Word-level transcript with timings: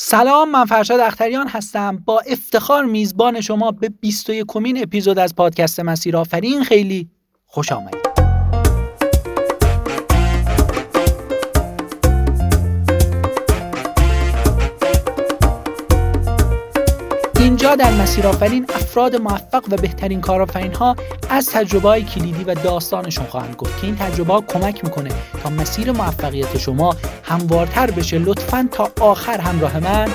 سلام 0.00 0.50
من 0.50 0.64
فرشاد 0.64 1.00
اختریان 1.00 1.48
هستم. 1.48 2.02
با 2.04 2.20
افتخار 2.20 2.84
میزبان 2.84 3.40
شما 3.40 3.70
به 3.70 3.88
21 3.88 4.44
کمین 4.48 4.82
اپیزود 4.82 5.18
از 5.18 5.34
پادکست 5.36 5.80
مسیر 5.80 6.16
آفرین 6.16 6.64
خیلی 6.64 7.10
خوش 7.46 7.72
آمدید. 7.72 8.07
اینجا 17.58 17.76
در 17.76 17.92
مسیر 17.92 18.26
آفرین 18.26 18.66
افراد 18.74 19.16
موفق 19.16 19.64
و 19.70 19.76
بهترین 19.76 20.20
کارآفرین 20.20 20.74
ها 20.74 20.96
از 21.30 21.50
تجربه 21.50 21.88
های 21.88 22.02
کلیدی 22.02 22.44
و 22.44 22.54
داستانشون 22.54 23.26
خواهند 23.26 23.56
گفت 23.56 23.80
که 23.80 23.86
این 23.86 23.96
تجربه 23.96 24.32
ها 24.32 24.40
کمک 24.40 24.84
می‌کنه 24.84 25.10
تا 25.42 25.50
مسیر 25.50 25.92
موفقیت 25.92 26.58
شما 26.58 26.96
هموارتر 27.22 27.90
بشه. 27.90 28.18
لطفا 28.18 28.68
تا 28.72 28.90
آخر 29.00 29.40
همراه 29.40 29.80
من. 29.80 30.08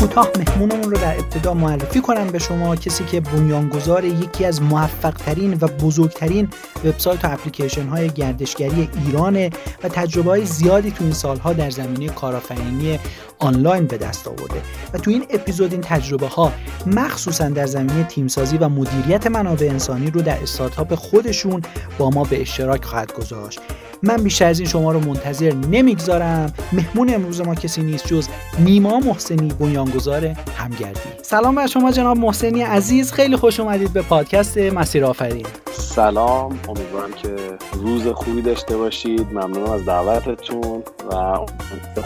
کوتاه 0.00 0.30
مهمونمون 0.38 0.90
رو 0.90 0.96
در 0.96 1.14
ابتدا 1.18 1.54
معرفی 1.54 2.00
کنم 2.00 2.26
به 2.26 2.38
شما. 2.38 2.76
کسی 2.76 3.04
که 3.04 3.20
بنیانگذار 3.20 4.04
یکی 4.04 4.44
از 4.44 4.62
موفق 4.62 5.14
ترین 5.14 5.58
و 5.60 5.66
بزرگترین 5.66 6.48
وبسایت 6.84 7.24
و 7.24 7.32
اپلیکیشن 7.32 7.86
های 7.86 8.08
گردشگری 8.08 8.88
ایرانه 9.06 9.50
و 9.84 9.88
تجربه 9.88 10.30
های 10.30 10.44
زیادی 10.44 10.90
تو 10.90 11.04
این 11.04 11.12
سالها 11.12 11.52
در 11.52 11.70
زمینه 11.70 12.08
کارآفرینی 12.08 12.98
آنلاین 13.38 13.86
به 13.86 13.98
دست 13.98 14.28
آورده 14.28 14.62
و 14.94 14.98
تو 14.98 15.10
این 15.10 15.24
اپیزود 15.30 15.72
این 15.72 15.80
تجربه 15.80 16.26
ها 16.26 16.52
مخصوصا 16.86 17.48
در 17.48 17.66
زمینه 17.66 18.04
تیمسازی 18.04 18.56
و 18.56 18.68
مدیریت 18.68 19.26
منابع 19.26 19.66
انسانی 19.66 20.10
رو 20.10 20.22
در 20.22 20.42
استارتاپ 20.42 20.94
خودشون 20.94 21.62
با 21.98 22.10
ما 22.10 22.24
به 22.24 22.40
اشتراک 22.40 22.84
خواهد 22.84 23.12
گذاشت. 23.12 23.60
من 24.02 24.16
بیشتر 24.16 24.46
از 24.46 24.58
این 24.58 24.68
شما 24.68 24.92
رو 24.92 25.00
منتظر 25.00 25.52
نمی‌گذارم. 25.70 26.52
مهمون 26.72 27.14
امروز 27.14 27.40
ما 27.40 27.54
کسی 27.54 27.82
نیست 27.82 28.06
جز 28.06 28.28
نیما 28.58 28.98
محسنی 29.00 29.48
بنیانگذار 29.48 30.24
همگردی. 30.56 31.00
سلام 31.22 31.54
بر 31.54 31.66
شما 31.66 31.90
جناب 31.92 32.16
محسنی 32.16 32.62
عزیز 32.62 33.12
خیلی 33.12 33.36
خوش 33.36 33.60
اومدید 33.60 33.92
به 33.92 34.02
پادکست 34.02 34.58
مسیر 34.58 35.04
آفرین. 35.04 35.46
سلام 35.72 36.58
امیدوارم 36.68 37.12
که 37.22 37.36
روز 37.72 38.06
خوبی 38.06 38.42
داشته 38.42 38.76
باشید. 38.76 39.26
ممنونم 39.32 39.70
از 39.70 39.84
دعوتتون 39.84 40.82
و 41.12 41.38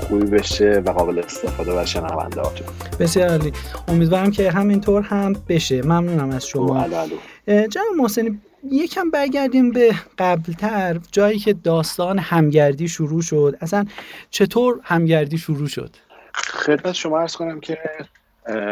خوبی 0.09 0.27
بشه 0.27 0.83
و 0.87 0.91
قابل 0.91 1.19
استفاده 1.19 1.73
باشه 1.73 2.01
شنونده 2.01 2.43
بسیار 3.01 3.29
عالی. 3.29 3.53
امیدوارم 3.89 4.31
که 4.31 4.51
همینطور 4.51 5.03
هم 5.03 5.37
بشه. 5.49 5.83
ممنونم 5.83 6.31
از 6.31 6.47
شما. 6.47 6.87
جناب 7.47 7.87
محسنی 7.97 8.41
یکم 8.71 9.11
برگردیم 9.11 9.71
به 9.71 9.95
قبلتر. 10.19 11.01
جایی 11.13 11.39
که 11.39 11.53
داستان 11.53 12.19
همگردی 12.19 12.89
شروع 12.89 13.23
شد. 13.23 13.57
اصلا 13.61 13.85
چطور 14.31 14.81
همگردی 14.83 15.39
شروع 15.39 15.69
شد؟ 15.69 15.91
خدمت 16.35 16.93
شما 16.93 17.21
ارز 17.21 17.37
کنم 17.37 17.61
که 17.61 17.79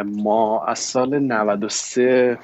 ما 0.05 0.65
از 0.67 0.79
سال 0.79 1.19
93 1.19 2.39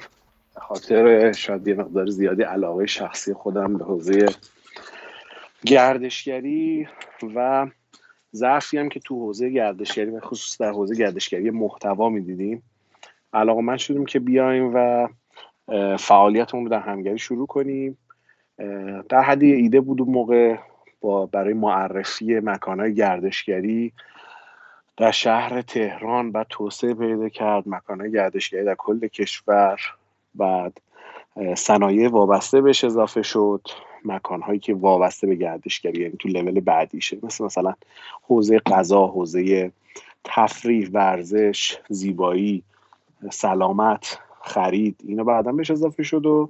خاطر 0.57 1.31
شاید 1.31 1.67
یه 1.67 1.73
مقدار 1.73 2.07
زیادی 2.07 2.43
علاقه 2.43 2.85
شخصی 2.85 3.33
خودم 3.33 3.77
به 3.77 3.85
حوزه 3.85 4.25
گردشگری 5.65 6.87
و 7.35 7.67
ضعفی 8.33 8.77
هم 8.77 8.89
که 8.89 8.99
تو 8.99 9.15
حوزه 9.15 9.49
گردشگری 9.49 10.09
و 10.09 10.19
خصوص 10.19 10.61
در 10.61 10.71
حوزه 10.71 10.95
گردشگری 10.95 11.49
محتوا 11.49 12.09
می‌دیدیم. 12.09 12.63
علاقه 13.33 13.61
من 13.61 13.77
شدیم 13.77 14.05
که 14.05 14.19
بیایم 14.19 14.71
و 14.75 15.07
فعالیتمون 15.99 16.63
رو 16.63 16.69
در 16.69 16.79
همگری 16.79 17.17
شروع 17.17 17.47
کنیم. 17.47 17.97
در 19.09 19.21
حدی 19.21 19.53
ایده 19.53 19.81
بود 19.81 20.01
اون 20.01 20.13
موقع 20.13 20.55
با 21.01 21.25
برای 21.25 21.53
معرفی 21.53 22.39
مکانهای 22.39 22.93
گردشگری 22.93 23.93
در 24.97 25.11
شهر 25.11 25.61
تهران 25.61 26.29
و 26.29 26.43
توسعه 26.49 26.93
پیدا 26.93 27.29
کرد 27.29 27.63
مکانهای 27.67 28.11
گردشگری 28.11 28.63
در 28.65 28.75
کل 28.75 29.07
کشور. 29.07 29.79
بعد 30.35 30.81
صنایع 31.55 32.09
وابسته 32.09 32.61
بهش 32.61 32.83
اضافه 32.83 33.21
شد. 33.21 33.61
مکانهایی 34.05 34.59
که 34.59 34.73
وابسته 34.73 35.27
به 35.27 35.35
گردشگری 35.35 36.01
یعنی 36.01 36.15
تو 36.19 36.29
لول 36.29 36.59
بعدیشه. 36.59 37.17
مثل 37.23 37.45
مثلا 37.45 37.73
حوزه 38.27 38.59
غذا 38.59 39.07
حوزه 39.07 39.71
تفریح 40.23 40.89
ورزش 40.93 41.77
زیبایی 41.89 42.63
سلامت. 43.29 44.19
خرید. 44.49 45.01
اینا 45.07 45.23
بعدا 45.23 45.51
بهش 45.51 45.71
اضافه 45.71 46.03
شد 46.03 46.25
و 46.25 46.49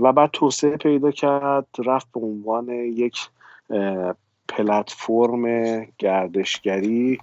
و 0.00 0.12
بعد 0.12 0.30
توسعه 0.32 0.76
پیدا 0.76 1.10
کرد 1.10 1.66
رفت 1.86 2.08
به 2.14 2.20
عنوان 2.20 2.68
یک 2.68 3.28
پلتفرم 4.48 5.44
گردشگری 5.98 7.18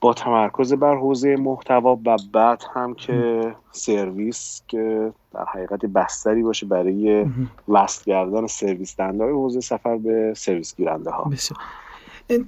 با 0.00 0.14
تمرکز 0.14 0.72
بر 0.72 0.94
حوزه 0.94 1.36
محتوا 1.36 2.00
و 2.06 2.16
بعد 2.32 2.62
هم 2.74 2.94
که 2.94 3.54
سرویس 3.72 4.62
که 4.68 5.12
در 5.34 5.44
حقیقت 5.44 5.86
بستری 5.86 6.42
باشه 6.42 6.66
برای 6.66 7.26
وصل 7.68 8.04
کردن 8.04 8.46
سرویس 8.46 8.96
دنده 8.96 9.24
حوزه 9.24 9.60
سفر 9.60 9.96
به 9.96 10.34
سرویس 10.36 10.76
گیرنده 10.76 11.10
ها 11.10 11.30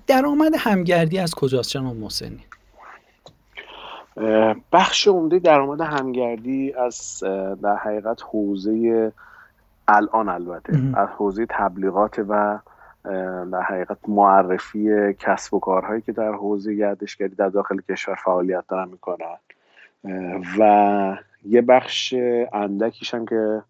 درآمد 0.07 0.53
همگردی 0.59 1.19
از 1.19 1.35
کجاست 1.35 1.71
جناب 1.71 1.97
محسنی؟ 1.97 2.45
بخش 4.73 5.09
عمده 5.09 5.39
درآمد 5.39 5.81
همگردی 5.81 6.73
از 6.73 7.25
در 7.63 7.77
حقیقت 7.77 8.23
حوزه 8.23 9.13
الان 9.89 10.29
البته 10.29 10.73
از 10.95 11.09
حوزه 11.09 11.47
تبلیغات 11.51 12.25
و 12.29 12.59
در 13.53 13.63
حقیقت 13.63 13.99
معرفی 14.09 15.15
کسب 15.15 15.55
و 15.55 15.61
کارهایی 15.61 16.01
که 16.01 16.13
در 16.13 16.33
حوزه 16.33 16.75
گردشگری 16.75 17.35
در 17.35 17.49
داخل 17.49 17.81
کشور 17.89 18.15
فعالیت 18.15 18.65
دارن 18.69 18.89
می‌کنن. 18.89 19.37
و 20.59 21.17
یه 21.45 21.63
بخش 21.63 22.15
اندکیش 22.53 23.15
هم 23.15 23.27
که 23.27 23.63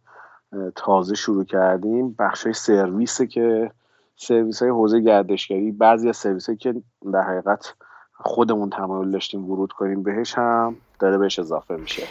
تازه 0.74 1.14
شروع 1.14 1.44
کردیم 1.44 2.16
بخش 2.18 2.44
های 2.44 2.52
سرویسه 2.52 3.26
که 3.26 3.70
سرویس 4.16 4.62
های 4.62 4.70
حوزه 4.70 5.00
گردشگری 5.00 5.72
بعضی 5.72 6.08
از 6.08 6.16
سرویس 6.16 6.50
که 6.50 6.74
در 7.12 7.22
حقیقت 7.22 7.74
خودمون 8.20 8.70
تمایل 8.70 9.10
داشتیم 9.10 9.50
ورود 9.50 9.72
کنیم 9.72 10.02
بهش 10.02 10.34
هم 10.34 10.76
داره 10.98 11.18
بهش 11.18 11.38
اضافه 11.38 11.76
میشه. 11.76 12.02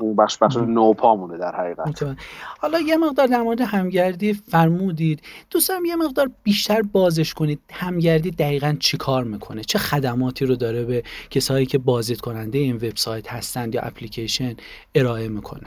اون 0.00 0.16
بخش 0.16 0.38
بخش 0.38 0.56
نوپامونه 0.56 1.38
در 1.38 1.56
حقیقت. 1.56 2.16
حالا 2.60 2.80
یه 2.80 2.96
مقدار 2.96 3.26
در 3.26 3.42
مورد 3.42 3.60
همگردی 3.60 4.32
فرمودید. 4.32 5.22
دوستم 5.50 5.84
یه 5.84 5.96
مقدار 5.96 6.30
بیشتر 6.42 6.82
بازش 6.82 7.34
کنید. 7.34 7.60
همگردی 7.72 8.30
دقیقا 8.30 8.76
چی 8.80 8.96
کار 8.96 9.24
می‌کنه؟ 9.24 9.64
چه 9.64 9.78
خدماتی 9.78 10.46
رو 10.46 10.56
داره 10.56 10.84
به 10.84 11.02
کسایی 11.30 11.66
که 11.66 11.78
بازدید 11.78 12.20
کننده 12.20 12.58
این 12.58 12.76
وبسایت 12.76 13.32
هستند 13.32 13.74
یا 13.74 13.80
اپلیکیشن 13.80 14.54
ارائه 14.94 15.28
می‌کنه؟ 15.28 15.66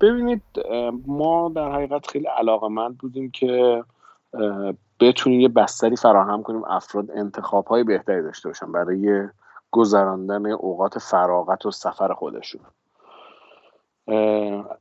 ببینید 0.00 0.42
ما 1.06 1.52
در 1.56 1.72
حقیقت 1.72 2.06
خیلی 2.06 2.26
علاقه 2.38 2.68
مند 2.68 2.98
بودیم 2.98 3.30
که 3.30 3.82
بتونیم 5.00 5.40
یه 5.40 5.48
بستری 5.48 5.96
فراهم 5.96 6.42
کنیم 6.42 6.64
افراد 6.64 7.10
انتخاب 7.10 7.66
های 7.66 7.84
بهتری 7.84 8.22
داشته 8.22 8.48
باشن 8.48 8.72
برای 8.72 9.28
گذراندن 9.70 10.46
اوقات 10.46 10.98
فراغت 10.98 11.66
و 11.66 11.70
سفر 11.70 12.12
خودشون. 12.12 12.60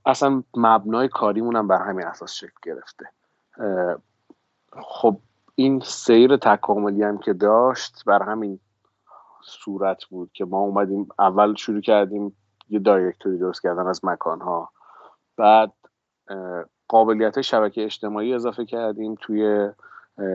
اصلا 0.05 0.43
مبنای 0.55 1.07
کاریمون 1.07 1.55
هم 1.55 1.67
بر 1.67 1.81
همین 1.81 2.05
اساس 2.05 2.33
شکل 2.33 2.57
گرفته. 2.63 3.05
خب 4.81 5.19
این 5.55 5.79
سیر 5.79 6.37
تکاملی 6.37 7.03
هم 7.03 7.17
که 7.17 7.33
داشت 7.33 8.03
بر 8.05 8.23
همین 8.23 8.59
صورت 9.43 10.05
بود 10.05 10.31
که 10.33 10.45
ما 10.45 10.59
اومدیم 10.59 11.09
اول 11.19 11.55
شروع 11.55 11.81
کردیم 11.81 12.35
یه 12.69 12.79
دایرکتوری 12.79 13.37
درست 13.37 13.61
کردن 13.61 13.87
از 13.87 14.05
مکانها 14.05 14.69
بعد 15.37 15.71
قابلیت 16.87 17.41
شبکه 17.41 17.83
اجتماعی 17.83 18.33
اضافه 18.33 18.65
کردیم 18.65 19.15
توی 19.21 19.69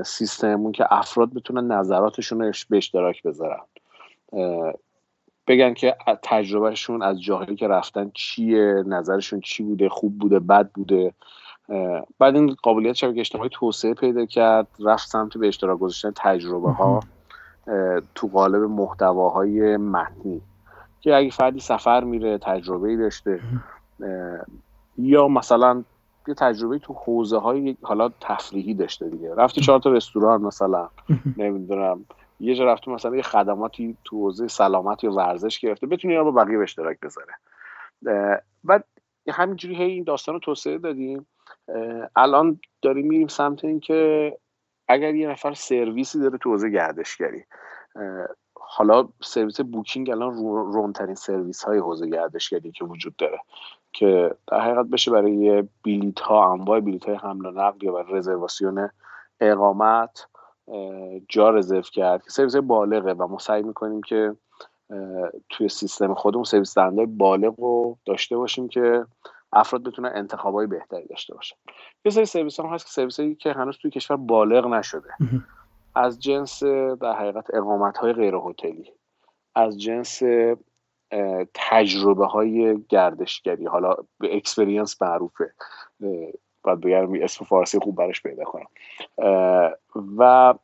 سیستممون 0.04 0.72
که 0.72 0.86
افراد 0.90 1.34
بتونن 1.34 1.72
نظراتشون 1.72 2.40
رو 2.42 2.52
به 2.68 2.76
اشتراک 2.76 3.22
بذارن. 3.22 3.60
بگن 5.46 5.74
که 5.74 5.96
تجربهشون 6.22 7.02
از 7.02 7.22
جاهایی 7.22 7.56
که 7.56 7.68
رفتن 7.68 8.10
چیه 8.14 8.82
نظرشون 8.86 9.40
چی 9.40 9.62
بوده 9.62 9.88
خوب 9.88 10.18
بوده 10.18 10.38
بد 10.38 10.68
بوده. 10.68 11.14
بعد 12.18 12.36
این 12.36 12.56
قابلیت 12.62 12.92
شبکه 12.92 13.20
اجتماعی 13.20 13.50
توسعه 13.52 13.94
پیدا 13.94 14.26
کرد 14.26 14.66
رفت 14.80 15.08
سمت 15.08 15.38
به 15.38 15.48
اشتراک 15.48 15.78
گذاشتن 15.78 16.12
تجربه 16.16 16.70
ها 16.70 17.00
تو 18.14 18.28
قالب 18.28 18.62
محتواهای 18.62 19.76
متنی. 19.76 20.40
که 21.00 21.14
اگه 21.14 21.30
فردی 21.30 21.60
سفر 21.60 22.04
میره 22.04 22.38
تجربه 22.38 22.96
داشته 22.96 23.40
یا 24.98 25.28
مثلا 25.28 25.84
یه 26.28 26.34
تجربه 26.34 26.78
تو 26.78 26.92
حوزه 26.92 27.38
های 27.38 27.76
حالا 27.82 28.10
تفریحی 28.20 28.74
داشته 28.74 29.08
دیگه. 29.08 29.34
رفتی 29.34 29.60
چهار 29.60 29.80
تا 29.80 29.90
رستوران 29.90 30.42
مثلا 30.42 30.88
نمی‌دونم. 31.36 32.04
یه 32.40 32.54
جا 32.54 32.64
رفته 32.64 32.90
مثلا 32.90 33.16
یه 33.16 33.22
خدماتی 33.22 33.96
تو 34.04 34.16
حوزه 34.16 34.48
سلامت 34.48 35.04
یا 35.04 35.12
ورزش 35.12 35.58
گرفته 35.58 35.86
بتونی 35.86 36.14
اینا 36.14 36.30
با 36.30 36.44
بقیه 36.44 36.56
به 36.56 36.62
اشتراک 36.62 36.98
بذاره 37.00 37.32
بعد 38.64 38.84
همینجوری 39.30 39.76
هی 39.76 39.90
این 39.90 40.04
داستان 40.04 40.34
رو 40.34 40.38
توسعه 40.38 40.78
دادیم. 40.78 41.26
الان 42.16 42.60
داریم 42.82 43.06
میریم 43.06 43.28
سمت 43.28 43.64
اینکه 43.64 44.32
اگر 44.88 45.14
یه 45.14 45.28
نفر 45.28 45.54
سرویسی 45.54 46.20
داره 46.20 46.38
تو 46.38 46.50
حوزه 46.50 46.70
گردشگری 46.70 47.44
حالا 48.54 49.08
سرویس 49.22 49.60
بوکینگ 49.60 50.10
الان 50.10 50.34
رونترین 50.72 51.14
سرویس 51.14 51.62
های 51.64 51.78
حوزه 51.78 52.06
گردشگری 52.06 52.72
که 52.72 52.84
وجود 52.84 53.16
داره. 53.16 53.40
که 53.92 54.34
در 54.46 54.60
حقیقت 54.60 54.86
بشه 54.86 55.10
برای 55.10 55.64
بیلیت 55.82 56.20
ها 56.20 56.52
انواع 56.52 56.80
بیلیت 56.80 57.04
های 57.04 57.14
حمل 57.14 57.46
و 57.46 57.50
نقل 57.50 57.84
یا 57.84 57.92
برای 57.92 58.12
رزرواسیون 58.12 58.90
اقامت 59.40 60.26
جا 61.28 61.50
رزرو 61.50 61.80
کرد 61.82 62.22
که 62.22 62.30
سرویس 62.30 62.56
بالغه 62.56 63.12
و 63.12 63.26
ما 63.26 63.38
سعی 63.38 63.62
می‌کنیم 63.62 64.00
که 64.02 64.36
توی 65.48 65.68
سیستم 65.68 66.14
خودمون 66.14 66.44
سرویس 66.44 66.74
دهنده 66.78 67.06
بالغ 67.06 67.60
رو 67.60 67.98
داشته 68.06 68.36
باشیم 68.36 68.68
که 68.68 69.06
افراد 69.52 69.82
بتونن 69.82 70.10
انتخاب 70.14 70.54
های 70.54 70.66
بهتری 70.66 71.06
داشته 71.06 71.34
باشن. 71.34 71.56
یه 72.04 72.12
سری 72.12 72.24
سرویس 72.24 72.60
هم 72.60 72.66
هست 72.66 72.84
که 72.84 72.90
سرویس 72.90 73.20
هایی 73.20 73.34
که 73.34 73.52
هنوز 73.52 73.78
توی 73.78 73.90
کشور 73.90 74.16
بالغ 74.16 74.66
نشده. 74.66 75.08
از 75.94 76.20
جنس 76.20 76.64
در 77.00 77.12
حقیقت 77.12 77.54
اقامت 77.54 77.98
های 77.98 78.12
غیر 78.12 78.34
هتلی. 78.34 78.92
از 79.54 79.80
جنس 79.80 80.22
تجربه 81.54 82.26
های 82.26 82.82
گردشگری. 82.88 83.66
حالا 83.66 83.94
به 84.18 84.36
experience 84.36 85.02
معروفه. 85.02 85.52
باید 86.62 86.80
بگم 86.80 87.22
اسم 87.22 87.44
فارسی 87.44 87.78
خوب 87.78 87.96
براش 87.96 88.22
پیدا 88.22 88.44
کنم. 88.44 88.66
و 90.18 90.54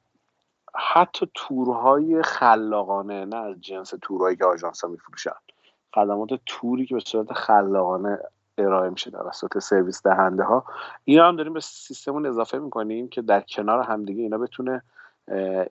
حتی 0.74 1.30
تورهای 1.34 2.22
خلاقانه 2.22 3.24
نه 3.24 3.36
از 3.36 3.60
جنس 3.60 3.94
تورهایی 4.02 4.36
که 4.36 4.44
آژانس 4.44 4.84
ها 4.84 4.90
میفروشن. 4.90 5.30
خدمات 5.94 6.40
توری 6.46 6.86
که 6.86 6.94
به 6.94 7.00
صورت 7.00 7.32
خلاقانه 7.32 8.18
ارائه 8.58 8.90
میشه 8.90 9.10
توسط 9.10 9.58
سرویس 9.58 10.02
دهنده 10.02 10.42
ها 10.42 10.64
اینا 11.04 11.28
هم 11.28 11.36
داریم 11.36 11.52
به 11.52 11.60
سیستمون 11.60 12.26
اضافه 12.26 12.58
می‌کنیم 12.58 13.08
که 13.08 13.22
در 13.22 13.40
کنار 13.40 13.82
همدیگه 13.82 14.22
اینا 14.22 14.38
بتونه 14.38 14.82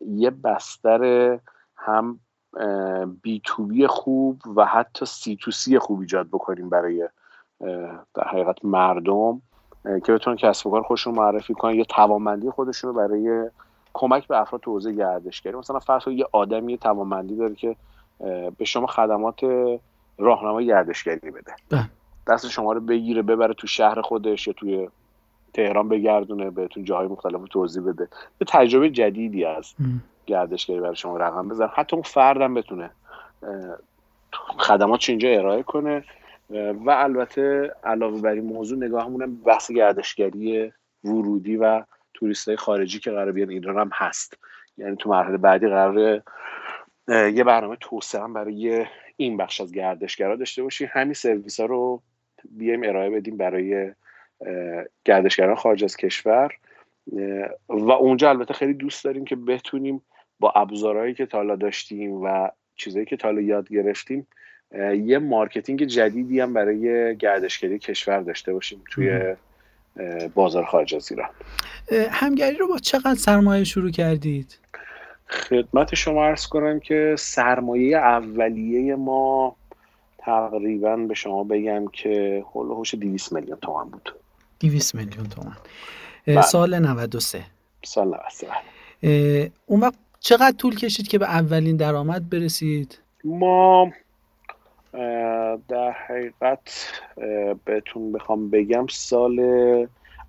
یه 0.01 0.29
بستر 0.29 1.39
هم 1.75 2.19
بی 3.21 3.42
تو 3.44 3.65
بی 3.65 3.88
خوب 3.88 4.42
و 4.56 4.65
حتی 4.65 5.06
سی 5.06 5.38
تو 5.42 5.51
سی 5.51 5.80
خوب 5.80 6.00
ایجاد 6.00 6.27
بکنیم 6.27 6.69
برای 6.69 7.09
در 8.13 8.27
حقیقت 8.27 8.65
مردم 8.65 9.42
که 9.83 10.13
بتونن 10.13 10.38
کسب 10.38 10.68
و 10.68 10.71
کار 10.71 10.81
خودشون 10.81 11.15
معرفی 11.15 11.54
کنن 11.54 11.75
یا 11.75 11.83
توانمندی 11.83 12.50
خودشون 12.50 12.89
رو 12.89 12.95
برای 12.95 13.50
کمک 13.94 14.27
به 14.27 14.42
افراد 14.42 14.62
تو 14.62 14.71
حوزه 14.71 14.94
گردشگری 14.94 15.56
مثلا 15.56 15.80
فرض 15.80 16.07
یه 16.07 16.25
آدمی 16.31 16.71
یه 16.71 16.77
توانمندی 16.77 17.36
داره 17.36 17.56
که 17.56 17.75
به 18.57 18.65
شما 18.65 18.88
خدمات 18.88 19.39
راهنمای 20.18 20.65
گردشگری 20.65 21.31
بده. 21.31 21.53
بله. 21.69 21.89
دست 22.27 22.48
شما 22.48 22.74
رو 22.74 22.81
بگیره 22.81 23.21
ببره 23.21 23.53
تو 23.53 23.68
شهر 23.68 24.01
خودش 24.01 24.48
یا 24.48 24.53
توی 24.53 24.89
تهران 25.53 25.89
بگردونه 25.89 26.50
بهتون 26.50 26.83
جاهای 26.83 27.07
مختلف 27.07 27.42
توضیح 27.50 27.83
بده. 27.83 28.07
یه 28.42 28.48
تجربه 28.48 28.89
جدیدی 28.89 29.45
از 29.45 29.74
گردشگری 30.27 30.79
برای 30.79 30.95
شما 30.95 31.18
رقم 31.18 31.47
بزن 31.47 31.69
حتی 31.75 31.95
اون 31.95 32.03
فردم 32.03 32.53
بتونه 32.53 32.89
خدمات 34.57 35.09
اینجا 35.09 35.29
ارائه 35.29 35.63
کنه. 35.63 36.03
و 36.85 36.89
البته 36.89 37.71
علاوه 37.83 38.21
بر 38.21 38.31
این 38.31 38.44
موضوع 38.44 38.77
نگاهمون 38.77 39.35
بحث 39.35 39.71
گردشگری 39.71 40.74
ورودی 41.03 41.57
و 41.57 41.83
توریست 42.13 42.47
های 42.47 42.57
خارجی 42.57 43.00
که 43.00 43.12
قرار 43.12 43.31
بیان 43.31 43.50
ایران 43.50 43.77
هم 43.77 43.89
هست. 43.94 44.38
یعنی 44.77 44.95
تو 44.95 45.09
مرحله 45.09 45.38
بعدی 45.38 45.68
قرار 45.68 46.24
یه 47.07 47.44
برنامه 47.44 47.77
توسعه 47.81 48.21
هم 48.21 48.33
برای 48.33 48.85
این 49.18 49.38
بخش 49.38 49.62
از 49.62 49.71
گردشگرا 49.71 50.35
داشته 50.35 50.63
باشیم. 50.63 50.89
همین 50.91 51.13
سرویس 51.13 51.59
ها 51.59 51.65
رو 51.65 52.01
بیایم 52.50 52.83
ارائه 52.83 53.09
بدیم 53.09 53.38
برای 53.38 53.94
گردشگران 55.06 55.56
خارج 55.56 55.83
از 55.83 55.97
کشور. 55.97 56.51
و 57.69 57.91
اونجا 57.91 58.29
البته 58.29 58.53
خیلی 58.53 58.74
دوست 58.74 59.06
داریم 59.06 59.25
که 59.25 59.35
بتونیم 59.35 60.01
با 60.39 60.51
ابزارهایی 60.56 61.13
که 61.13 61.25
تا 61.25 61.36
الان 61.36 61.56
داشتیم 61.56 62.12
و 62.12 62.50
چیزایی 62.75 63.06
که 63.06 63.18
تا 63.18 63.25
الان 63.25 63.42
یاد 63.42 63.69
گرفتیم 63.69 64.28
یه 65.06 65.18
marketing 65.18 65.84
جدیدی 65.84 66.39
هم 66.39 66.54
برای 66.54 67.16
گردشگری 67.18 67.80
کشور 67.80 68.22
داشته 68.22 68.54
باشیم 68.54 68.81
توی 68.92 69.36
بازار 70.36 70.66
خارج 70.66 70.95
از 70.95 71.12
ایران. 71.12 71.30
همگری 72.12 72.56
رو 72.56 72.68
با 72.68 72.78
چقدر 72.78 73.16
سرمایه 73.16 73.63
شروع 73.63 73.92
کردید؟ 73.92 74.60
خدمت 75.30 75.95
شما 75.95 76.25
ارز 76.25 76.48
کنم 76.48 76.80
که 76.80 77.16
سرمایه 77.18 77.98
اولیه 77.98 78.95
ما 78.95 79.56
تقریبا 80.18 80.95
به 80.95 81.13
شما 81.13 81.44
بگم 81.44 81.88
که 81.88 82.44
هلوهوش 82.56 82.95
200 82.95 83.34
میلیون 83.34 83.57
تومن 83.62 83.89
بود. 83.89 84.16
200 84.60 84.95
میلیون 84.95 85.30
تومن 85.30 85.57
بله. 86.28 86.42
سال 86.42 86.80
93 86.80 87.45
سال 87.84 88.18
93 89.01 89.51
اون 89.66 89.80
وقت 89.80 89.94
چقدر 90.19 90.58
طول 90.58 90.75
کشید 90.75 91.08
که 91.08 91.18
به 91.18 91.25
اولین 91.25 91.78
درآمد 91.78 92.30
برسید؟ 92.30 93.00
ما 93.24 93.92
در 95.68 95.92
حقیقت 95.92 96.88
بهتون 97.66 98.12
بخوام 98.12 98.50
بگم 98.50 98.88
سال 98.90 99.40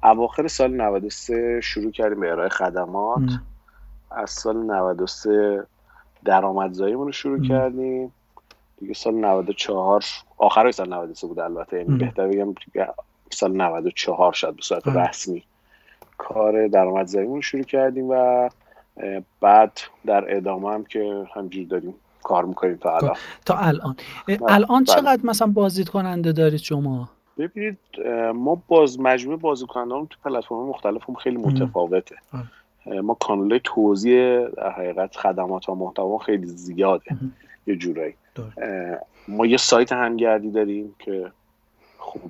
اواخر 0.02 0.48
سال 0.48 0.76
93 0.76 1.60
شروع 1.62 1.90
کردیم 1.90 2.20
به 2.20 2.30
ارائه 2.30 2.48
خدمات 2.48 3.30
از 4.10 4.30
سال 4.30 4.56
93 4.56 5.66
درآمدزاییمون 6.24 7.06
رو 7.06 7.12
شروع 7.12 7.42
کردیم. 7.42 8.12
دیگه 8.80 8.94
سال 8.94 9.14
94 9.14 10.04
آخر 10.38 10.70
سال 10.70 10.88
93 10.88 11.26
بود 11.26 11.38
البته 11.38 11.78
یعنی 11.78 11.98
بهتر 11.98 12.28
بگم 12.28 12.52
دیگه 12.52 12.88
سال 13.30 13.56
94 13.56 14.32
شد 14.32 14.54
به 14.54 14.62
صورت 14.62 14.88
رسمی 14.88 15.42
کار 16.18 16.68
درآمدزاییمون 16.68 17.36
رو 17.36 17.42
شروع 17.42 17.62
کردیم 17.62 18.06
و 18.10 18.48
بعد 19.40 19.78
در 20.06 20.36
ادامه 20.36 20.72
هم 20.72 20.84
که 20.84 21.26
همجور 21.34 21.66
داریم 21.66 21.94
کار 22.22 22.44
می‌کنیم 22.44 22.76
تا 22.76 22.96
الان. 22.96 23.16
تا 23.46 23.58
الان. 23.58 23.96
الان 24.48 24.84
بله. 24.84 24.94
چقدر 24.94 25.20
مثلا 25.24 25.46
بازدید 25.46 25.88
کننده 25.88 26.32
دارید 26.32 26.60
شما؟ 26.60 27.10
ببینید 27.38 27.78
ما 28.34 28.62
باز 28.68 29.00
مجموعه 29.00 29.36
بازدید 29.36 29.68
تو 29.68 30.06
پلتفرم 30.24 30.58
مختلف 30.58 31.08
هم 31.08 31.14
خیلی 31.14 31.36
متفاوته. 31.36 32.16
ما 33.02 33.14
کانال 33.14 33.58
توزیع 33.64 34.48
در 34.48 34.70
حقیقت 34.70 35.16
خدمات 35.16 35.68
و 35.68 35.74
محتوا 35.74 36.18
خیلی 36.18 36.46
زیاده. 36.46 37.16
یه 37.66 37.76
جورایی. 37.76 38.14
ما 39.28 39.46
یه 39.46 39.56
سایت 39.56 39.92
همگردی 39.92 40.50
داریم 40.50 40.94
که 40.98 41.32
خب 41.98 42.20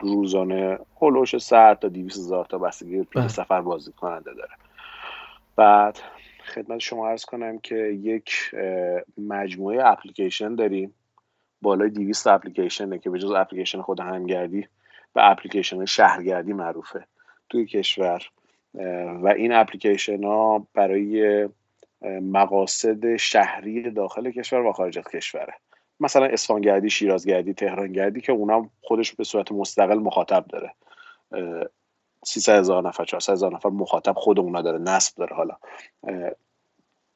روزانه 0.00 0.78
هلوش 1.02 1.36
100 1.36 1.78
تا 1.80 1.88
200 1.88 2.18
هزار 2.18 2.44
تا 2.44 2.58
بستگی 2.58 3.06
بله. 3.14 3.28
سفر 3.28 3.60
بازدید 3.60 3.94
کننده 3.94 4.34
داره. 4.34 4.50
بعد 5.58 5.98
خدمت 6.44 6.78
شما 6.78 7.08
عرض 7.08 7.24
کنم 7.24 7.58
که 7.58 7.76
یک 8.02 8.30
مجموعه 9.18 9.86
اپلیکیشن 9.86 10.54
داریم. 10.54 10.94
بالای 11.62 11.90
200 11.90 12.26
اپلیکیشنه 12.26 12.98
که 12.98 13.10
به 13.10 13.18
جز 13.18 13.30
اپلیکیشن 13.30 13.82
خود 13.82 14.00
همگردی 14.00 14.68
به 15.14 15.30
اپلیکیشن 15.30 15.84
شهرگردی 15.84 16.52
معروفه 16.52 17.04
توی 17.48 17.66
کشور. 17.66 18.22
و 19.22 19.34
این 19.36 19.52
اپلیکیشن 19.52 20.24
ها 20.24 20.66
برای 20.74 21.48
مقاصد 22.22 23.16
شهری 23.16 23.90
داخل 23.90 24.30
کشور 24.30 24.60
و 24.60 24.72
خارج 24.72 24.98
از 24.98 25.04
کشوره. 25.04 25.54
مثلا 26.00 26.26
اصفهانگردی 26.26 26.90
شیرازگردی 26.90 27.54
تهرانگردی 27.54 28.20
که 28.20 28.32
اونم 28.32 28.70
خودش 28.82 29.14
به 29.14 29.24
صورت 29.24 29.52
مستقل 29.52 29.98
مخاطب 29.98 30.44
داره. 30.48 30.72
300 32.24 32.58
هزار 32.58 32.88
نفر 32.88 33.04
400 33.04 33.32
هزار 33.32 33.54
نفر 33.54 33.68
مخاطب 33.68 34.14
خود 34.16 34.38
اونا 34.38 34.62
داره 34.62 34.78
نصب 34.78 35.16
داره 35.16 35.36
حالا. 35.36 35.56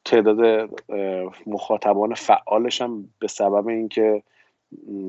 تعداد 0.04 0.71
مخاطبان 1.47 2.14
فعالش 2.14 2.82
هم 2.82 3.09
به 3.18 3.28
سبب 3.28 3.68
اینکه 3.68 4.23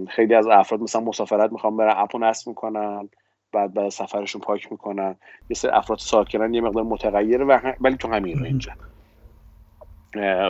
خیلی 0.09 0.35
از 0.35 0.47
افراد 0.47 0.81
مثلا 0.81 1.01
مسافرت 1.01 1.51
می‌خوان 1.51 1.77
برن 1.77 1.93
اپو 1.97 2.19
نصب 2.19 2.47
می‌کنن 2.47 3.09
بعد 3.51 3.73
بعد 3.73 3.89
سفرشون 3.89 4.41
پاک 4.41 4.71
می‌کنن. 4.71 5.15
یه 5.49 5.55
سری 5.55 5.71
افراد 5.71 5.99
ساکنن 5.99 6.53
یه 6.53 6.61
مقدار 6.61 6.83
متغیره 6.83 7.45
و 7.45 7.73
ولی 7.81 7.97
تو 7.97 8.07
همین 8.07 8.45
اینجا 8.45 8.71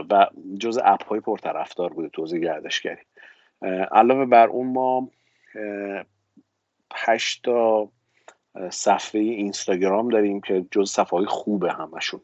و 0.10 0.28
جز 0.60 0.80
اپ 0.84 1.08
های 1.08 1.20
پرطرفدار 1.20 1.94
بوده 1.94 2.10
توضیح 2.10 2.40
گردشگری. 2.40 3.02
علاوه 3.92 4.26
بر 4.26 4.48
اون 4.48 4.74
ما 4.74 5.10
هشت 6.94 7.44
تا 7.44 7.90
صفحه 8.70 9.22
اینستاگرام 9.22 10.10
داریم 10.10 10.42
که 10.42 10.66
جز 10.72 10.92
صفحه 10.92 11.20
های 11.20 11.26
خوبه 11.26 11.74
همشون. 11.74 12.22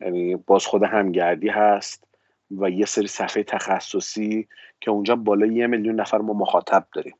یعنی 0.00 0.36
باز 0.36 0.66
خود 0.66 0.82
همگردی 0.82 1.48
هست 1.48 2.04
و 2.50 2.70
یه 2.70 2.86
سری 2.86 3.06
صفحه 3.06 3.42
تخصصی 3.42 4.48
که 4.80 4.90
اونجا 4.90 5.16
بالای 5.16 5.54
یه 5.54 5.66
میلیون 5.66 6.00
نفر 6.00 6.18
ما 6.18 6.32
مخاطب 6.32 6.86
داریم 6.92 7.16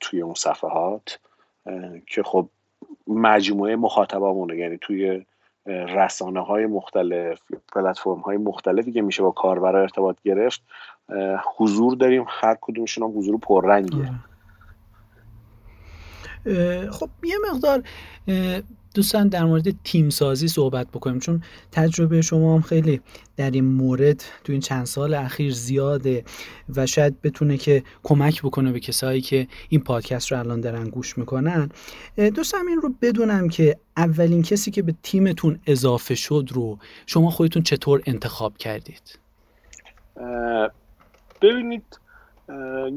توی 0.00 0.22
اون 0.22 0.34
صفحات 0.34 1.18
که 2.06 2.22
خب 2.22 2.48
مجموعه 3.06 3.76
مخاطبامونه. 3.76 4.56
یعنی 4.56 4.78
توی 4.80 5.26
رسانه 5.66 6.40
های 6.40 6.66
مختلف 6.66 7.42
پلتفرم 7.72 8.20
های 8.20 8.36
مختلفی 8.36 8.92
که 8.92 9.02
میشه 9.02 9.22
با 9.22 9.30
کاربر 9.30 9.76
ارتباط 9.76 10.16
گرفت 10.24 10.62
حضور 11.56 11.96
داریم. 11.96 12.24
هر 12.28 12.56
کدومشون 12.60 13.04
هم 13.04 13.18
حضور 13.18 13.38
پررنگه 13.38 14.10
خب 16.90 17.10
یه 17.24 17.36
مقدار 17.52 17.82
دوستان 18.94 19.28
در 19.28 19.44
مورد 19.44 19.82
تیم 19.84 20.10
سازی 20.10 20.48
صحبت 20.48 20.88
بکنیم 20.88 21.18
چون 21.18 21.42
تجربه 21.72 22.22
شما 22.22 22.54
هم 22.54 22.60
خیلی 22.60 23.00
در 23.36 23.50
این 23.50 23.64
مورد 23.64 24.24
تو 24.44 24.52
این 24.52 24.60
چند 24.60 24.86
سال 24.86 25.14
اخیر 25.14 25.52
زیاده 25.52 26.24
و 26.76 26.86
شاید 26.86 27.22
بتونه 27.22 27.56
که 27.56 27.82
کمک 28.02 28.42
بکنه 28.42 28.72
به 28.72 28.80
کسایی 28.80 29.20
که 29.20 29.48
این 29.68 29.80
پادکست 29.80 30.32
رو 30.32 30.38
الان 30.38 30.60
دارن 30.60 30.88
گوش 30.88 31.18
می‌کنن. 31.18 31.70
دوستم 32.16 32.66
این 32.68 32.80
رو 32.80 32.94
بدونم 33.02 33.48
که 33.48 33.76
اولین 33.96 34.42
کسی 34.42 34.70
که 34.70 34.82
به 34.82 34.94
تیمتون 35.02 35.60
اضافه 35.66 36.14
شد 36.14 36.48
رو 36.52 36.78
شما 37.06 37.30
خودتون 37.30 37.62
چطور 37.62 38.02
انتخاب 38.06 38.56
کردید؟ 38.56 39.18
ببینید 41.42 42.00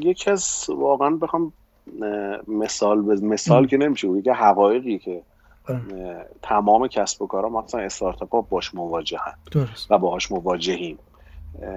یکی 0.01 0.31
از 0.31 0.65
واقعا 0.69 1.09
بخوام 1.09 1.53
مثال 2.47 2.99
مثال 3.25 3.67
که 3.67 3.77
نمیشه 3.77 4.21
که 4.21 4.33
حقایقی 4.33 4.97
که 4.97 5.21
تمام 6.41 6.87
کسب 6.87 7.21
و 7.21 7.27
کارها 7.27 7.61
مثلا 7.61 7.81
استارتاپ 7.81 8.31
ها 8.31 8.41
باش 8.41 8.75
مواجهن 8.75 9.33
و 9.89 9.97
باهاش 9.97 10.31
مواجهیم. 10.31 10.99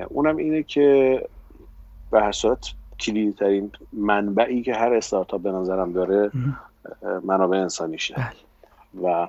اونم 0.09 0.37
اینه 0.37 0.63
که 0.63 1.29
به 2.11 2.21
هر 2.21 2.33
صورت 2.33 2.73
کلیدی 3.01 3.33
ترین 3.33 3.71
منبعی 3.93 4.63
که 4.63 4.75
هر 4.75 4.95
استارتاپ 4.95 5.43
به 5.43 5.53
نظرم 5.53 5.93
داره 5.93 6.31
منابع 7.25 7.59
انسانیشه. 7.59 8.15
بله. 8.15 9.05
و 9.05 9.29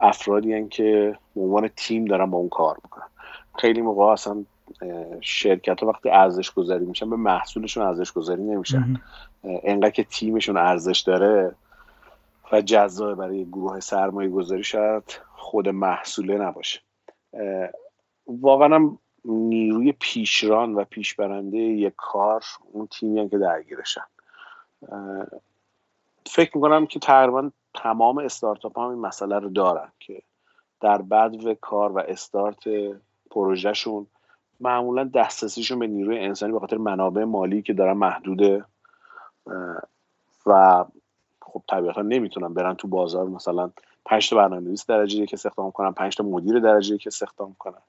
افرادی 0.00 0.68
که 0.68 1.18
به 1.34 1.40
عنوان 1.40 1.68
تیم 1.76 2.04
دارن 2.04 2.30
با 2.30 2.38
اون 2.38 2.48
کار 2.48 2.76
می‌کنن. 2.84 3.06
خیلی 3.58 3.82
موقع 3.82 4.04
اصلا 4.04 4.44
شرکت 5.20 5.80
ها 5.80 5.86
وقتی 5.86 6.10
ارزش 6.10 6.50
گذاری 6.50 6.84
میشن 6.84 7.10
به 7.10 7.16
محصولشون 7.16 7.86
ارزش 7.86 8.12
گذاری 8.12 8.42
نمیشن 8.42 9.00
انقدر 9.44 9.90
که 9.90 10.04
تیمشون 10.04 10.56
ارزش 10.56 11.00
داره 11.00 11.54
و 12.52 12.60
جذاب 12.60 13.14
برای 13.14 13.44
گروه 13.44 13.80
سرمایه 13.80 14.28
گذاری 14.28 14.64
شاید 14.64 15.20
خود 15.36 15.68
محصوله 15.68 16.38
نباشه. 16.38 16.80
واقعا 18.26 18.74
هم 18.74 18.98
نیروی 19.24 19.92
پیشران 19.92 20.74
و 20.74 20.84
پیشبرنده 20.84 21.58
یک 21.58 21.92
کار 21.96 22.44
اون 22.72 22.86
تیمی 22.86 23.30
که 23.30 23.38
درگیرشن. 23.38 24.04
فکر 26.26 26.50
می‌کنم 26.54 26.86
که 26.86 26.98
تقریبا 26.98 27.50
تمام 27.74 28.18
استارتاپ 28.18 28.78
هم 28.78 28.84
این 28.84 28.98
مسئله 28.98 29.38
رو 29.38 29.48
دارن 29.48 29.92
که 30.00 30.22
در 30.80 31.02
و 31.10 31.54
کار 31.60 31.92
و 31.92 31.98
استارت 31.98 32.64
پروژهشون 33.30 34.06
معمولا 34.60 35.04
دسترسیشون 35.04 35.78
به 35.78 35.86
نیروی 35.86 36.18
انسانی 36.18 36.52
به 36.52 36.60
خاطر 36.60 36.76
منابع 36.76 37.24
مالی 37.24 37.62
که 37.62 37.72
دارن 37.72 37.92
محدوده 37.92 38.64
و 40.46 40.84
خب 41.42 41.62
طبیعتا 41.68 42.02
نمی‌تونن 42.02 42.54
برن 42.54 42.74
تو 42.74 42.88
بازار 42.88 43.26
مثلا 43.28 43.70
پنج 44.04 44.30
تا 44.30 44.36
برنامه‌نویس 44.36 44.86
درجه 44.86 45.18
یک 45.18 45.34
استخدام 45.34 45.70
کنن 45.70 45.92
پنج 45.92 46.16
تا 46.16 46.24
مدیر 46.24 46.58
درجه 46.58 46.94
یک 46.94 47.06
استخدام 47.06 47.56
کنن. 47.58 47.82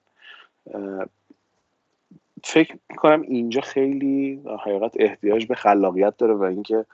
فکر 2.43 2.77
می‌کنم 2.89 3.21
اینجا 3.21 3.61
خیلی 3.61 4.41
حقیقت 4.59 4.91
احتیاج 4.99 5.45
به 5.45 5.55
خلاقیت 5.55 6.17
داره 6.17 6.33
و 6.33 6.43
اینکه 6.43 6.85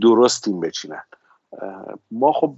درست 0.00 0.44
تیم 0.44 0.60
بچینن. 0.60 1.02
ما 2.10 2.32
خب 2.32 2.54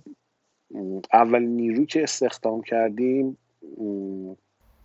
اول 1.13 1.43
نیروی 1.43 1.87
که 1.87 2.03
استخدام 2.03 2.63
کردیم 2.63 3.39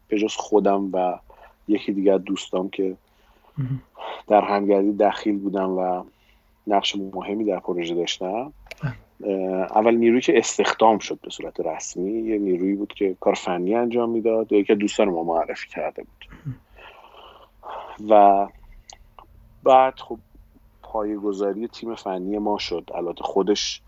به 0.08 0.18
جز 0.18 0.34
خودم 0.34 0.90
و 0.94 1.20
یکی 1.68 1.94
دیگر 1.94 2.18
دوستام 2.18 2.70
که 2.70 2.98
در 4.28 4.42
همگردی 4.42 4.94
دخیل 4.94 5.40
بودم 5.40 5.70
و 5.70 6.04
نقش 6.68 6.96
مهمی 6.96 7.44
در 7.44 7.60
پروژه 7.60 7.96
داشتم. 7.96 8.54
اول 9.76 9.96
نیروی 9.96 10.22
که 10.22 10.38
استخدام 10.38 10.98
شد 10.98 11.20
به 11.24 11.30
صورت 11.30 11.60
رسمی. 11.60 12.12
یه 12.12 12.38
نیرویی 12.38 12.76
بود 12.76 12.94
که 12.94 13.16
کار 13.20 13.34
فنی 13.34 13.76
انجام 13.76 14.10
می‌داد 14.10 14.52
یکی 14.52 14.76
دوستان 14.76 15.10
ما 15.10 15.24
معرفی 15.24 15.70
کرده 15.70 16.04
بود. 16.04 16.26
و 18.10 18.48
بعد 19.64 20.00
خب 20.00 20.20
گذاری 21.24 21.68
تیم 21.68 21.96
فنی 21.96 22.38
ما 22.38 22.58
شد. 22.58 22.90
البته 22.96 23.24
خودش 23.24 23.82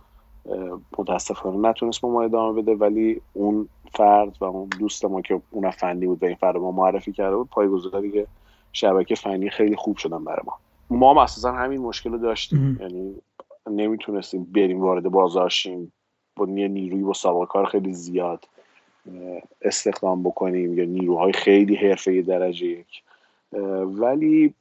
متاسفانه 0.98 1.70
نتونست 1.70 2.06
ما 2.06 2.24
ادامه 2.24 2.62
بده 2.62 2.76
ولی 2.76 3.22
اون 3.34 3.70
فرد 3.92 4.38
و 4.40 4.46
اون 4.46 4.70
دوست 4.80 5.06
ما 5.06 5.22
که 5.22 5.42
اون 5.52 5.70
فنی 5.72 6.06
بود 6.06 6.24
و 6.24 6.26
این 6.26 6.36
فرد 6.36 6.58
ما 6.58 6.72
معرفی 6.72 7.12
کرده 7.12 7.36
بود 7.36 7.50
گذاری 7.50 8.12
که 8.12 8.28
شبکه 8.74 9.16
فنی 9.16 9.50
خیلی 9.50 9.76
خوب 9.76 9.98
شدن 9.98 10.24
برای 10.24 10.42
ما. 10.46 10.54
ما 10.90 11.12
هم 11.12 11.18
اساسا 11.18 11.52
همین 11.52 11.82
مشکل 11.82 12.12
رو 12.12 12.18
داشتیم. 12.18 12.78
یعنی 12.82 13.16
نمی‌تونستیم 13.68 14.44
بریم 14.44 14.82
وارد 14.82 15.04
بازار 15.04 15.50
شیم. 15.50 15.94
با 16.36 16.46
نیروی 16.46 17.04
با 17.04 17.14
سابقه 17.14 17.46
کار 17.46 17.66
خیلی 17.66 17.94
زیاد 17.94 18.46
استخدام 19.62 20.24
بکنیم. 20.24 20.78
یا 20.78 20.86
نیروهای 20.86 21.34
خیلی 21.34 21.76
حرفه 21.76 22.22
درجه 22.22 22.68
یک. 22.68 23.04
ولی 23.84 24.54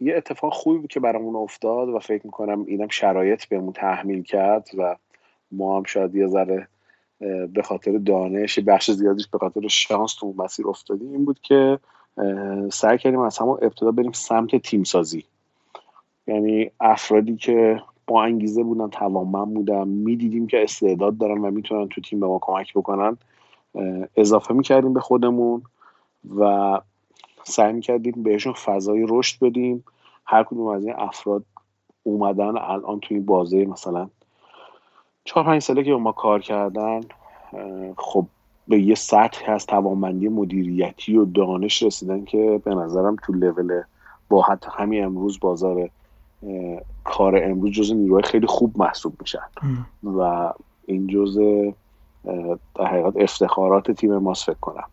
یه 0.00 0.16
اتفاق 0.16 0.52
خوبی 0.52 0.78
بود 0.78 0.90
که 0.90 1.00
برامون 1.00 1.36
افتاد 1.36 1.88
و 1.88 1.98
فکر 1.98 2.26
می‌کنم 2.26 2.64
اینم 2.66 2.88
شرایط 2.88 3.44
بهمون 3.44 3.72
تحمیل 3.72 4.22
کرد 4.22 4.68
و 4.78 4.96
ما 5.50 5.76
هم 5.76 5.84
شاید 5.84 6.14
یه 6.14 6.26
ذره 6.26 6.68
به 7.52 7.62
خاطر 7.64 7.98
دانش 7.98 8.58
بخش 8.58 8.90
زیادیش 8.90 9.28
به 9.28 9.38
خاطر 9.38 9.68
شانس 9.68 10.14
تو 10.14 10.34
مسیر 10.38 10.68
افتادیم. 10.68 11.12
این 11.12 11.24
بود 11.24 11.40
که 11.40 11.78
سعی 12.72 12.98
کردیم 12.98 13.20
از 13.20 13.38
همون 13.38 13.58
ابتدا 13.62 13.90
بریم 13.90 14.12
سمت 14.12 14.56
تیم 14.56 14.84
سازی 14.84 15.24
یعنی 16.28 16.70
افرادی 16.80 17.36
که 17.36 17.82
با 18.06 18.22
انگیزه 18.22 18.62
بودن 18.62 18.88
توانمند 18.88 19.54
بودن 19.54 19.88
می‌دیدیم 19.88 20.46
که 20.46 20.62
استعداد 20.62 21.18
دارن 21.18 21.38
و 21.38 21.50
می‌تونن 21.50 21.88
تو 21.88 22.00
تیم 22.00 22.20
به 22.20 22.26
ما 22.26 22.38
کمک 22.42 22.74
بکنن 22.74 23.16
اضافه 24.16 24.54
می‌کردیم 24.54 24.92
به 24.92 25.00
خودمون 25.00 25.62
و 26.38 26.80
سعی 27.44 27.72
می‌کردیم 27.72 28.22
بهشون 28.22 28.52
فضای 28.52 29.06
رشد 29.08 29.44
بدیم. 29.44 29.84
هر 30.24 30.42
کدوم 30.42 30.66
از 30.66 30.84
این 30.84 30.94
افراد 30.98 31.44
اومدن 32.02 32.58
الان 32.58 33.00
توی 33.00 33.20
بازه 33.20 33.64
مثلا 33.64 34.08
چهار 35.24 35.44
پنج 35.46 35.62
ساله 35.62 35.84
که 35.84 35.92
ما 35.92 36.12
کار 36.12 36.40
کردن 36.40 37.00
خب 37.96 38.26
به 38.68 38.80
یه 38.80 38.94
سطح 38.94 39.52
از 39.52 39.66
توانمندی 39.66 40.28
مدیریتی 40.28 41.16
و 41.16 41.24
دانش 41.24 41.82
رسیدن 41.82 42.24
که 42.24 42.60
به 42.64 42.74
نظرم 42.74 43.16
تو 43.22 43.32
لول 43.32 43.82
با 44.28 44.42
حتی 44.42 44.70
همین 44.72 45.04
امروز 45.04 45.40
بازار 45.40 45.90
کار 47.04 47.44
امروز 47.44 47.70
جز 47.70 47.92
نیروهای 47.92 48.22
خیلی 48.22 48.46
خوب 48.46 48.78
محسوب 48.78 49.14
میشن. 49.20 49.38
و 50.04 50.52
این 50.86 51.06
جز 51.06 51.38
در 52.74 52.86
حقیقت 52.86 53.16
افتخارات 53.16 53.90
تیم 53.90 54.16
ماست 54.16 54.44
فکر 54.44 54.58
کنم. 54.60 54.88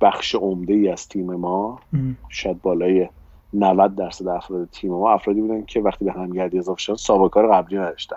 بخش 0.00 0.34
عمده 0.34 0.74
ای 0.74 0.88
از 0.88 1.08
تیم 1.08 1.34
ما 1.34 1.80
شاید 2.28 2.62
بالای 2.62 3.08
90 3.54 3.94
درصد 3.94 4.28
افراد 4.28 4.68
تیم 4.72 4.90
ما 4.90 5.12
افرادی 5.12 5.40
بودن 5.40 5.64
که 5.64 5.80
وقتی 5.80 6.04
به 6.04 6.12
همگردی 6.12 6.58
اضافه 6.58 6.80
شدن 6.80 6.96
سابقه 6.96 7.28
کار 7.28 7.52
قبلی 7.52 7.78
نداشتن. 7.78 8.16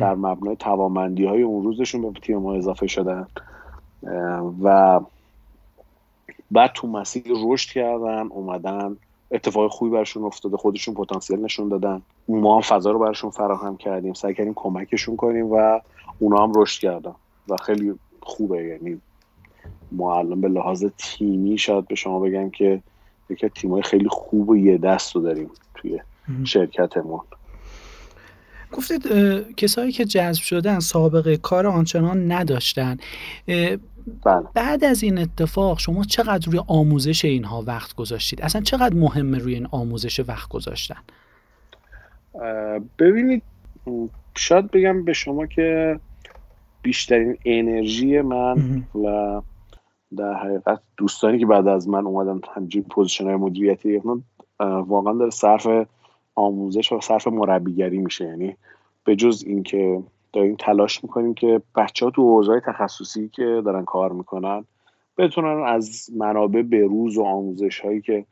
در 0.00 0.14
مبنای 0.14 0.56
توانمندی 0.56 1.24
های 1.24 1.42
اون 1.42 1.64
روزشون 1.64 2.12
به 2.12 2.20
تیم 2.20 2.38
ما 2.38 2.54
اضافه 2.54 2.86
شدن. 2.86 3.26
و 4.62 5.00
بعد 6.50 6.72
تو 6.72 6.88
مسیر 6.88 7.32
رشد 7.44 7.70
کردن 7.70 8.26
اومدن 8.30 8.96
اتفاق 9.32 9.70
خوبی 9.70 9.90
برشون 9.90 10.24
افتاده 10.24 10.56
خودشون 10.56 10.94
پتانسیل 10.94 11.40
نشون 11.40 11.68
دادن. 11.68 12.02
ما 12.28 12.54
هم 12.54 12.60
فضا 12.60 12.90
رو 12.90 12.98
برشون 12.98 13.30
فراهم 13.30 13.76
کردیم. 13.76 14.12
سعی 14.12 14.34
کردیم 14.34 14.52
کمکشون 14.56 15.16
کنیم 15.16 15.46
و 15.46 15.80
اونا 16.18 16.42
هم 16.42 16.52
رشد 16.56 16.80
کردن. 16.80 17.14
و 17.48 17.56
خیلی 17.56 17.94
خوبه. 18.20 18.64
یعنی 18.64 19.00
ما 19.92 20.18
الان 20.18 20.40
به 20.40 20.48
لحاظ 20.48 20.84
تیمی 20.98 21.58
شاید 21.58 21.88
به 21.88 21.94
شما 21.94 22.20
بگم 22.20 22.50
که 22.50 22.82
یکی 23.30 23.48
تیمای 23.48 23.82
خیلی 23.82 24.08
خوب 24.08 24.48
و 24.48 24.56
یه 24.56 24.78
دست 24.78 25.16
رو 25.16 25.22
داریم 25.22 25.50
توی 25.74 26.00
شرکتمون. 26.44 27.20
گفتید 28.72 29.02
کسایی 29.56 29.92
که 29.92 30.04
جذب 30.04 30.42
شدن 30.42 30.80
سابقه 30.80 31.36
کار 31.36 31.66
آنچنان 31.66 32.32
نداشتن. 32.32 32.96
بله. 34.24 34.44
بعد 34.54 34.84
از 34.84 35.02
این 35.02 35.18
اتفاق 35.18 35.78
شما 35.78 36.04
چقدر 36.04 36.46
روی 36.46 36.60
آموزش 36.66 37.24
اینها 37.24 37.64
وقت 37.66 37.94
گذاشتید؟ 37.94 38.42
اصلا 38.42 38.60
چقدر 38.60 38.94
مهمه 38.94 39.38
روی 39.38 39.54
این 39.54 39.68
آموزش 39.70 40.20
وقت 40.20 40.48
گذاشتن؟ 40.48 40.96
ببینید 42.98 43.42
شاید 44.36 44.70
بگم 44.70 45.04
به 45.04 45.12
شما 45.12 45.46
که 45.46 46.00
بیشترین 46.82 47.38
انرژی 47.44 48.20
من 48.20 48.84
و 48.94 49.40
در 50.16 50.34
حقیقت 50.34 50.80
دوستانی 50.96 51.38
که 51.38 51.46
بعد 51.46 51.68
از 51.68 51.88
من 51.88 52.06
اومدن 52.06 52.40
همچین 52.54 52.82
پوزیشن 52.82 53.24
های 53.24 53.36
مدیریتی 53.36 54.02
واقعا 54.60 55.12
داره 55.12 55.30
صرف 55.30 55.68
آموزش 56.34 56.92
و 56.92 57.00
صرف 57.00 57.26
مربیگری 57.26 57.98
میشه. 57.98 58.24
یعنی 58.24 58.56
به 59.04 59.16
جز 59.16 59.44
اینکه 59.46 60.02
داریم 60.32 60.56
تلاش 60.56 61.04
می‌کنیم 61.04 61.34
که 61.34 61.62
بچه 61.76 62.04
ها 62.04 62.10
تو 62.10 62.22
حوزه 62.22 62.60
تخصصی 62.60 63.28
که 63.28 63.62
دارن 63.64 63.84
کار 63.84 64.12
می‌کنن 64.12 64.64
بتونن 65.18 65.62
از 65.62 66.10
منابع 66.16 66.62
بروز 66.62 67.18
و 67.18 67.22
آموزش 67.22 67.80
هایی 67.80 68.00
که 68.00 68.24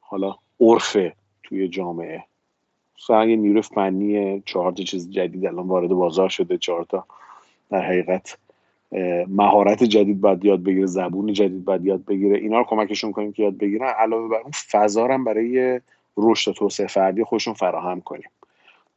حالا 0.00 0.34
عرفه 0.60 1.12
توی 1.42 1.68
جامعه. 1.68 2.24
مثلا 2.98 3.24
یه 3.24 3.36
نیروی 3.36 3.62
فنی 3.62 4.42
چهار 4.46 4.72
تا 4.72 4.82
چیز 4.82 5.10
جدید 5.10 5.46
الان 5.46 5.66
وارد 5.66 5.90
بازار 5.90 6.28
شده 6.28 6.58
چهار 6.58 6.84
تا 6.84 7.04
در 7.70 7.80
حقیقت 7.80 8.38
مهارت 9.28 9.84
جدید 9.84 10.20
باید 10.20 10.44
یاد 10.44 10.62
بگیره 10.62 10.86
زبون 10.86 11.32
جدید 11.32 11.64
باید 11.64 11.84
یاد 11.84 12.04
بگیره 12.04 12.38
اینا 12.38 12.58
رو 12.58 12.64
کمکشون 12.64 13.12
کنیم 13.12 13.32
که 13.32 13.42
یاد 13.42 13.58
بگیرن. 13.58 13.86
علاوه 13.86 14.28
بر 14.28 14.40
اون 14.40 14.50
فضا 14.70 15.06
برای 15.06 15.80
رشد 16.16 16.50
و 16.50 16.54
توسعه 16.54 16.86
فردی 16.86 17.24
خودشون 17.24 17.54
فراهم 17.54 18.00
کنیم. 18.00 18.28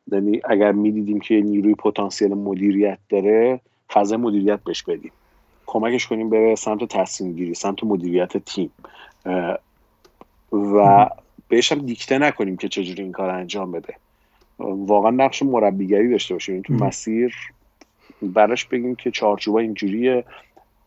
یعنی 0.08 0.42
اگر 0.50 0.72
می‌دیدیم 0.72 1.20
که 1.20 1.42
نیروی 1.42 1.76
پتانسیل 1.76 2.34
مدیریت 2.34 2.98
داره 3.10 3.60
فضای 3.92 4.18
مدیریت 4.18 4.60
بهش 4.64 4.84
بدیم. 4.84 5.12
کمکش 5.66 6.08
کنیم 6.08 6.30
به 6.30 6.56
سمت 6.58 6.84
تصمیم 6.84 7.34
گیری 7.34 7.54
سمت 7.54 7.84
مدیریت 7.84 8.38
تیم. 8.38 8.72
و 10.52 11.10
بهش 11.48 11.72
هم 11.72 11.80
دیکته 11.80 12.18
نکنیم 12.18 12.58
که 12.58 12.68
چجوری 12.68 13.04
این 13.04 13.12
کار 13.12 13.30
انجام 13.30 13.72
بده. 13.72 13.94
واقعا 14.60 15.12
نقش 15.12 15.44
مربیگری 15.44 16.10
داشته 16.10 16.36
باشیم. 16.36 16.62
تو 16.62 16.74
مسیر 16.74 17.36
براش 18.22 18.66
بگیم 18.66 18.96
که 18.96 19.12
چارچوبا 19.12 19.60
اینجوریه. 19.60 20.24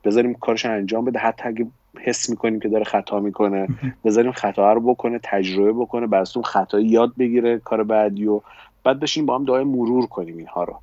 بذاریم 0.04 0.34
کارش 0.34 0.66
انجام 0.66 1.04
بده. 1.04 1.18
حتی 1.18 1.42
اگه 1.48 1.66
حس 2.00 2.30
می‌کنیم 2.30 2.60
که 2.60 2.68
داره 2.68 2.84
خطا 2.84 3.20
می‌کنه 3.20 3.68
بذاریم 4.04 4.32
خطا 4.32 4.72
رو 4.72 4.80
بکنه 4.80 5.20
تجربه 5.22 5.72
بکنه 5.72 6.06
بر 6.06 6.24
اون 6.34 6.44
خطایی 6.44 6.86
یاد 6.86 7.12
بگیره 7.18 7.58
کار 7.58 7.82
بعدی 7.82 8.26
و 8.26 8.40
بعد 8.84 9.00
بشیم 9.00 9.26
با 9.26 9.34
هم 9.34 9.44
دعای 9.44 9.64
مرور 9.64 10.06
کنیم 10.06 10.36
اینها 10.36 10.64
رو. 10.64 10.76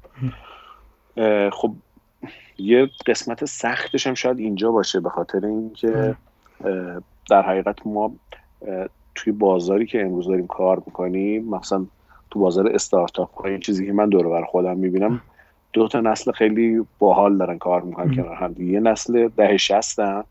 خب 1.49 1.71
یه 2.57 2.89
قسمت 3.07 3.45
سختش 3.45 4.07
هم 4.07 4.13
شاید 4.13 4.39
اینجا 4.39 4.71
باشه 4.71 4.99
به 4.99 5.09
خاطر 5.09 5.45
اینکه 5.45 6.15
در 7.29 7.41
حقیقت 7.41 7.87
ما 7.87 8.11
توی 9.15 9.33
بازاری 9.33 9.85
که 9.85 10.01
امروز 10.01 10.27
داریم 10.27 10.47
کار 10.47 10.83
می‌کنیم 10.85 11.49
مثلا 11.49 11.85
تو 12.31 12.39
بازار 12.39 12.67
استارتاپ 12.67 13.41
ها 13.41 13.49
این 13.49 13.59
چیزی 13.59 13.85
که 13.85 13.93
من 13.93 14.09
دور 14.09 14.29
بر 14.29 14.43
خودم 14.43 14.77
می‌بینم 14.77 15.21
دو 15.73 15.87
تا 15.87 15.99
نسل 15.99 16.31
خیلی 16.31 16.85
باحال 16.99 17.37
دارن 17.37 17.57
کار 17.57 17.81
می‌کنن 17.81 18.15
کنار 18.15 18.35
هم. 18.35 18.55
یه 18.59 18.79
نسل 18.79 19.27
ده 19.27 19.57
شستن 19.57 20.23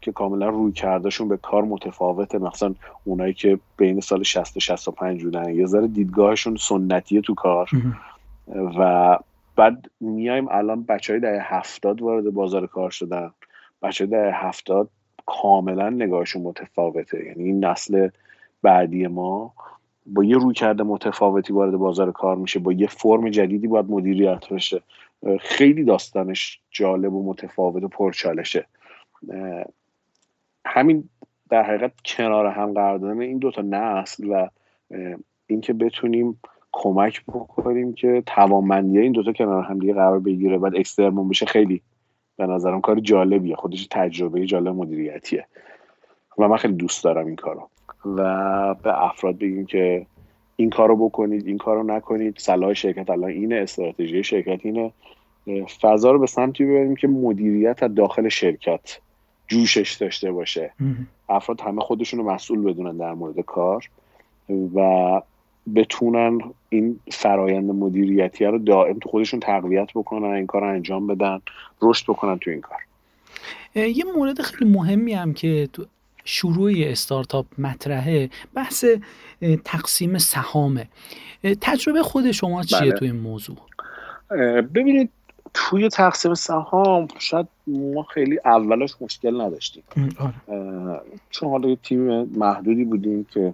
که 0.00 0.12
کاملا 0.12 0.48
روی 0.48 0.72
کردشون 0.72 1.28
به 1.28 1.36
کار 1.36 1.64
متفاوته. 1.64 2.38
مثلا 2.38 2.74
اونایی 3.04 3.34
که 3.34 3.58
بین 3.76 4.00
سال 4.00 4.22
60 4.22 4.56
و 4.56 4.60
65 4.60 5.24
بودن. 5.24 5.54
یه 5.54 5.66
ذره 5.66 5.86
دیدگاهشون 5.86 6.56
سنتیه 6.56 7.20
تو 7.20 7.34
کار. 7.34 7.70
و 8.78 9.18
بعد 9.56 9.90
میایم 10.00 10.48
الان 10.50 10.82
بچه 10.82 11.12
های 11.12 11.20
دهه 11.20 11.54
هفتاد 11.54 12.02
وارد 12.02 12.30
بازار 12.30 12.66
کار 12.66 12.90
شدن. 12.90 13.30
بچه 13.82 14.04
های 14.04 14.10
دهه 14.10 14.46
هفتاد 14.46 14.88
کاملا 15.26 15.90
نگاهشون 15.90 16.42
متفاوته. 16.42 17.24
یعنی 17.26 17.44
این 17.44 17.64
نسل 17.64 18.08
بعدی 18.62 19.06
ما 19.06 19.52
با 20.06 20.24
یه 20.24 20.36
روی 20.36 20.54
کرده 20.54 20.82
متفاوتی 20.82 21.52
وارد 21.52 21.76
بازار 21.76 22.12
کار 22.12 22.36
میشه. 22.36 22.58
با 22.58 22.72
یه 22.72 22.86
فرم 22.86 23.30
جدیدی 23.30 23.66
باید 23.66 23.90
مدیریت 23.90 24.48
بشه. 24.48 24.82
خیلی 25.40 25.84
داستانش 25.84 26.60
جالب 26.70 27.14
و 27.14 27.30
متفاوت 27.30 27.82
و 27.82 27.88
پرچالشه. 27.88 28.66
همین 30.64 31.08
در 31.50 31.62
حقیقت 31.62 31.92
کنار 32.04 32.46
هم 32.46 32.72
قرار 32.72 32.98
دادن 32.98 33.20
این 33.20 33.38
دوتا 33.38 33.62
نسل 33.62 34.26
و 34.26 34.48
اینکه 35.46 35.72
بتونیم 35.72 36.40
کمک 36.72 37.24
بکنیم 37.26 37.92
که 37.92 38.22
توانمندی 38.26 38.98
این 38.98 39.12
دوتا 39.12 39.32
کنار 39.32 39.64
هم 39.64 39.78
دیگه 39.78 39.94
قرار 39.94 40.20
بگیره 40.20 40.58
بعد 40.58 40.76
اکسترمون 40.76 41.28
بشه 41.28 41.46
خیلی 41.46 41.82
به 42.36 42.46
نظرم 42.46 42.80
کار 42.80 43.00
جالبیه. 43.00 43.56
خودش 43.56 43.86
تجربه 43.90 44.46
جالب 44.46 44.68
مدیریتیه. 44.68 45.46
و 46.38 46.48
من 46.48 46.56
خیلی 46.56 46.74
دوست 46.74 47.04
دارم 47.04 47.26
این 47.26 47.36
کارو. 47.36 47.68
و 48.04 48.74
به 48.74 49.04
افراد 49.04 49.38
بگیم 49.38 49.66
که 49.66 50.06
این 50.56 50.70
کارو 50.70 51.08
بکنید 51.08 51.46
این 51.46 51.58
کارو 51.58 51.82
نکنید. 51.82 52.38
صلاح 52.38 52.72
شرکت 52.72 53.10
الان 53.10 53.30
اینه 53.30 53.56
استراتژی 53.56 54.22
شرکت 54.22 54.60
اینه. 54.62 54.92
فضا 55.80 56.10
رو 56.10 56.18
به 56.18 56.26
سمتی 56.26 56.64
ببریم 56.64 56.96
که 56.96 57.08
مدیریت 57.08 57.82
از 57.82 57.94
داخل 57.94 58.28
شرکت 58.28 58.98
جوشش 59.50 59.96
داشته 60.00 60.32
باشه. 60.32 60.72
افراد 61.28 61.60
همه 61.60 61.80
خودشون 61.80 62.20
رو 62.20 62.30
مسئول 62.30 62.62
بدونن 62.62 62.96
در 62.96 63.12
مورد 63.12 63.40
کار 63.40 63.90
و 64.74 65.22
بتونن 65.74 66.40
این 66.68 67.00
فرایند 67.12 67.70
مدیریتی 67.70 68.44
رو 68.44 68.58
دائم 68.58 68.98
تو 68.98 69.08
خودشون 69.08 69.40
تقویت 69.40 69.88
بکنن 69.94 70.30
این 70.30 70.46
کار 70.46 70.60
رو 70.60 70.68
انجام 70.68 71.06
بدن 71.06 71.40
رشد 71.82 72.04
بکنن 72.04 72.38
تو 72.38 72.50
این 72.50 72.60
کار. 72.60 72.78
یه 73.74 74.04
مورد 74.16 74.42
خیلی 74.42 74.70
مهمی 74.70 75.12
هم 75.12 75.34
که 75.34 75.68
تو 75.72 75.86
شروع 76.24 76.72
استارتاپ 76.76 77.46
مطرحه 77.58 78.30
بحث 78.54 78.84
تقسیم 79.64 80.18
سهامه. 80.18 80.88
تجربه 81.60 82.02
خود 82.02 82.30
شما 82.30 82.62
چیه 82.62 82.80
بله. 82.80 82.92
تو 82.92 83.04
این 83.04 83.16
موضوع؟ 83.16 83.56
ببینید 84.74 85.10
توی 85.54 85.88
تقسیم 85.88 86.34
سهام 86.34 87.08
شاید 87.18 87.46
ما 87.66 88.02
خیلی 88.02 88.40
اولش 88.44 88.94
مشکل 89.00 89.40
نداشتیم 89.40 89.82
آره. 90.18 91.00
چون 91.30 91.48
حالا 91.48 91.68
یه 91.68 91.76
تیم 91.76 92.22
محدودی 92.22 92.84
بودیم 92.84 93.24
که 93.24 93.52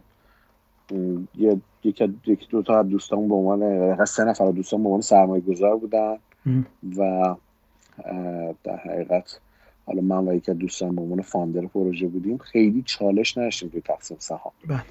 یه 1.39 1.61
یکی 1.85 2.15
یکی 2.27 2.47
دو 2.51 2.63
تا 2.63 2.83
دوستان 2.83 3.29
به 3.29 3.35
عنوان 3.35 4.05
سه 4.05 4.25
نفر 4.25 4.51
دوستان 4.51 4.83
به 4.83 4.89
عنوان 4.89 5.01
سرمایه 5.01 5.43
گذار 5.43 5.77
بودن 5.77 6.19
و 6.97 7.35
در 8.65 8.77
حقیقت 8.77 9.41
حالا 9.87 10.01
من 10.01 10.29
و 10.29 10.35
یکی 10.35 10.55
دوستان 10.55 10.97
به 10.97 11.03
عنوان 11.03 11.23
فاندر 11.23 11.67
پروژه 11.67 12.07
بودیم 12.07 12.39
خیلی 12.39 12.83
چالش 12.83 13.39
نداشتیم 13.39 13.69
توی 13.69 13.81
تقسیم 13.81 14.17
سهام 14.21 14.53
بله. 14.69 14.83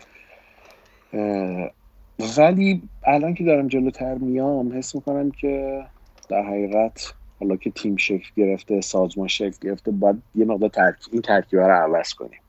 ولی 2.38 2.82
الان 3.04 3.34
که 3.34 3.44
دارم 3.44 3.68
جلوتر 3.68 4.16
میام 4.16 4.78
حس 4.78 4.96
می‌کنم 4.96 5.32
که 5.32 5.86
در 6.30 6.44
حقیقت 6.44 7.14
حالا 7.40 7.56
که 7.56 7.70
تیم 7.70 7.96
شکل 7.96 8.30
گرفته 8.38 8.82
سازمان 8.82 9.28
شکل 9.28 9.56
گرفته 9.62 9.92
باید 9.92 10.16
یه 10.36 10.46
مقدار 10.46 10.70
ترک... 10.70 10.96
این 11.12 11.22
ترکیب 11.22 11.60
رو 11.60 11.72
عوض 11.72 12.14
کنیم. 12.14 12.40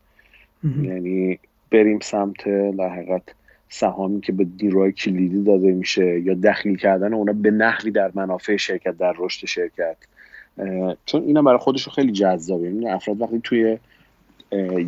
یعنی 0.82 1.38
بریم 1.70 1.98
سمت 2.00 2.44
در 2.78 2.88
حقیقت 2.88 3.22
سهامی 3.68 4.20
که 4.20 4.32
به 4.32 4.46
نیروهای 4.62 4.92
کلیدی 4.92 5.42
داده 5.42 5.72
میشه 5.72 6.20
یا 6.20 6.34
دخیل 6.34 6.76
کردن 6.76 7.14
اونا 7.14 7.32
به 7.32 7.50
نحوی 7.50 7.90
در 7.90 8.10
منافع 8.14 8.56
شرکت 8.56 8.98
در 8.98 9.14
رشد 9.18 9.46
شرکت. 9.46 9.96
چون 11.06 11.22
اینا 11.22 11.42
برای 11.42 11.58
خودشون 11.58 11.94
خیلی 11.94 12.12
جذابه. 12.12 12.64
یعنی 12.64 12.88
افراد 12.88 13.22
وقتی 13.22 13.40
توی 13.44 13.78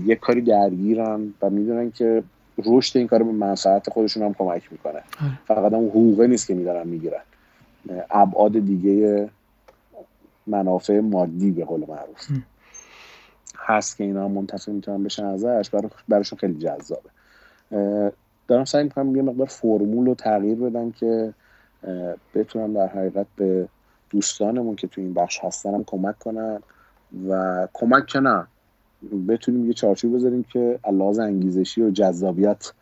یه 0.07 0.15
کاری 0.15 0.41
درگیرن 0.41 1.35
و 1.43 1.51
می‌دونن 1.51 1.91
که 1.91 2.23
رشد 2.67 2.97
این 2.97 3.07
کار 3.07 3.23
به 3.23 3.33
منفعت 3.33 3.91
خودشون 3.91 4.23
هم 4.23 4.35
کمک 4.35 4.63
می‌کنه. 4.73 4.93
آره. 4.93 5.39
فقط 5.47 5.73
هم 5.73 5.89
حقوقه 5.89 6.27
نیست 6.27 6.47
که 6.47 6.55
میدارن 6.55 6.89
می‌گیرن. 6.89 7.21
ابعاد 8.11 8.53
دیگه 8.53 9.31
منافع 10.47 11.01
مادی 11.01 11.51
به 11.51 11.65
قول 11.65 11.81
معروف. 11.89 12.29
هست 13.57 13.97
که 13.97 14.05
اینا 14.05 14.29
منتفع 14.29 14.73
می‌تونن 14.73 15.05
بشن 15.05 15.25
ازش 15.25 15.71
براشون 16.09 16.39
خیلی 16.39 16.59
جذابه. 16.59 17.11
دارم 18.49 18.65
سعی 18.65 18.85
می‌کنم 18.85 19.17
یه 19.17 19.23
مقدار 19.23 19.47
فرمول 19.47 20.07
رو 20.07 20.15
تغییر 20.15 20.59
بدم 20.59 20.91
که 20.91 21.35
بتونم 22.35 22.75
در 22.75 22.87
حقیقت 22.87 23.27
به 23.37 23.69
دوستانمون 24.11 24.77
که 24.77 24.87
تو 24.87 25.01
این 25.01 25.15
بخش 25.15 25.45
هستن 25.45 25.75
هم 25.75 25.85
کمک 25.85 26.19
کنن 26.19 26.61
و 27.29 27.69
کمک 27.73 28.07
که 28.07 28.21
نه 28.21 28.47
بتونیم 29.29 29.67
یه 29.67 29.73
چارچوب 29.73 30.15
بذاریم 30.15 30.43
که 30.43 30.79
لحاظ 30.93 31.19
انگیزشی 31.19 31.83
و 31.83 31.91
جذابیت 31.91 32.73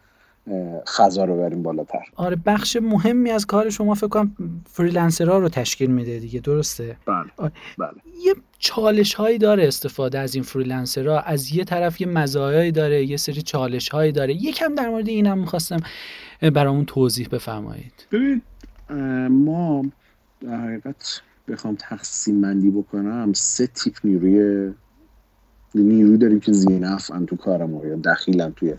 فضا 0.96 1.24
رو 1.24 1.36
بریم 1.36 1.62
بالاتر. 1.62 2.02
آره 2.16 2.36
بخش 2.46 2.76
مهمی 2.76 3.30
از 3.30 3.46
کار 3.46 3.70
شما 3.70 3.94
فکر 3.94 4.08
کنم 4.08 4.36
freelancer 4.70 5.32
ها 5.32 5.38
رو 5.38 5.48
تشکیل 5.48 5.90
میده 5.90 6.18
دیگه 6.18 6.40
درسته؟ 6.40 6.96
بله 7.06 7.24
آره. 7.36 7.52
بله. 7.78 7.90
یه 8.24 8.34
چالش 8.58 9.14
هایی 9.14 9.38
داره 9.38 9.68
استفاده 9.68 10.18
از 10.18 10.34
این 10.34 10.44
freelancer 10.44 11.13
ها 11.13 11.20
از 11.20 11.52
یه 11.52 11.64
طرف 11.64 12.00
یه 12.00 12.06
مزایایی 12.06 12.72
داره 12.72 13.04
یه 13.04 13.16
سری 13.16 13.42
چالش 13.42 13.88
هایی 13.88 14.12
داره. 14.12 14.34
یکم 14.34 14.74
در 14.74 14.88
مورد 14.88 15.08
اینم 15.08 15.38
می‌خواستم 15.38 15.80
برامون 16.54 16.84
توضیح 16.84 17.28
بفرمایید. 17.28 18.06
ببینید 18.12 18.42
ما 19.30 19.84
در 20.40 20.56
حقیقت 20.56 21.20
بخوام 21.48 21.76
تقسیم 21.78 22.40
بندی 22.40 22.70
بکنم 22.70 23.32
سه 23.32 23.66
تیپ 23.66 23.94
نیروی 24.04 24.72
نیروی 25.74 26.18
داریم 26.18 26.40
که 26.40 26.52
زینف 26.52 27.10
تو 27.26 27.36
کار 27.36 27.66
ما 27.66 27.86
یا 27.86 27.96
دخیلن 27.96 28.52
توی 28.52 28.74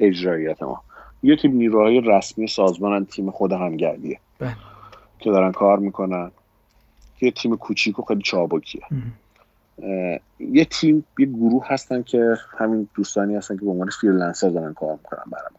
اجراییت 0.00 0.62
ما. 0.62 0.82
یه 1.22 1.36
تیم 1.36 1.52
نیروهای 1.52 2.00
رسمی 2.00 2.46
سازمان 2.46 3.04
تیم 3.04 3.30
خود 3.30 3.52
همگردیه 3.52 4.18
بله. 4.38 4.56
که 5.18 5.30
دارن 5.30 5.52
کار 5.52 5.78
می‌کنن. 5.78 6.30
یه 7.20 7.30
تیم 7.30 7.56
کوچیک 7.56 7.98
و 7.98 8.02
خیلی 8.02 8.22
چابکیه. 8.22 8.82
یه 10.38 10.64
تیم 10.64 11.04
یه 11.18 11.26
گروه 11.26 11.66
هستن 11.68 12.02
که 12.02 12.36
همین 12.58 12.88
دوستانی 12.94 13.36
هستن 13.36 13.56
که 13.56 13.64
به 13.64 13.70
عنوان 13.70 13.88
فریلنسر 13.88 14.48
دارن 14.48 14.74
کار 14.74 14.92
می‌کنن 14.92 15.22
برام 15.32 15.52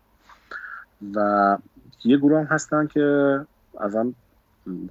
و 1.16 1.58
یه 2.06 2.18
گروه 2.18 2.40
هم 2.40 2.46
هستن 2.46 2.88
که 2.88 3.40
ازم 3.80 4.14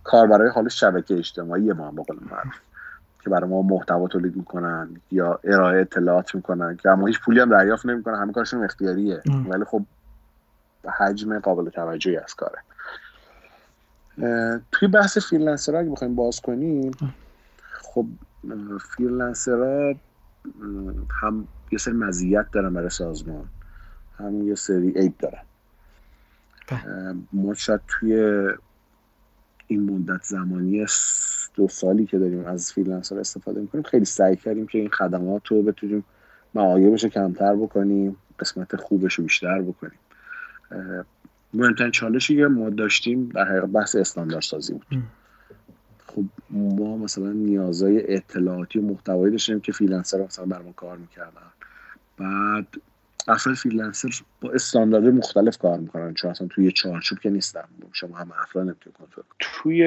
کار 0.05 0.27
برای 0.27 0.51
حال 0.51 0.69
شبکه 0.69 1.15
اجتماعی 1.15 1.73
ما 1.73 1.89
هم 1.89 1.95
بقول 1.95 2.17
که 3.25 3.31
برای 3.31 3.51
ما 3.51 3.63
محتوا 3.63 4.09
تولید 4.09 4.37
می‌کنن 4.37 4.89
یا 5.11 5.41
ارائه 5.45 5.81
اطلاعات 5.81 6.35
می‌کنن. 6.35 6.77
که 6.77 6.89
اما 6.89 7.07
هیچ 7.07 7.21
پولی 7.21 7.41
هم 7.41 7.51
دریافت 7.51 7.87
نمی‌کنن. 7.87 8.15
همه 8.15 8.33
کارشون 8.33 8.65
اختیاریه. 8.65 9.23
ولی 9.49 9.65
خب 9.65 9.83
حجم 10.91 11.39
قابل 11.39 11.71
توجهی 11.71 12.17
از 12.17 12.35
کاره. 12.35 12.59
توی 14.73 14.89
بحث 14.89 15.19
freelancer 15.19 15.77
اگه 15.77 15.91
بخوایم 15.91 16.15
باز 16.15 16.41
کنیم 16.41 16.91
خب 17.73 18.07
freelancer 18.97 19.95
هم 21.11 21.49
یه 21.73 21.79
سری 21.79 21.95
مزیت 21.95 22.47
دارن 22.53 22.75
برای 22.75 22.91
سازمان 22.91 23.49
هم 24.19 24.49
یه 24.49 24.55
سری 24.55 24.91
عیب 24.91 25.19
دارن. 25.19 25.43
بله. 26.69 27.15
ما 27.33 27.55
شاید 27.55 27.81
توی 27.89 28.15
این 29.67 29.91
مدت 29.91 30.23
زمانی 30.25 30.87
دو 31.55 31.69
سالی 31.69 32.07
که 32.07 32.19
داریم 32.19 32.47
از 32.47 32.73
freelancer 32.73 33.19
استفاده 33.19 33.61
می‌کنیم 33.61 33.85
خیلی 33.85 34.05
سعی 34.05 34.37
کردیم 34.37 34.67
که 34.67 34.79
این 34.79 34.91
خدمات 34.91 35.47
رو 35.47 35.63
بتونیم 35.63 36.05
معایبش 36.55 37.05
کمتر 37.05 37.57
بکنیم 37.57 38.17
قسمت 38.39 38.77
خوبش 38.77 39.15
رو 39.15 39.25
بیشتر 39.25 39.63
بکنیم. 39.63 39.99
مهمترین 41.55 41.91
چالشی 41.91 42.37
که 42.37 42.47
ما 42.47 42.71
داشتیم 42.71 43.29
در 43.29 43.45
حقیقت 43.45 43.69
بحث 43.69 43.97
استاندارد 43.97 44.43
سازی 44.43 44.73
بود 44.73 44.87
خب 46.07 46.25
ما 46.51 46.97
مثلا 46.97 47.33
نیازهای 47.33 48.15
اطلاعاتی 48.15 48.79
و 48.79 48.83
محتوایی 48.83 49.33
داشتیم 49.33 49.61
که 49.61 49.73
freelancer 49.73 50.25
مثلا 50.25 50.47
بر 50.47 50.63
ما 50.63 50.73
کار 50.73 50.97
می‌کردن. 50.97 51.53
بعد 52.19 52.67
افراد 53.29 53.57
فریلنسر 53.57 54.09
با 54.41 54.51
استاندارد 54.51 55.05
مختلف 55.05 55.59
کار 55.59 55.79
می‌کنن 55.79 56.15
چون 56.15 56.31
اصلا 56.31 56.49
توی 56.49 56.73
چارچوب 56.73 57.19
که 57.19 57.31
نیستن. 57.31 57.65
شما 57.93 58.17
هم 58.17 58.33
افراد 58.43 58.67
نمی‌تونید 58.67 58.99
کنترل 58.99 59.25
توی 59.41 59.85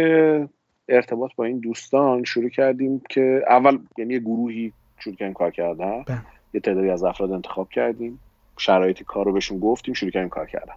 ارتباط 0.90 1.32
با 1.36 1.46
این 1.46 1.60
دوستان 1.60 2.24
شروع 2.24 2.50
کردیم 2.50 3.02
که 3.10 3.44
اول 3.50 3.80
یعنی 3.98 4.14
یه 4.14 4.20
گروهی 4.20 4.74
شروع 5.00 5.16
کردیم 5.16 5.34
کار 5.34 5.52
کردن. 5.52 6.04
بله. 6.04 6.22
یه 6.54 6.60
تعدادی 6.60 6.90
از 6.90 7.04
افراد 7.04 7.32
انتخاب 7.32 7.70
کردیم. 7.70 8.20
شرایط 8.58 9.04
کار 9.04 9.26
رو 9.26 9.32
بهشون 9.32 9.60
گفتیم 9.60 9.94
شروع 9.94 10.12
کردیم 10.12 10.30
کار 10.30 10.46
کردن. 10.46 10.74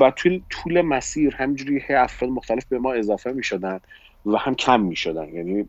و 0.00 0.10
توی 0.10 0.42
طول 0.50 0.80
مسیر 0.80 1.34
همینجوری 1.34 1.82
افراد 1.88 2.30
مختلف 2.30 2.64
به 2.64 2.78
ما 2.78 2.92
اضافه 2.92 3.32
می 3.32 3.42
شدن 3.42 3.80
و 4.26 4.36
هم 4.36 4.54
کم 4.54 4.80
می 4.80 4.96
شدن 4.96 5.28
یعنی 5.28 5.68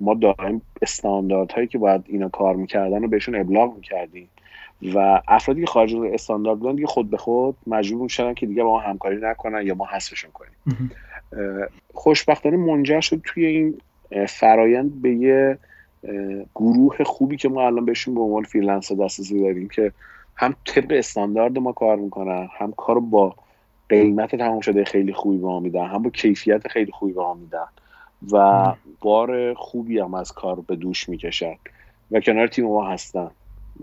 ما 0.00 0.14
دائم 0.14 0.62
استانداردهایی 0.82 1.66
که 1.66 1.78
باید 1.78 2.04
اینا 2.06 2.28
کار 2.28 2.56
می‌کردن 2.56 3.02
رو 3.02 3.08
بهشون 3.08 3.34
ابلاغ 3.34 3.76
می‌کردیم. 3.76 4.28
و 4.94 5.22
افرادی 5.28 5.60
که 5.60 5.66
خارج 5.66 5.94
از 5.94 6.02
استاندارد 6.02 6.58
بودن 6.58 6.74
دیگه 6.74 6.86
خود 6.86 7.10
به 7.10 7.16
خود 7.16 7.56
مجبور 7.66 8.08
شدن 8.08 8.34
که 8.34 8.46
دیگه 8.46 8.62
با 8.62 8.70
ما 8.70 8.80
همکاری 8.80 9.16
نکنن 9.22 9.66
یا 9.66 9.74
ما 9.74 9.86
حذفشون 9.86 10.30
کنیم. 10.30 10.90
خوشبختانه 11.94 12.56
منجر 12.56 13.00
شد 13.00 13.20
توی 13.24 13.46
این 13.46 13.78
فرایند 14.28 15.02
به 15.02 15.10
یه 15.10 15.58
گروه 16.54 17.04
خوبی 17.04 17.36
که 17.36 17.48
ما 17.48 17.66
الان 17.66 17.84
بهشون 17.84 18.14
به 18.14 18.20
عنوان 18.20 18.42
فریلنسر 18.42 18.94
دسترسی 18.94 19.40
داریم 19.40 19.68
که 19.68 19.92
هم 20.36 20.54
طبق 20.64 20.86
استاندارد 20.90 21.58
ما 21.58 21.72
کار 21.72 21.96
می‌کنن 21.96 22.48
هم 22.58 22.72
کار 22.72 23.00
با 23.00 23.34
قیمت 23.88 24.36
تمام 24.36 24.60
شده 24.60 24.84
خیلی 24.84 25.12
خوبی 25.12 25.38
به 25.38 25.46
ما 25.46 25.60
میدن 25.60 25.86
هم 25.86 26.02
با 26.02 26.10
کیفیت 26.10 26.68
خیلی 26.68 26.92
خوبی 26.92 27.12
به 27.12 27.20
ما 27.20 27.34
میدن 27.34 27.66
و 28.32 28.74
بار 29.00 29.54
خوبی 29.54 29.98
هم 29.98 30.14
از 30.14 30.32
کار 30.32 30.60
به 30.60 30.76
دوش 30.76 31.08
می‌کشن 31.08 31.54
و 32.10 32.20
کنار 32.20 32.46
تیم 32.46 32.64
ما 32.64 32.88
هستن. 32.88 33.30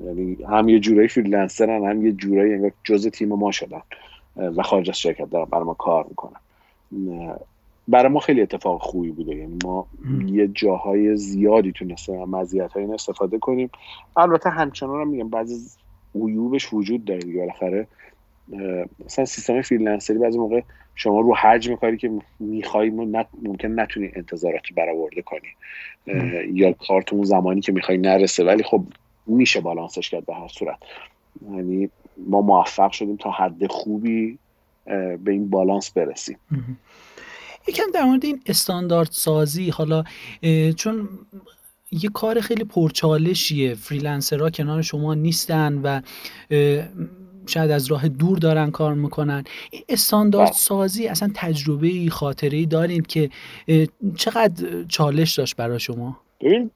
یعنی 0.06 0.38
هم 0.50 0.70
یه 0.70 0.80
جورایی 0.80 1.08
freelancer 1.08 1.79
ن 1.79 1.86
هم 1.86 2.06
یه 2.06 2.12
جورایی 2.12 2.54
انگار 2.54 2.72
جز 2.84 3.08
تیم 3.08 3.30
ما 3.30 3.52
شدن 3.52 3.82
و 4.36 4.64
خارج 4.64 4.90
از 4.90 5.00
شرکت 5.00 5.30
دارن 5.30 5.46
برای 5.46 5.64
ما 5.64 5.74
کار 5.74 6.06
می‌کنن. 6.10 6.40
برای 7.88 8.12
ما 8.12 8.20
خیلی 8.20 8.42
اتفاق 8.42 8.82
خوبی 8.82 9.12
بوده. 9.12 9.36
یعنی 9.36 9.58
ما 9.64 9.88
یه 10.26 10.48
جاهای 10.48 11.18
زیادی 11.18 11.72
تونستیم 11.72 12.24
مزیت 12.24 12.72
های 12.72 12.86
استفاده 12.86 13.40
کنیم. 13.40 13.70
البته 14.18 14.50
همچنان 14.50 15.02
هم 15.02 15.08
میگم 15.08 15.30
بعضی 15.30 15.83
عیوبش 16.16 16.74
وجود 16.74 17.06
داره 17.06 17.20
دیگه. 17.20 17.40
بالاخره 17.40 17.88
مثلا 19.06 19.26
سیستم 19.26 19.62
freelancer 19.62 20.13
ی 20.13 20.18
بعضی 20.18 20.38
موقع 20.38 20.62
شما 20.96 21.20
رو 21.20 21.36
حجم 21.36 21.76
کاری 21.76 21.98
که 21.98 22.12
می‌خوای 22.40 22.90
ممکن 23.42 23.80
نتونی 23.80 24.12
انتظارات 24.16 24.62
برآورده 24.76 25.22
کنی 25.22 25.50
یا 26.54 26.74
کارتون 26.74 27.24
زمانی 27.24 27.62
که 27.62 27.72
می‌خوای 27.72 27.98
نرسه. 27.98 28.44
ولی 28.44 28.64
خب 28.64 28.84
میشه 29.28 29.62
بالانسش 29.62 30.10
کرد 30.10 30.26
به 30.26 30.34
هر 30.34 30.48
صورت. 30.48 30.78
یعنی 31.52 31.90
ما 32.18 32.42
موفق 32.42 32.92
شدیم 32.92 33.16
تا 33.16 33.32
حد 33.32 33.68
خوبی 33.68 34.38
به 34.86 35.32
این 35.32 35.50
بالانس 35.50 35.92
برسیم. 35.92 36.38
یکم 37.68 37.84
در 37.94 38.04
مورد 38.04 38.26
این 38.26 38.42
استاندارد 38.46 39.10
سازی 39.12 39.70
حالا 39.70 40.04
چون 40.76 41.10
یه 41.94 42.10
کار 42.14 42.40
خیلی 42.40 42.64
پرچالشیه. 42.64 43.74
فریلنسرها 43.74 44.50
کنار 44.50 44.82
شما 44.82 45.14
نیستن 45.14 45.82
و 45.84 46.02
شاید 47.48 47.72
از 47.72 47.92
راه 47.92 48.08
دور 48.08 48.38
دارن 48.38 48.72
کار 48.72 48.94
می‌کنن. 48.94 49.44
استاندارد 49.90 50.48
بله. 50.48 50.58
سازی 50.58 51.08
اصلا 51.08 51.32
تجربه 51.36 52.10
خاطره 52.10 52.58
ای 52.58 52.66
دارید 52.66 53.08
که 53.08 53.30
چقدر 54.16 54.84
چالش 54.88 55.40
داشت 55.40 55.56
برای 55.56 55.80
شما؟ 55.80 56.20
ببین 56.42 56.72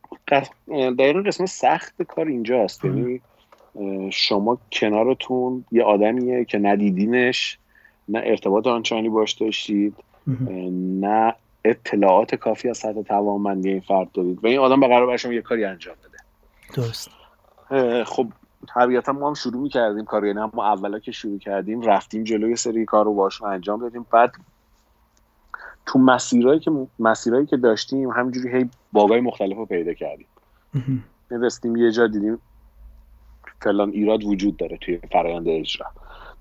دقیقا 0.69 1.21
قسمت 1.21 1.47
سخت 1.47 2.01
کار 2.01 2.27
اینجاست. 2.27 2.85
یعنی 2.85 3.21
شما 4.11 4.57
کنارتون 4.71 5.65
یه 5.71 5.83
آدمیه 5.83 6.45
که 6.45 6.57
ندیدینش 6.57 7.57
نه 8.09 8.21
ارتباط 8.25 8.67
آنچنانی 8.67 9.09
باش 9.09 9.33
داشتید 9.33 9.93
نه 11.01 11.33
اطلاعات 11.69 12.35
کافی 12.35 12.69
از 12.69 12.77
سطح 12.77 13.01
توانمندی 13.01 13.69
این 13.69 13.81
فرد 13.81 14.11
دارید. 14.11 14.43
و 14.43 14.47
این 14.47 14.59
آدم 14.59 14.79
به 14.79 14.87
قرار 14.87 15.17
شما 15.17 15.33
یه 15.33 15.41
کاری 15.41 15.65
انجام 15.65 15.95
بده. 15.95 16.17
درست. 16.73 17.09
خب 18.05 18.27
طبیعتا 18.75 19.11
ما 19.11 19.27
هم 19.27 19.33
شروع 19.33 19.61
می‌کردیم 19.61 20.05
کار 20.05 20.25
یعنی 20.25 20.39
ما 20.53 20.65
اولا 20.65 20.99
که 20.99 21.11
شروع 21.11 21.39
کردیم 21.39 21.81
رفتیم 21.81 22.23
جلوی 22.23 22.55
سری 22.55 22.85
کار 22.85 23.05
رو 23.05 23.13
باشون 23.13 23.49
انجام 23.49 23.79
دادیم. 23.79 24.05
بعد 24.11 24.35
تو 25.85 25.99
مسیرهایی 25.99 26.59
که 26.59 26.71
مسیرهایی 26.99 27.45
که 27.45 27.57
داشتیم 27.57 28.09
همینجوری 28.09 28.57
هی 28.57 28.69
باگای 28.91 29.21
مختلف 29.21 29.57
رو 29.57 29.65
پیدا 29.65 29.93
کردیم. 29.93 30.27
رسیدیم 31.31 31.75
یه 31.75 31.91
جا 31.91 32.07
دیدیم 32.07 32.39
فلان 33.61 33.89
ایراد 33.89 34.23
وجود 34.23 34.57
داره 34.57 34.77
توی 34.77 34.99
فرایند 35.11 35.47
اجرا. 35.47 35.87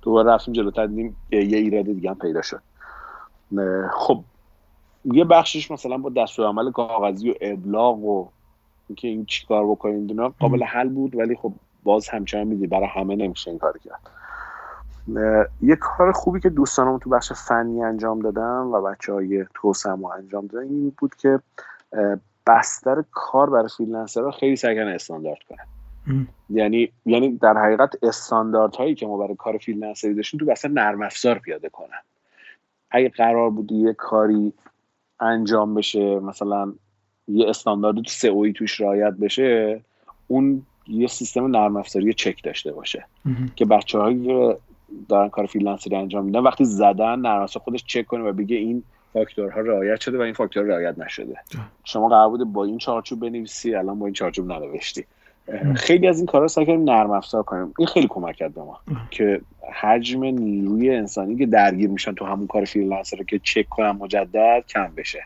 دوباره 0.03 0.31
رفتیم 0.31 0.55
جلوتر 0.55 0.87
دیدیم 0.87 1.17
یه 1.31 1.39
ایراد 1.39 1.85
دیگه 1.85 2.11
هم 2.11 2.19
پیدا 2.19 2.43
شد. 2.43 2.62
خب 3.93 4.25
یه 5.12 5.25
بخشش 5.25 5.71
مثلا 5.71 5.99
با 5.99 6.11
دستور 6.11 6.47
عمل 6.47 6.71
کاغذی 6.71 7.31
و 7.31 7.35
ابلاغ 7.40 7.99
و 7.99 8.29
اینکه 8.88 9.09
این 9.09 9.25
چیکار 9.25 9.66
بکنیم 9.66 10.07
اینا 10.09 10.29
قابل 10.29 10.62
حل 10.62 10.88
بود 10.88 11.16
ولی 11.16 11.37
خب 11.37 11.53
باز 11.85 12.09
همچنان 12.09 12.47
میدی 12.47 12.66
برای 12.66 12.87
همه 12.87 13.16
نمیشه 13.16 13.51
این 13.51 13.59
کار 13.59 13.79
کرد. 13.79 14.01
یه 15.62 15.77
کار 15.77 16.12
خوبی 16.12 16.40
که 16.40 16.51
دوستانم 16.51 16.99
تو 16.99 17.11
بخش 17.11 17.33
فنی 17.33 17.83
انجام 17.83 18.21
دادم 18.21 18.71
و 18.73 18.83
بچه 18.83 19.12
های 19.12 19.47
توسم 19.55 20.01
رو 20.01 20.07
انجام 20.07 20.47
دادن 20.47 20.69
این 20.69 20.92
بود 20.99 21.14
که 21.14 21.40
بستر 22.47 23.05
کار 23.11 23.51
برای 23.51 23.69
فریلنسرها 23.77 24.31
خیلی 24.31 24.57
سعی 24.57 24.79
استاندارد 24.79 25.38
کنن. 25.49 25.66
یعنی 26.51 26.92
یعنی 27.07 27.37
در 27.37 27.59
حقیقت 27.59 27.95
استاندارد 28.03 28.77
هایی 28.77 28.95
که 28.95 29.07
ما 29.07 29.16
برای 29.16 29.37
کار 29.38 29.59
فریلنسری 29.59 30.14
داشتیم 30.14 30.40
تو 30.40 30.47
بستر 30.47 30.69
نرم 30.69 31.03
افزار 31.03 31.38
پیاده 31.38 31.69
کنن. 31.69 32.03
اگه 32.90 33.09
قرار 33.09 33.51
بود 33.51 33.73
یه 33.73 33.92
کاری 33.92 34.53
انجام 35.20 35.74
بشه 35.74 36.20
مثلا 36.20 36.72
یه 37.29 37.48
استاندارد 37.48 37.96
تو 37.96 38.11
سئوی 38.11 38.52
توش 38.52 38.81
رعایت 38.81 39.12
بشه 39.12 39.81
اون 40.26 40.62
یه 40.88 41.07
سیستم 41.07 41.46
نرم 41.46 41.76
افزاری 41.76 42.14
چک 42.14 42.42
داشته 42.42 42.72
باشه. 42.72 43.07
که 43.57 43.64
بچه 43.64 43.98
هایی 43.98 44.29
دارن 45.09 45.29
کار 45.29 45.46
freelancer 45.47 45.92
ی 45.92 45.97
انجام 45.96 46.24
میدن 46.24 46.40
وقتی 46.40 46.64
زدن 46.64 47.18
نرم 47.18 47.46
خودش 47.46 47.85
چک 47.85 48.07
کنه 48.07 48.24
و 48.24 48.33
بگه 48.33 48.57
این 48.57 48.83
فاکتورها 49.12 49.61
رعایت 49.61 50.00
شده 50.00 50.18
و 50.18 50.20
این 50.20 50.35
فاکتور 50.35 50.64
رعایت 50.64 50.98
نشده. 50.98 51.37
شما 51.85 52.09
قرار 52.09 52.29
بوده 52.29 52.44
با 52.44 52.64
این 52.64 52.79
چارچوب 52.79 53.20
بنویسی 53.20 53.74
الان 53.74 53.98
با 53.98 54.07
این 54.07 54.14
چارچوب 54.14 54.52
ننوشتی. 54.52 55.05
خیلی 55.77 56.09
از 56.09 56.19
این 56.19 56.27
کارا 56.27 56.49
سعی 56.49 56.67
کردیم 56.67 56.91
نرم 56.91 57.11
افزار 57.11 57.43
کنیم. 57.43 57.75
این 57.79 57.89
خیلی 57.89 58.07
کمک 58.11 58.37
کرد 58.37 58.55
به 58.55 58.63
ما 58.63 58.81
که 59.11 59.41
حجم 59.81 60.25
نیروی 60.25 60.91
انسانی 60.91 61.37
که 61.37 61.47
درگیر 61.47 61.91
میشن 61.91 62.15
تو 62.15 62.25
همون 62.25 62.47
کار 62.47 62.65
freelancer 62.64 63.16
که 63.17 63.39
چک 63.39 63.69
کنن 63.69 63.91
مجدد 63.91 64.65
کم 64.69 64.93
بشه. 64.97 65.23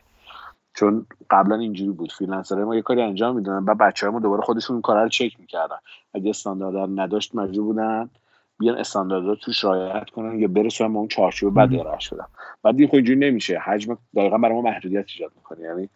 چون 0.74 1.06
قبلا 1.30 1.56
اینجوری 1.56 1.90
بود. 1.90 2.12
freelancer 2.12 2.64
ما 2.64 2.76
یه 2.76 2.82
کاری 2.82 3.02
انجام 3.02 3.36
می‌دادن 3.36 3.64
و 3.64 3.74
بچه 3.74 4.08
ما 4.08 4.20
دوباره 4.20 4.42
خودشون 4.42 4.76
این 4.76 4.82
کار 4.82 5.02
رو 5.02 5.08
چک 5.08 5.40
می‌کردن. 5.40 5.76
اگه 6.14 6.30
استاندارد 6.30 7.00
نداشت 7.00 7.34
مجبور 7.34 7.64
بودن 7.64 8.10
بیان 8.58 8.78
استانداردها 8.78 9.34
توش 9.34 9.64
رعایت 9.64 10.10
کنن 10.10 10.38
یا 10.38 10.48
برسن 10.48 10.92
به 10.92 10.98
اون 10.98 11.08
چارچوب 11.08 11.54
بعد 11.54 11.74
ارائه 11.74 11.98
شدن 11.98 12.26
بعد 12.62 12.80
این 12.80 12.88
اینجوری 12.92 13.18
نمیشه. 13.18 13.58
حجم 13.58 13.98
دقیقا 14.16 14.38
برای 14.38 14.54
ما 14.54 14.62
محدودیت 14.62 15.04
ایجاد 15.14 15.32
می‌کنه. 15.36 15.60
یعنی 15.60 15.88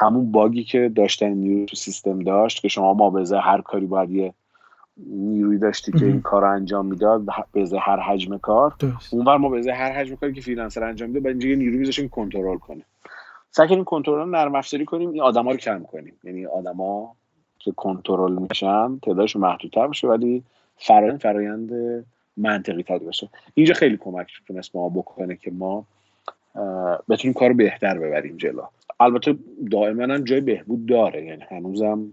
همون 0.00 0.32
باگی 0.32 0.64
که 0.64 0.92
داشتن 0.94 1.28
نیروی 1.28 1.66
تو 1.66 1.76
سیستم 1.76 2.18
داشت 2.18 2.62
که 2.62 2.68
شما 2.68 2.94
ما 2.94 3.10
به 3.10 3.40
هر 3.40 3.60
کاری 3.60 3.86
باید 3.86 4.10
یه 4.10 4.34
نیروی 5.06 5.58
داشتی 5.58 5.92
که 5.92 6.04
این 6.04 6.20
کار 6.20 6.42
رو 6.42 6.50
انجام 6.50 6.86
می‌داد 6.86 7.22
به 7.52 7.80
هر 7.80 8.00
حجم 8.00 8.38
کار. 8.38 8.74
اونور 9.10 9.36
ما 9.36 9.48
به 9.48 9.74
هر 9.74 9.92
حجم 9.92 10.14
کاری 10.14 10.32
که 10.32 10.40
freelancer 10.40 10.84
انجام 10.84 11.08
میده 11.08 11.20
بعد 11.20 11.30
اینجا 11.30 11.48
یه 11.48 11.56
نیروی 11.56 11.76
میذاشیم 11.76 12.08
کنترل 12.08 12.58
کنه. 12.58 12.82
سعی 13.50 13.68
کنیم 13.68 13.84
کنترل 13.84 14.28
نرم 14.28 14.54
افزاری 14.54 14.84
کنیم 14.84 15.10
این 15.10 15.22
آدما 15.22 15.50
رو 15.50 15.56
کم 15.56 15.82
کنیم. 15.82 16.14
یعنی 16.24 16.46
آدما 16.46 17.14
که 17.58 17.72
کنترل 17.72 18.32
میشن 18.32 18.98
تعدادشون 18.98 19.42
محدودتر 19.42 19.86
بشه 19.86 20.08
ولی 20.08 20.42
فرایند 20.76 21.20
فرایند 21.20 21.70
منطقی 22.36 22.82
تر 22.82 22.98
باشه. 22.98 23.28
اینجا 23.54 23.74
خیلی 23.74 23.96
کمک 23.96 24.30
تونست 24.46 24.76
ما 24.76 24.88
بکنه 24.88 25.36
که 25.36 25.50
ما 25.50 25.84
بتونیم 27.08 27.34
کار 27.34 27.52
بهتر 27.52 27.98
ببریم 27.98 28.36
جلو. 28.36 28.62
البته 29.00 29.38
دائما 29.70 30.02
هم 30.02 30.24
جای 30.24 30.40
بهبود 30.40 30.86
داره. 30.86 31.24
یعنی 31.24 31.42
هنوزم 31.50 32.12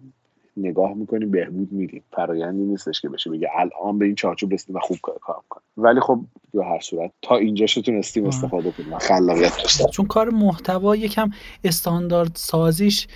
نگاه 0.57 0.93
می‌کنیم 0.93 1.31
بهبود 1.31 1.71
میریم 1.71 2.03
فرایندی 2.11 2.63
نیستش 2.63 3.01
که 3.01 3.09
بشه 3.09 3.29
بگه 3.29 3.49
الان 3.55 3.99
به 3.99 4.05
این 4.05 4.15
چارچوب 4.15 4.53
رسیدیم 4.53 4.75
و 4.75 4.79
خوب 4.79 4.97
کار 5.01 5.41
کنیم 5.49 5.63
ولی 5.77 5.99
خب 5.99 6.19
به 6.53 6.65
هر 6.65 6.79
صورت 6.79 7.11
تا 7.21 7.37
اینجاش 7.37 7.73
تونستیم 7.73 8.25
استفاده 8.25 8.71
کنیم 8.71 8.97
خلاقیت 8.97 9.57
داشتیم 9.57 9.87
چون 9.87 10.05
کار 10.05 10.29
محتوا 10.29 10.95
یکم 10.95 11.29
استاندارد 11.63 12.31
سازیش 12.35 13.07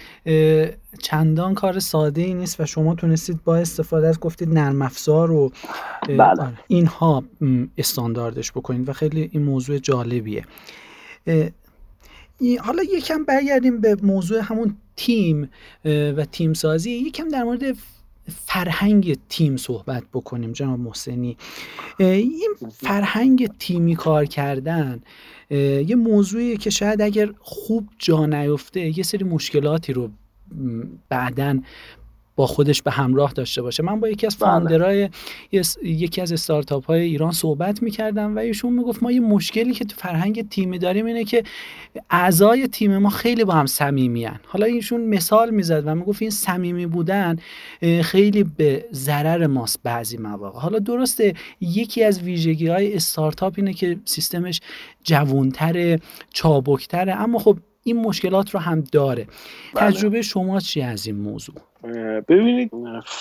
چندان 1.02 1.54
کار 1.54 1.80
ساده 1.80 2.22
ای 2.22 2.34
نیست 2.34 2.60
و 2.60 2.66
شما 2.66 2.96
تونستید 2.96 3.44
با 3.44 3.58
استفاده 3.58 4.08
از 4.08 4.20
گفتید 4.20 4.50
نرم 4.50 4.82
افزار 4.82 5.32
و 5.32 5.52
بله. 6.08 6.24
آره، 6.24 6.54
اینها 6.68 7.24
استانداردش 7.78 8.52
بکنید 8.52 8.90
و 8.90 8.94
خیلی 8.94 9.30
این 9.34 9.44
موضوع 9.44 9.78
جالبیه. 9.78 10.46
حالا 12.60 12.84
یکم 12.84 13.24
برگردیم 13.24 13.82
به 13.82 13.98
موضوع 14.04 14.40
همون 14.44 14.76
تیم 14.96 15.50
و 15.86 16.26
تیم 16.32 16.54
سازی. 16.54 16.92
یکم 16.92 17.30
در 17.30 17.44
مورد 17.44 17.78
فرهنگ 18.46 19.18
تیم 19.30 19.58
صحبت 19.58 20.04
بکنیم 20.14 20.52
جناب 20.52 20.80
محسنی. 20.80 21.38
این 22.00 22.54
فرهنگ 22.74 23.50
تیمی 23.60 23.96
کار 23.96 24.26
کردن 24.26 25.02
یه 25.50 25.96
موضوعیه 25.96 26.58
که 26.58 26.70
شاید 26.70 27.02
اگر 27.02 27.30
خوب 27.40 27.90
جا 27.98 28.26
نیفته 28.26 28.98
یه 28.98 29.04
سری 29.04 29.24
مشکلاتی 29.24 29.94
رو 29.94 30.10
بعدا 31.10 31.60
با 32.40 32.48
خودش 32.48 32.82
به 32.82 32.92
همراه 32.92 33.34
داشته 33.34 33.62
باشه. 33.62 33.84
من 33.84 34.00
با 34.00 34.10
یکی 34.10 34.28
از 34.28 34.38
بله. 34.38 34.50
فاندرهای 34.50 35.10
یکی 35.84 36.22
از 36.22 36.32
استارتاپ 36.32 36.86
های 36.86 37.02
ایران 37.02 37.32
صحبت 37.32 37.84
می‌کردم 37.84 38.36
و 38.36 38.40
ایشون 38.40 38.74
می‌گفت 38.74 39.04
ما 39.04 39.12
یه 39.12 39.20
مشکلی 39.20 39.74
که 39.74 39.86
تو 39.86 39.96
فرهنگ 39.98 40.50
تیمی 40.50 40.80
داریم 40.80 41.06
اینه 41.06 41.24
که 41.24 41.44
اعضای 42.10 42.68
تیم 42.68 42.98
ما 42.98 43.10
خیلی 43.10 43.44
با 43.44 43.54
هم 43.54 43.66
صمیمیان 43.66 44.40
حالا 44.46 44.66
ایشون 44.66 45.02
مثال 45.02 45.50
می‌زد 45.50 45.84
و 45.88 45.96
می‌گفت 45.96 46.22
این 46.22 46.32
صمیمی 46.32 46.86
بودن 46.86 47.36
خیلی 48.02 48.44
به 48.44 48.86
ضرر 48.94 49.48
ماست 49.48 49.80
بعضی 49.84 50.18
مواقع. 50.18 50.60
حالا 50.60 50.80
درسته 50.80 51.34
یکی 51.62 52.04
از 52.04 52.22
ویژگی 52.22 52.68
های 52.68 52.96
استارتاپ 52.96 53.54
اینه 53.58 53.74
که 53.74 53.98
سیستمش 54.06 54.62
جوانتره 55.04 56.00
چابکتره 56.34 57.16
اما 57.16 57.40
خب 57.40 57.58
این 57.92 58.02
مشکلات 58.02 58.50
رو 58.50 58.60
هم 58.60 58.82
داره. 58.82 59.28
بله. 59.76 59.92
تجربه 59.92 60.22
شما 60.22 60.60
چی 60.60 60.82
از 60.82 61.08
این 61.08 61.16
موضوع؟ 61.16 61.56
ببینید 62.28 62.72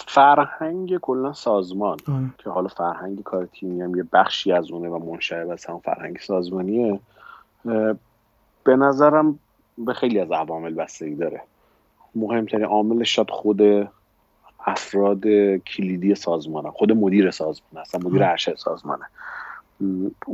فرهنگ 0.07 0.99
کلا 0.99 1.33
سازمان. 1.33 1.97
که 2.39 2.51
حالا 2.51 2.69
فرهنگ 2.69 3.23
کار 3.23 3.47
تیمی 3.47 3.83
هم 3.83 3.97
یه 3.97 4.05
بخشی 4.13 4.53
از 4.53 4.71
اونه 4.71 4.89
و 4.89 4.99
منشعب 5.13 5.51
از 5.51 5.67
هم 5.67 5.79
فرهنگ 5.79 6.19
سازمانیه. 6.19 7.01
به 8.65 8.77
نظرم 8.77 9.39
به 9.79 9.93
خیلی 9.93 10.21
از 10.21 10.31
عوامل 10.31 10.75
بستگی 10.75 11.15
داره. 11.15 11.43
مهمترین 12.15 12.65
عاملش 12.65 13.17
شاید 13.17 13.31
خود 13.31 13.89
افراد 14.67 15.27
کلیدی 15.59 16.15
سازمانه 16.15 16.71
خود 16.71 16.93
مدیر 16.93 17.31
سازمان 17.31 17.83
هستن 17.83 18.07
مدیر 18.07 18.25
ارشد 18.25 18.57
سازمانه. 18.57 19.05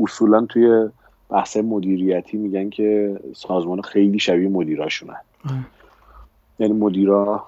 اصولا 0.03 0.47
توی 0.47 0.88
بحث 1.31 1.57
مدیریتی 1.57 2.37
میگن 2.37 2.71
که 2.71 3.21
سازمان 3.33 3.81
خیلی 3.81 4.19
شبیه 4.19 4.49
مدیراشونن 4.49 5.21
یعنی 6.59 6.73
مدیرا 6.73 7.45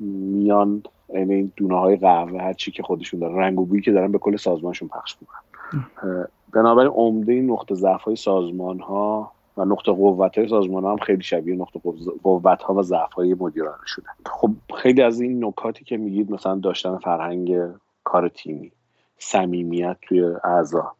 میان 0.00 0.82
این 1.08 1.30
این 1.30 1.52
دونه 1.56 1.78
های 1.78 1.96
قهوه 1.96 2.40
هر 2.40 2.52
چی 2.52 2.70
که 2.70 2.82
خودشون 2.82 3.20
دارن 3.20 3.36
رنگ 3.36 3.60
و 3.60 3.64
بویی 3.64 3.82
که 3.82 3.92
دارن 3.92 4.12
به 4.12 4.18
کل 4.18 4.36
سازمانشون 4.36 4.88
پخش 4.88 5.16
می‌کنن. 5.20 6.26
بنابراین 6.52 6.90
عمده 6.90 7.32
این 7.32 7.50
نقطه 7.50 7.74
ضعف 7.74 8.02
های 8.02 8.16
سازمان 8.16 8.80
ها 8.80 9.32
و 9.56 9.64
نقطه 9.64 9.92
قوت 9.92 10.38
های 10.38 10.48
سازمان 10.48 10.84
ها 10.84 10.90
هم 10.90 10.98
خیلی 10.98 11.22
شبیه 11.22 11.56
نقطه 11.56 11.80
قوت 12.22 12.62
ها 12.62 12.74
و 12.74 12.82
ضعف 12.82 13.12
های 13.12 13.34
مدیران 13.34 13.78
شده 13.86 14.06
خب 14.26 14.50
خیلی 14.76 15.02
از 15.02 15.20
این 15.20 15.44
نکاتی 15.44 15.84
که 15.84 15.96
میگید 15.96 16.30
مثلا 16.30 16.54
داشتن 16.54 16.98
فرهنگ 16.98 17.56
کار 18.04 18.28
تیمی 18.28 18.72
صمیمیت 19.18 19.96
توی 20.02 20.24
اعضا. 20.44 20.92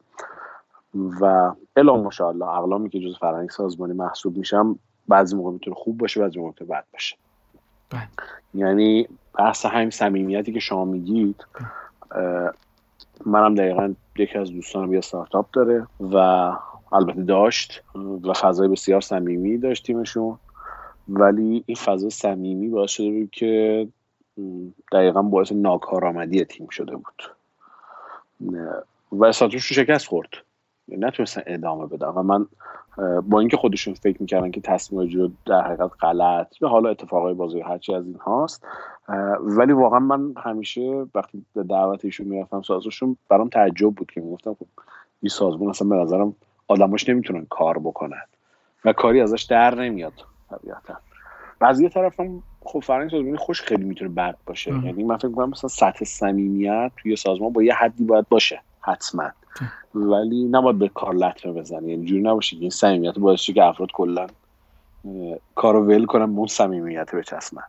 و 0.95 1.53
الا 1.77 1.97
ماشاءالله 1.97 2.49
اقلامی 2.49 2.89
که 2.89 3.01
جز 3.01 3.19
فرهنگ 3.19 3.51
سازمانی 3.51 3.93
محسوب 3.93 4.37
میشم 4.37 4.79
بعضی 5.09 5.37
موقع 5.37 5.51
می‌تونه 5.51 5.77
خوب 5.77 5.99
باشه 5.99 6.21
بعضی 6.21 6.39
موقع 6.39 6.49
می‌تونه 6.49 6.71
بد 6.71 6.85
باشه. 6.93 7.17
بله. 7.91 8.09
یعنی 8.55 9.09
بحث 9.39 9.67
همین 9.67 9.91
صمیمیتی 9.91 10.53
که 10.53 10.61
شما 10.61 10.85
میگید 10.85 11.47
منم 13.27 13.55
دقیقا 13.55 13.95
یکی 14.17 14.39
از 14.39 14.51
دوستانم 14.51 14.95
یه 14.95 15.01
ستارتاپ 15.01 15.47
داره 15.53 15.87
و 16.01 16.17
البته 16.93 17.23
داشت 17.23 17.83
و 18.25 18.33
فضای 18.33 18.69
بسیار 18.69 19.01
صمیمی 19.01 19.59
داشت 19.59 19.87
تیمشون. 19.87 20.39
ولی 21.09 21.65
این 21.67 21.77
فضا 21.77 22.09
صمیمی 22.09 22.69
باعث 22.69 22.91
شده 22.91 23.11
بود 23.11 23.31
که 23.31 23.89
دقیقا 24.93 25.23
باعث 25.23 25.53
ناکارآمدی 25.53 26.45
تیم 26.45 26.69
شده 26.69 26.97
بود. 26.97 27.23
و 29.13 29.25
استاتوش 29.25 29.73
شکست 29.73 30.07
خورد. 30.07 30.29
نتونستن 30.89 31.43
ادامه 31.47 31.87
بدن. 31.87 32.09
و 32.09 32.23
من 32.23 32.47
با 33.21 33.41
اینکه 33.41 33.57
خودشون 33.57 33.95
فکر 33.95 34.17
می‌کردن 34.21 34.51
که 34.51 34.61
تصمیم 34.61 35.09
رو 35.09 35.31
در 35.47 35.63
حقیقت 35.63 35.91
غلط 36.01 36.63
یا 36.63 36.69
حالا 36.69 36.91
اتفاقای 36.91 37.35
بازی 37.35 37.61
هرچی 37.61 37.95
از 37.95 38.07
این 38.07 38.17
هاست 38.17 38.67
ولی 39.41 39.73
واقعا 39.73 39.99
من 39.99 40.35
همیشه 40.37 41.07
وقتی 41.15 41.45
به 41.55 41.63
دعوت 41.63 42.05
ایشون 42.05 42.27
می‌رفتم 42.27 42.63
سازشون 42.63 43.17
برام 43.29 43.49
تعجب 43.49 43.91
بود 43.91 44.11
که 44.11 44.21
می‌گفتم 44.21 44.55
خب 44.55 44.67
این 45.23 45.31
سازمان 45.31 45.69
اصلا 45.69 45.89
به 45.89 45.97
نظرم 45.97 46.35
آدماش 46.69 47.09
نمی‌تونن 47.09 47.47
کار 47.51 47.79
بکنن 47.79 48.23
و 48.85 48.93
کاری 48.93 49.21
ازش 49.21 49.43
در 49.43 49.75
نمیاد 49.75 50.13
طبیعتا. 50.51 50.95
بعضی 51.59 51.89
طرف 51.89 52.21
هم 52.21 52.43
خب 52.65 52.81
فرنگ 52.81 53.11
سازمانی 53.11 53.37
خوش 53.37 53.63
خیلی 53.63 53.85
می‌تونه 53.85 54.11
بد 54.11 54.37
باشه. 54.47 54.71
یعنی 54.85 55.05
من 55.05 55.17
فکر 55.17 55.29
می‌کنم 55.29 55.51
مثلا 55.51 55.69
سطح 55.69 56.05
صمیمیت 56.05 56.93
توی 56.97 57.17
سازمان 57.17 57.53
با 57.53 57.63
یه 57.63 57.75
حدی 57.75 58.05
باید 58.05 58.29
باشه 58.29 58.61
حتما. 58.81 59.31
ولی 59.95 60.45
نباید 60.45 60.79
به 60.79 60.89
کار 60.89 61.15
لطمه 61.15 61.53
بزنی. 61.53 61.91
یعنی 61.91 62.07
جوری 62.07 62.23
نباشه 62.23 62.57
این 62.57 62.71
صمیمیت 62.71 63.19
باعث 63.19 63.51
که 63.51 63.65
افراد 63.65 63.93
کلا 63.93 64.27
کارو 65.55 65.87
ول 65.87 66.07
کنن 66.07 66.33
به 66.33 66.39
اون 66.39 66.47
صمیمیت 66.47 67.15
بچسبن. 67.15 67.63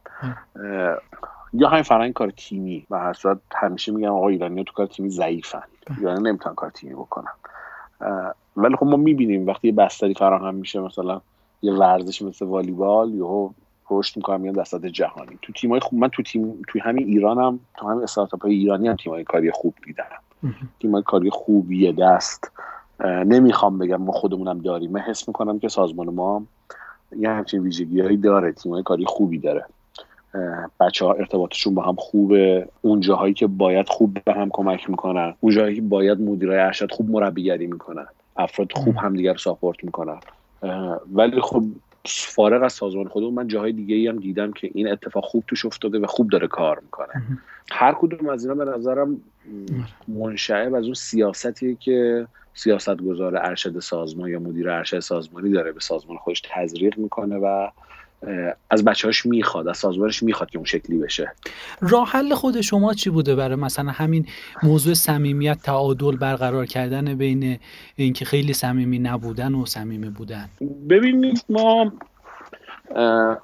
یا 1.54 1.70
همین 1.70 1.84
فرهنگ 1.84 2.14
کار 2.14 2.30
تیمی 2.30 2.86
و 2.90 3.00
هر 3.00 3.14
صورت 3.14 3.38
همیشه 3.56 3.92
میگم 3.92 4.12
آقا 4.12 4.28
ایرانی 4.28 4.64
تو 4.64 4.74
کار 4.74 4.86
تیمی 4.86 5.10
ضعیفن. 5.10 5.64
ایرانی 5.98 6.30
نمی‌تونن 6.30 6.56
کار 6.56 6.70
تیمی 6.70 6.94
بکنن. 6.94 7.32
ولی 8.58 8.76
خب 8.76 8.86
ما 8.86 8.98
می‌بینیم 8.98 9.48
وقتی 9.48 9.68
یه 9.68 9.74
بستری 9.74 10.14
فراهم 10.14 10.56
میشه 10.56 10.80
مثلا 10.80 11.22
یه 11.62 11.74
ورزش 11.74 12.22
مثل 12.22 12.46
والیبال 12.46 13.14
یا 13.14 13.50
رشد 13.92 14.18
می‌کنم 14.18 14.42
میان 14.42 14.54
دستات 14.56 14.86
جهانی. 14.86 15.40
تو 15.42 15.54
تیمای 15.54 15.80
خوب 15.80 16.00
من 16.00 16.08
تو 16.08 16.24
تیم 16.24 16.62
توی 16.68 16.82
همین 16.82 17.08
ایرانم 17.08 17.60
تو 17.78 17.90
همین 17.90 18.04
استارتاپ 18.04 18.44
های 18.44 18.54
ایرانی 18.54 18.88
هم 18.88 18.96
تیمای 18.96 19.24
کاری 19.24 19.52
خوب 19.52 19.74
دیدم 19.86 20.06
تیم 20.80 21.02
کاری 21.02 21.30
خوبیه 21.30 21.92
دست. 21.92 22.52
نمی‌خوام 23.04 23.78
بگم 23.78 23.96
ما 23.96 24.12
خودمونم 24.12 24.60
داریم. 24.60 24.92
من 24.92 25.00
حس 25.00 25.28
می‌کنم 25.28 25.60
که 25.60 25.68
سازمان 25.68 26.10
ما 26.10 26.44
یه 27.18 27.30
همچین 27.30 27.62
ویژگی 27.62 28.02
هایی 28.02 28.18
داره. 28.18 28.52
تیم 28.52 28.82
کاری 28.82 29.06
خوبی 29.06 29.40
داره. 29.40 29.66
بچه 30.80 31.06
ها 31.06 31.14
ارتباطشون 31.14 31.76
با 31.76 31.82
هم 31.82 31.96
خوبه. 31.96 32.68
اون 32.82 33.00
جاهایی 33.00 33.34
که 33.34 33.48
باید 33.48 33.90
خوب 33.90 34.18
به 34.26 34.34
هم 34.34 34.50
کمک 34.54 34.90
می‌کنن. 34.90 35.34
اون 35.40 35.52
جاهایی 35.52 35.76
که 35.76 35.82
باید 35.82 36.22
مدیرای 36.22 36.60
ارشد 36.60 36.92
خوب 36.92 37.10
مربیگری 37.10 37.68
می‌کنن. 37.68 38.06
افراد 38.38 38.72
خوب 38.72 38.98
همدیگر 38.98 39.32
رو 39.32 39.38
ساپورت 39.38 39.84
می‌کنن. 39.84 40.20
ولی 41.14 41.42
خب 41.42 41.64
فارغ 42.08 42.64
از 42.64 42.74
سازمان 42.74 43.08
خودمون 43.08 43.34
من 43.34 43.48
جاهای 43.48 43.72
دیگه 43.72 43.96
ای 43.96 44.08
هم 44.08 44.20
دیدم 44.20 44.52
که 44.52 44.70
این 44.74 44.88
اتفاق 44.88 45.24
خوب 45.24 45.44
توش 45.48 45.66
افتاده 45.66 46.00
و 46.00 46.06
خوب 46.06 46.30
داره 46.30 46.48
کار 46.48 46.80
می‌کنه. 46.80 47.24
هر 47.72 47.94
کدوم 47.94 48.30
از 48.30 48.46
اینا 48.46 48.66
به 48.66 48.72
نظرم 48.72 49.22
منشعب 50.08 50.74
از 50.74 50.84
اون 50.84 50.94
سیاستی 50.94 51.76
که 51.76 52.28
سیاست 52.54 52.98
گذار 52.98 53.38
ارشد 53.38 53.80
سازمان 53.80 54.30
یا 54.30 54.40
مدیر 54.40 54.70
ارشد 54.70 55.00
سازمانی 55.00 55.52
داره 55.52 55.72
به 55.72 55.80
سازمان 55.80 56.18
خودش 56.18 56.42
تزریق 56.54 56.98
می‌کنه 56.98 57.38
و 57.38 57.70
از 58.70 58.84
بچه‌هاش 58.84 59.26
می‌خواد 59.26 59.68
از 59.68 59.78
سازمانش 59.78 60.24
می‌خواد 60.24 60.50
که 60.50 60.58
اون 60.58 60.66
شکلی 60.66 60.98
بشه. 60.98 61.32
راه 61.82 62.10
حل 62.10 62.34
خود 62.34 62.62
شما 62.62 62.94
چی 62.94 63.10
بوده 63.10 63.36
برای 63.36 63.56
مثلا 63.56 63.92
همین 63.92 64.26
موضوع 64.64 64.94
صمیمیت 64.94 65.58
تعادل 65.64 66.16
برقرار 66.18 66.66
کردن 66.66 67.14
بین 67.14 67.60
اینکه 67.96 68.26
خیلی 68.26 68.54
صمیمی 68.54 69.00
نبودن 69.00 69.56
و 69.56 69.66
صمیمی 69.66 70.10
بودن؟ 70.10 70.50
ببینید 70.90 71.46
ما 71.50 71.92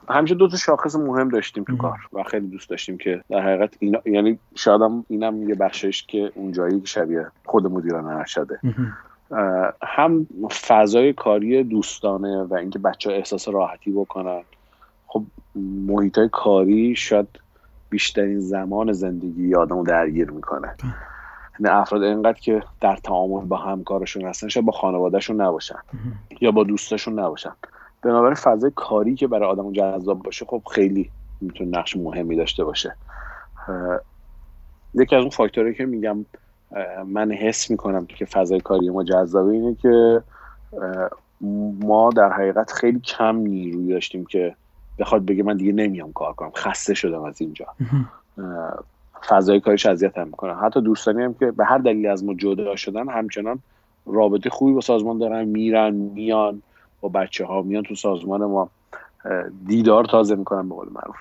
همیشه 0.09 0.35
دو 0.35 0.47
تا 0.47 0.57
شاخص 0.57 0.95
مهم 0.95 1.29
داشتیم 1.29 1.63
تو 1.63 1.77
کار 1.77 1.97
و 2.13 2.23
خیلی 2.23 2.47
دوست 2.47 2.69
داشتیم 2.69 2.97
که 2.97 3.23
در 3.29 3.41
حقیقت 3.41 3.73
اینا 3.79 3.99
یعنی 4.05 4.39
شاید 4.55 4.81
اینم 5.07 5.49
یه 5.49 5.55
بخشش 5.55 6.05
که 6.05 6.31
اونجایی 6.35 6.81
شبیه 6.85 7.27
خود 7.45 7.67
مدیران 7.67 8.05
ارشده 8.05 8.59
هم 9.83 10.27
فضای 10.67 11.13
کاری 11.13 11.63
دوستانه 11.63 12.43
و 12.43 12.53
اینکه 12.53 12.79
بچه 12.79 13.09
ها 13.09 13.15
احساس 13.15 13.47
راحتی 13.47 13.91
بکنن. 13.91 14.41
محیط 15.55 16.17
های 16.17 16.29
کاری 16.31 16.95
شاید 16.95 17.27
بیشترین 17.89 18.39
زمان 18.39 18.91
زندگی 18.91 19.55
آدم 19.55 19.77
رو 19.77 19.83
درگیر 19.83 20.31
می‌کنه. 20.31 20.75
یعنی 21.59 21.75
افراد 21.75 22.03
اینقدر 22.03 22.39
که 22.39 22.63
در 22.81 22.95
تعامل 22.95 23.45
با 23.45 23.57
همکارشون 23.57 24.25
هستن 24.25 24.47
شاید 24.47 24.65
با 24.65 24.71
خانوادهشون 24.71 25.41
نباشن 25.41 25.79
یا 26.41 26.51
با 26.51 26.63
دوستاشون 26.63 27.19
نباشن. 27.19 27.51
بنابراین 28.01 28.35
فضای 28.35 28.71
کاری 28.75 29.15
که 29.15 29.27
برای 29.27 29.49
آدم 29.49 29.71
جذاب 29.71 30.23
باشه 30.23 30.45
خب 30.45 30.61
خیلی 30.71 31.11
می‌تونه 31.41 31.79
نقش 31.79 31.97
مهمی 31.97 32.35
داشته 32.35 32.63
باشه. 32.63 32.95
یکی 34.93 35.15
از 35.15 35.21
اون 35.21 35.29
فاکتورهایی 35.29 35.75
که 35.75 35.85
میگم 35.85 36.25
من 37.05 37.31
حس 37.31 37.71
می‌کنم 37.71 38.05
که 38.05 38.25
فضای 38.25 38.59
کاری 38.59 38.89
ما 38.89 39.03
جذابه 39.03 39.51
اینه 39.51 39.75
که 39.75 40.23
ما 41.81 42.09
در 42.09 42.33
حقیقت 42.33 42.71
خیلی 42.71 42.99
کم 42.99 43.35
نیروی 43.35 43.93
داشتیم 43.93 44.25
که 44.25 44.55
بخواد 44.99 45.25
بگه 45.25 45.43
من 45.43 45.57
دیگه 45.57 45.71
نمیام 45.71 46.11
کار 46.11 46.33
کنم. 46.33 46.51
خسته 46.55 46.93
شدم 46.93 47.23
از 47.23 47.41
اینجا. 47.41 47.65
فضای 49.29 49.59
کارش 49.59 49.85
اذیت 49.85 50.17
هم 50.17 50.27
می‌کنه. 50.27 50.55
حتی 50.55 50.81
دوستانی 50.81 51.23
هم 51.23 51.33
که 51.33 51.51
به 51.51 51.65
هر 51.65 51.77
دلیلی 51.77 52.07
از 52.07 52.23
ما 52.23 52.33
جدا 52.33 52.75
شدن 52.75 53.09
همچنان 53.09 53.59
رابطه 54.05 54.49
خوبی 54.49 54.73
با 54.73 54.81
سازمان 54.81 55.17
دارن. 55.17 55.43
میرن 55.43 55.93
میان 55.93 56.61
با 57.01 57.09
بچه 57.09 57.45
ها 57.45 57.61
میان 57.61 57.83
تو 57.83 57.95
سازمان 57.95 58.45
ما. 58.45 58.69
دیدار 59.65 60.05
تازه 60.05 60.35
می‌کنن 60.35 60.69
به 60.69 60.75
قول 60.75 60.87
معروف. 60.91 61.17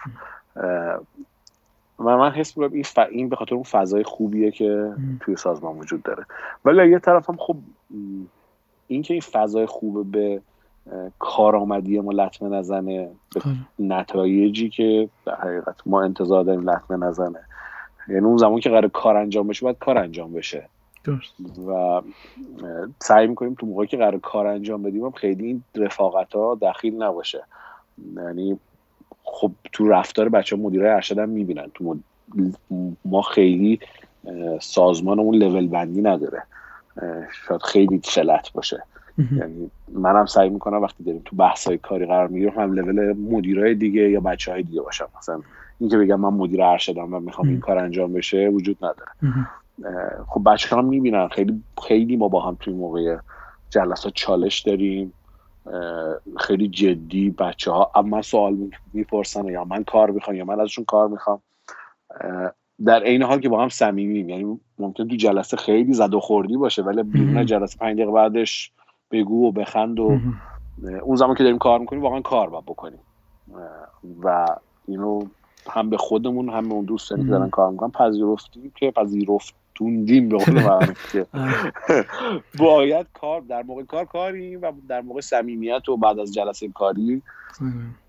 و 1.98 2.16
من 2.16 2.30
حس 2.30 2.56
می‌کنم 2.56 2.74
این, 2.74 2.82
ف... 2.82 2.98
این 2.98 3.28
به 3.28 3.36
خاطر 3.36 3.54
اون 3.54 3.64
فضای 3.64 4.02
خوبیه 4.02 4.50
که 4.50 4.92
توی 5.20 5.36
سازمان 5.36 5.78
وجود 5.78 6.02
داره. 6.02 6.26
ولی 6.64 6.90
یه 6.90 6.98
طرف 6.98 7.30
هم 7.30 7.36
خب 7.36 7.56
این 8.86 9.02
که 9.02 9.14
این 9.14 9.20
فضای 9.20 9.66
خوبه 9.66 10.02
به 10.02 10.42
کارآمدی 11.18 12.00
ما 12.00 12.12
لطمه 12.12 12.48
نزنه 12.48 13.08
به 13.34 13.40
آره. 13.44 13.56
نتایجی 13.78 14.68
که 14.68 15.08
در 15.26 15.34
حقیقت 15.34 15.76
ما 15.86 16.02
انتظار 16.02 16.44
داریم 16.44 16.70
لطمه 16.70 16.96
نزنه. 16.96 17.40
یعنی 18.08 18.26
اون 18.26 18.36
زمان 18.36 18.60
که 18.60 18.70
قرار 18.70 18.88
کار 18.88 19.16
انجام 19.16 19.46
بشه 19.46 19.64
باید 19.64 19.78
کار 19.78 19.98
انجام 19.98 20.32
بشه. 20.32 20.68
و 21.68 22.02
سعی 23.00 23.26
می‌کنیم 23.26 23.54
تو 23.54 23.66
موقعی 23.66 23.86
که 23.86 23.96
قرار 23.96 24.18
کار 24.18 24.46
انجام 24.46 24.82
بدیم 24.82 25.04
هم 25.04 25.10
خیلی 25.10 25.46
این 25.46 25.62
رفاقت 25.76 26.34
ها 26.34 26.58
دخیل 26.62 27.02
نباشه. 27.02 27.42
یعنی 28.16 28.58
خب 29.22 29.52
تو 29.72 29.88
رفتار 29.88 30.28
بچه 30.28 30.56
ها 30.56 30.62
مدیره 30.62 30.92
ارشد 30.94 31.18
هم 31.18 31.28
می‌بینن. 31.28 31.70
تو 31.74 31.96
ما 33.04 33.22
خیلی 33.22 33.80
سازمانمون 34.60 35.34
لول 35.34 35.68
بندی 35.68 36.02
نداره. 36.02 36.42
شاید 37.48 37.62
خیلی 37.62 38.00
فلت 38.04 38.52
باشه. 38.52 38.82
یعنی 39.36 39.70
منم 39.92 40.26
سعی 40.26 40.48
می‌کنم 40.48 40.82
وقتی 40.82 41.04
داریم 41.04 41.22
تو 41.24 41.36
بحث 41.36 41.66
های 41.66 41.78
کاری 41.78 42.06
قرار 42.06 42.28
می‌گیرم 42.28 42.60
هم 42.60 42.72
لول 42.72 43.12
مدیرای 43.12 43.74
دیگه 43.74 44.10
یا 44.10 44.20
بچه 44.20 44.52
های 44.52 44.62
دیگه 44.62 44.80
باشم. 44.80 45.08
مثلا 45.18 45.40
اینکه 45.80 45.98
بگم 45.98 46.20
من 46.20 46.28
مدیر 46.28 46.62
ارشدم 46.62 47.14
و 47.14 47.20
می‌خوام 47.20 47.48
این 47.48 47.60
کار 47.60 47.78
انجام 47.78 48.12
بشه 48.12 48.48
وجود 48.48 48.76
نداره. 48.84 49.10
خب 50.28 50.42
بچه 50.46 50.76
ها 50.76 50.82
می‌بینن 50.82 51.28
خیلی 51.28 51.62
خیلی 51.88 52.16
ما 52.16 52.28
با 52.28 52.40
هم 52.40 52.56
توی 52.60 52.74
موقع 52.74 53.16
جلسات 53.70 54.12
چالش 54.14 54.60
داریم. 54.60 55.12
خیلی 56.38 56.68
جدی 56.68 57.30
بچه 57.30 57.70
ها 57.70 57.90
اما 57.94 58.22
سوال 58.22 58.56
می‌پرسن 58.92 59.44
یا 59.44 59.64
من 59.64 59.84
کار 59.84 60.10
می‌خوام 60.10 60.36
یا 60.36 60.44
من 60.44 60.60
ازشون 60.60 60.84
کار 60.84 61.08
می‌خوام. 61.08 61.40
در 62.86 63.02
عین 63.02 63.22
حال 63.22 63.40
که 63.40 63.48
با 63.48 63.62
هم 63.62 63.68
صمیمیم. 63.68 64.28
یعنی 64.28 64.60
ممکن 64.78 65.08
تو 65.08 65.16
جلسه 65.16 65.56
خیلی 65.56 65.92
زد 65.92 66.14
و 66.14 66.20
خوردی 66.20 66.56
باشه 66.56 66.82
ولی 66.82 67.02
بیرون 67.02 67.46
جلسه 67.46 67.78
پنج 67.78 67.96
دقیقه 67.96 68.12
بعدش 68.12 68.72
بگو 69.10 69.48
و 69.48 69.52
بخند 69.52 70.00
و 70.00 70.18
اون 71.02 71.16
زمان 71.16 71.34
که 71.34 71.42
داریم 71.42 71.58
کار 71.58 71.78
می‌کنیم 71.78 72.02
واقعا 72.02 72.20
کار 72.20 72.50
باید 72.50 72.64
بکنیم. 72.64 73.00
و 74.22 74.46
اینو 74.86 75.22
هم 75.70 75.90
به 75.90 75.96
خودمون 75.96 76.48
هم 76.48 76.68
به 76.68 76.74
اون 76.74 76.84
دوستانی 76.84 77.24
که 77.24 77.30
دارن 77.30 77.50
کار 77.50 77.70
می‌کنن 77.70 77.90
پذیرفتیم 77.90 78.72
که 78.74 78.90
پذیرفتوندیم 78.90 80.28
به 80.28 80.36
قول 80.36 80.86
که. 81.12 81.26
باید 82.58 83.06
کار 83.14 83.40
در 83.40 83.62
موقع 83.62 83.82
کار 83.82 84.04
کاریم 84.04 84.62
و 84.62 84.72
در 84.88 85.00
موقع 85.00 85.20
صمیمیت 85.20 85.88
و 85.88 85.96
بعد 85.96 86.18
از 86.18 86.34
جلسه 86.34 86.68
کاری 86.68 87.22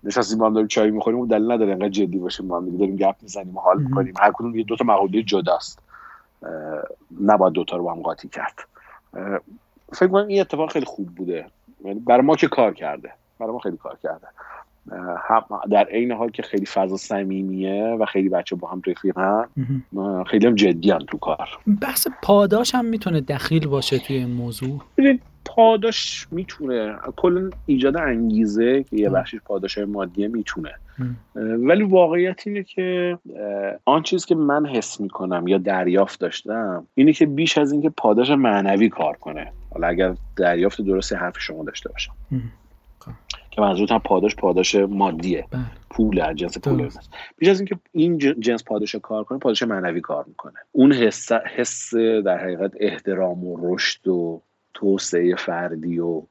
نشستیم 0.04 0.38
با 0.38 0.46
هم 0.46 0.52
داریم 0.52 0.68
چای 0.68 0.90
می‌خوریم 0.90 1.18
و 1.20 1.26
دلیل 1.26 1.52
نداره 1.52 1.72
انقدر 1.72 1.88
جدی 1.88 2.18
باشیم 2.18 2.48
با 2.48 2.56
هم 2.56 2.76
داریم 2.76 2.96
گپ 2.96 3.16
می‌زنیم 3.22 3.56
و 3.56 3.60
حال 3.60 3.82
می‌کنیم. 3.82 4.14
هر 4.20 4.32
کدوم 4.34 4.56
یه 4.56 4.64
دو 4.64 4.76
تا 4.76 4.84
مقوله 4.84 5.22
جداست. 5.22 5.78
نباید 7.20 7.52
دوتا 7.52 7.76
رو 7.76 7.84
با 7.84 7.92
هم 7.92 8.02
قاطی 8.02 8.28
کرد. 8.28 8.54
فکر 9.92 10.08
کنم 10.08 10.26
این 10.26 10.40
اتفاق 10.40 10.72
خیلی 10.72 10.86
خوب 10.86 11.08
بوده. 11.08 11.46
یعنی 11.84 12.00
برای 12.00 12.22
ما 12.22 12.36
که 12.36 12.48
کار 12.48 12.74
کرده. 12.74 13.10
برای 13.40 13.52
ما 13.52 13.58
خیلی 13.58 13.76
کار 13.76 13.98
کرده. 14.02 14.26
در 15.70 15.84
عین 15.84 16.12
حال 16.12 16.30
که 16.30 16.42
خیلی 16.42 16.66
فضا 16.66 16.96
صمیمیه 16.96 17.96
و 18.00 18.04
خیلی 18.04 18.28
بچه 18.28 18.56
با 18.56 18.68
هم 18.68 18.82
رفیقن 18.86 19.44
خیلی 20.26 20.46
هم 20.46 20.54
جدی 20.54 20.94
تو 21.08 21.18
کار. 21.18 21.48
بحث 21.80 22.06
پاداش 22.22 22.74
هم 22.74 22.84
می‌تونه 22.84 23.20
دخیل 23.20 23.66
باشه 23.68 23.98
توی 23.98 24.16
این 24.16 24.30
موضوع. 24.30 24.80
پاداش 25.44 26.26
می‌تونه. 26.30 26.96
کلا 27.16 27.50
ایجاد 27.66 27.96
انگیزه 27.96 28.82
که 28.82 28.96
یه 28.96 29.10
بخشش 29.10 29.38
پاداش 29.44 29.78
مادیه 29.78 30.28
می‌تونه. 30.28 30.70
ولی 31.36 31.82
واقعیت 31.82 32.46
اینه 32.46 32.62
که 32.62 33.18
آن 33.84 34.02
چیز 34.02 34.26
که 34.26 34.34
من 34.34 34.66
حس 34.66 35.00
می‌کنم 35.00 35.48
یا 35.48 35.58
دریافت 35.58 36.20
داشتم 36.20 36.86
اینه 36.94 37.12
که 37.12 37.26
بیش 37.26 37.58
از 37.58 37.72
اینکه 37.72 37.90
پاداش 37.90 38.30
معنوی 38.30 38.88
کار 38.88 39.16
کنه. 39.16 39.52
حالا 39.72 39.86
اگر 39.86 40.14
دریافت 40.36 40.80
درستی 40.80 41.14
حرف 41.14 41.40
شما 41.40 41.64
داشته 41.64 41.88
باشم. 41.88 42.12
که 43.50 43.60
منظورت 43.60 43.92
هم 43.92 43.98
پاداش 43.98 44.36
پاداش 44.36 44.74
مادیه. 44.74 45.46
بله. 45.50 45.62
پول 45.90 46.20
از 46.20 46.36
جنس 46.36 46.58
پول 46.58 46.90
بیش 47.38 47.48
از 47.48 47.60
اینکه 47.60 47.78
این 47.92 48.18
جنس 48.18 48.64
پاداش 48.64 48.94
کار 48.94 49.24
کنه 49.24 49.38
پاداش 49.38 49.62
معنوی 49.62 50.00
کار 50.00 50.24
می‌کنه. 50.28 50.54
اون 50.72 50.92
حس 50.92 51.32
حس 51.32 51.94
در 51.94 52.38
حقیقت 52.38 52.72
احترام 52.80 53.44
و 53.44 53.74
رشد 53.74 54.08
و 54.08 54.42
توسعه 54.74 55.34
فردی 55.36 55.98
و 55.98 56.22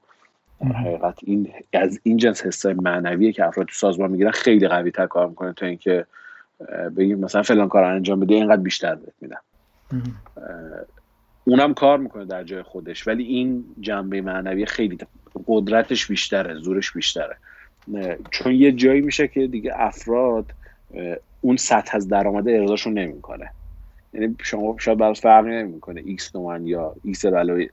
در 0.62 0.68
حقیقت 0.68 1.20
این 1.24 1.54
از 1.74 2.00
این 2.04 2.18
جنس 2.18 2.46
حس 2.46 2.66
معنویه 2.66 3.32
که 3.32 3.46
افراد 3.46 3.68
تو 3.68 3.74
سازمان 3.74 4.12
می‌گیرن 4.12 4.32
خیلی 4.32 4.68
قوی 4.68 4.92
تر 4.92 5.08
کار 5.08 5.28
می‌کنه 5.28 5.54
تا 5.54 5.66
اینکه 5.66 6.06
بگیم 6.98 7.20
مثلا 7.20 7.44
فلان 7.44 7.70
کار 7.70 7.84
انجام 7.84 8.20
بده 8.20 8.36
اینقدر 8.36 8.62
بیشتر 8.62 8.96
بهت 8.96 9.14
میدم 9.22 9.42
اونم 11.44 11.74
کار 11.74 11.98
می‌کنه 11.98 12.26
در 12.26 12.44
جای 12.44 12.64
خودش. 12.64 13.08
ولی 13.08 13.24
این 13.24 13.66
جنبه 13.80 14.22
معنوی 14.22 14.66
خیلی 14.66 14.98
قدرتش 15.48 16.08
بیشتره 16.08 16.56
زورش 16.56 16.92
بیشتره. 16.92 17.38
چون 18.32 18.56
یه 18.56 18.72
جایی 18.72 19.02
میشه 19.02 19.28
که 19.28 19.48
دیگه 19.48 19.72
افراد 19.76 20.46
اون 21.42 21.58
سطح 21.58 21.96
از 21.96 22.08
درآمد 22.08 22.50
ارضاشون 22.50 22.94
نمی‌کنه. 22.94 23.52
یعنی 24.14 24.36
شما 24.42 24.76
شاید 24.80 24.98
برای 24.98 25.16
فرقی 25.16 25.50
نمی‌کنه. 25.50 26.02
X 26.06 26.30
تومن 26.30 26.68
یا 26.68 26.96
X 27.04 27.26
علاوه 27.26 27.66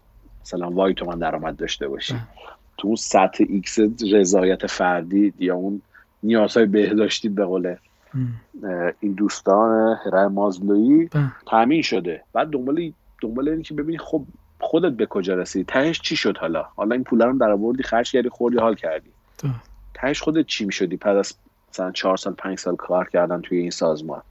مثلا 0.42 0.70
Y 0.70 0.94
تومن 0.94 1.18
درآمد 1.18 1.56
داشته 1.56 1.88
باشی. 1.88 2.14
تو 2.78 2.86
اون 2.86 2.96
سطح 2.96 3.44
X 3.48 3.78
رضایت 4.12 4.66
فردی 4.66 5.32
یا 5.38 5.54
اون 5.54 5.82
نیازهای 6.22 6.66
بهداشتی 6.66 7.28
به 7.28 7.44
قوله 7.44 7.78
این 9.00 9.12
دوستان 9.12 9.98
هرم 10.06 10.28
مازلویی 10.28 11.10
تامین 11.46 11.82
شده. 11.82 12.22
بعد 12.32 12.50
دنبال 12.50 12.92
دنبال 13.20 13.48
اینکه 13.48 13.74
ببینی 13.74 13.98
خب 13.98 14.24
خودت 14.60 14.92
به 14.92 15.06
کجا 15.06 15.34
رسیدی. 15.34 15.64
تهش 15.64 16.00
چی 16.00 16.16
شد 16.16 16.36
حالا؟ 16.36 16.66
حالا 16.76 16.94
این 16.94 17.04
پول 17.04 17.22
رو 17.22 17.38
در 17.38 17.50
آوردی 17.50 17.82
خرج 17.82 18.12
کردی 18.12 18.28
خوردی 18.28 18.58
حال 18.58 18.74
کردی. 18.74 19.10
تهش 19.94 20.22
خودت 20.22 20.46
چی 20.46 20.64
می‌شدی؟ 20.64 20.96
پس 20.96 21.16
از 21.16 21.34
مثلا 21.70 21.90
چهار 21.90 22.16
سال 22.16 22.32
پنج 22.32 22.58
سال 22.58 22.76
کار 22.76 23.08
کردن 23.08 23.40
توی 23.40 23.58
این 23.58 23.70
سازمان. 23.70 24.22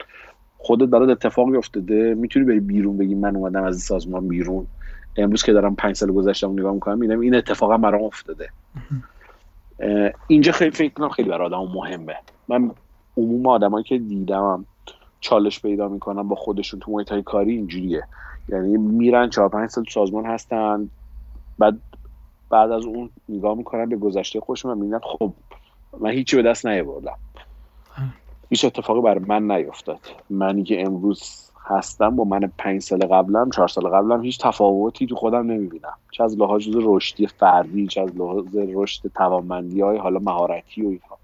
خودت 0.57 0.89
برات 0.89 1.09
اتفاقی 1.09 1.57
افتاده 1.57 2.13
می‌تونی 2.13 2.45
بری 2.45 2.59
بیرون 2.59 2.97
بگی 2.97 3.15
من 3.15 3.35
اومدم 3.35 3.63
از 3.63 3.75
این 3.75 3.81
سازمان 3.81 4.27
بیرون. 4.27 4.67
امروز 5.15 5.43
که 5.43 5.53
دارم 5.53 5.75
پنج 5.75 5.95
سال 5.95 6.11
گذشتم 6.11 6.51
نگاه 6.51 6.73
می‌کنم 6.73 6.97
می‌بینم 6.97 7.19
این 7.19 7.35
اتفاقا 7.35 7.77
برام 7.77 8.03
افتاده. 8.03 8.49
اینجا 10.27 10.51
خیلی 10.51 10.71
فکر 10.71 10.93
کنم 10.93 11.09
خیلی 11.09 11.29
برای 11.29 11.45
آدم 11.45 11.71
مهمه. 11.73 12.15
من 12.47 12.71
عموم 13.17 13.47
آدمایی 13.47 13.83
که 13.83 13.97
دیدم 13.97 14.65
چالش 15.19 15.61
پیدا 15.61 15.87
می‌کنم 15.87 16.27
با 16.27 16.35
خودشون 16.35 16.79
تو 16.79 16.91
محیط 16.91 17.13
کاری 17.13 17.51
اینجوریه. 17.51 18.03
یعنی 18.49 18.77
میرن 18.77 19.29
چهار 19.29 19.49
پنج 19.49 19.69
سال 19.69 19.85
سازمان 19.89 20.25
هستن. 20.25 20.89
بعد 21.59 21.77
بعد 22.49 22.71
از 22.71 22.85
اون 22.85 23.09
نگاه 23.29 23.57
می‌کنن 23.57 23.89
به 23.89 23.95
گذشته 23.95 24.39
خودشون 24.39 24.71
و 24.71 24.75
میگن 24.75 24.99
خب 24.99 25.33
من 25.99 26.09
هیچی 26.09 26.35
به 26.35 26.41
دست 26.41 26.65
نیاوردم. 26.65 27.17
هیچ 28.49 28.65
اتفاقی 28.65 29.01
برای 29.01 29.23
من 29.27 29.51
نیفتاد 29.51 29.99
منی 30.29 30.63
که 30.63 30.81
امروز 30.81 31.51
هستم 31.65 32.15
با 32.15 32.23
من 32.23 32.51
پنج 32.57 32.81
سال 32.81 32.99
قبلم 32.99 33.49
چهار 33.49 33.67
سال 33.67 33.87
قبلم 33.87 34.23
هیچ 34.23 34.39
تفاوتی 34.39 35.07
تو 35.07 35.15
خودم 35.15 35.51
نمی‌بینم. 35.51 35.93
چه 36.11 36.23
از 36.23 36.37
لحاظ 36.37 36.67
رشدی 36.73 37.27
فردی 37.27 37.87
چه 37.87 38.01
از 38.01 38.15
لحاظ 38.17 38.45
رشد 38.55 39.11
توانمندی 39.15 39.81
های 39.81 39.97
حالا 39.97 40.19
مهارتی 40.19 40.81
و 40.81 40.89
اینها. 40.89 41.16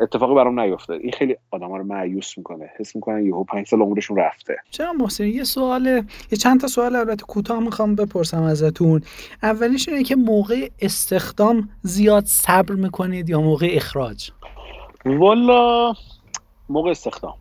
اتفاقی 0.00 0.34
برام 0.34 0.60
نیفتاد. 0.60 1.00
این 1.00 1.12
خیلی 1.12 1.36
آدم 1.50 1.72
رو 1.72 1.84
معیوس 1.84 2.38
می‌کنه. 2.38 2.70
حس 2.78 2.96
می‌کنن 2.96 3.26
یهو 3.26 3.44
پنج 3.44 3.66
سال 3.66 3.80
عمرشون 3.80 4.16
رفته. 4.16 4.56
چرا 4.70 4.92
محسن؟ 4.92 5.26
یه 5.26 5.44
سوال 5.44 5.86
یه 6.30 6.38
چند 6.38 6.60
تا 6.60 6.66
سوال 6.66 6.96
البته 6.96 7.22
کوتاه 7.22 7.60
می‌خوام 7.60 7.94
بپرسم 7.94 8.42
ازتون. 8.42 9.02
اولیش 9.42 9.88
اینه 9.88 10.02
که 10.02 10.16
موقع 10.16 10.68
استخدام 10.80 11.68
زیاد 11.82 12.24
صبر 12.24 12.74
می‌کنید 12.74 13.30
یا 13.30 13.40
موقع 13.40 13.68
اخراج؟ 13.72 14.30
والا 15.04 15.94
موقع 16.68 16.90
استخدام. 16.90 17.34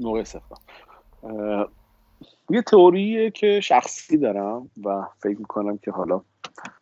موقع 0.00 0.20
استخدام. 0.20 0.58
یه 2.50 2.62
تئوریه 2.62 3.30
که 3.30 3.60
شخصی 3.60 4.18
دارم 4.18 4.70
و 4.84 5.02
فکر 5.18 5.38
می‌کنم 5.38 5.78
که 5.78 5.90
حالا 5.90 6.20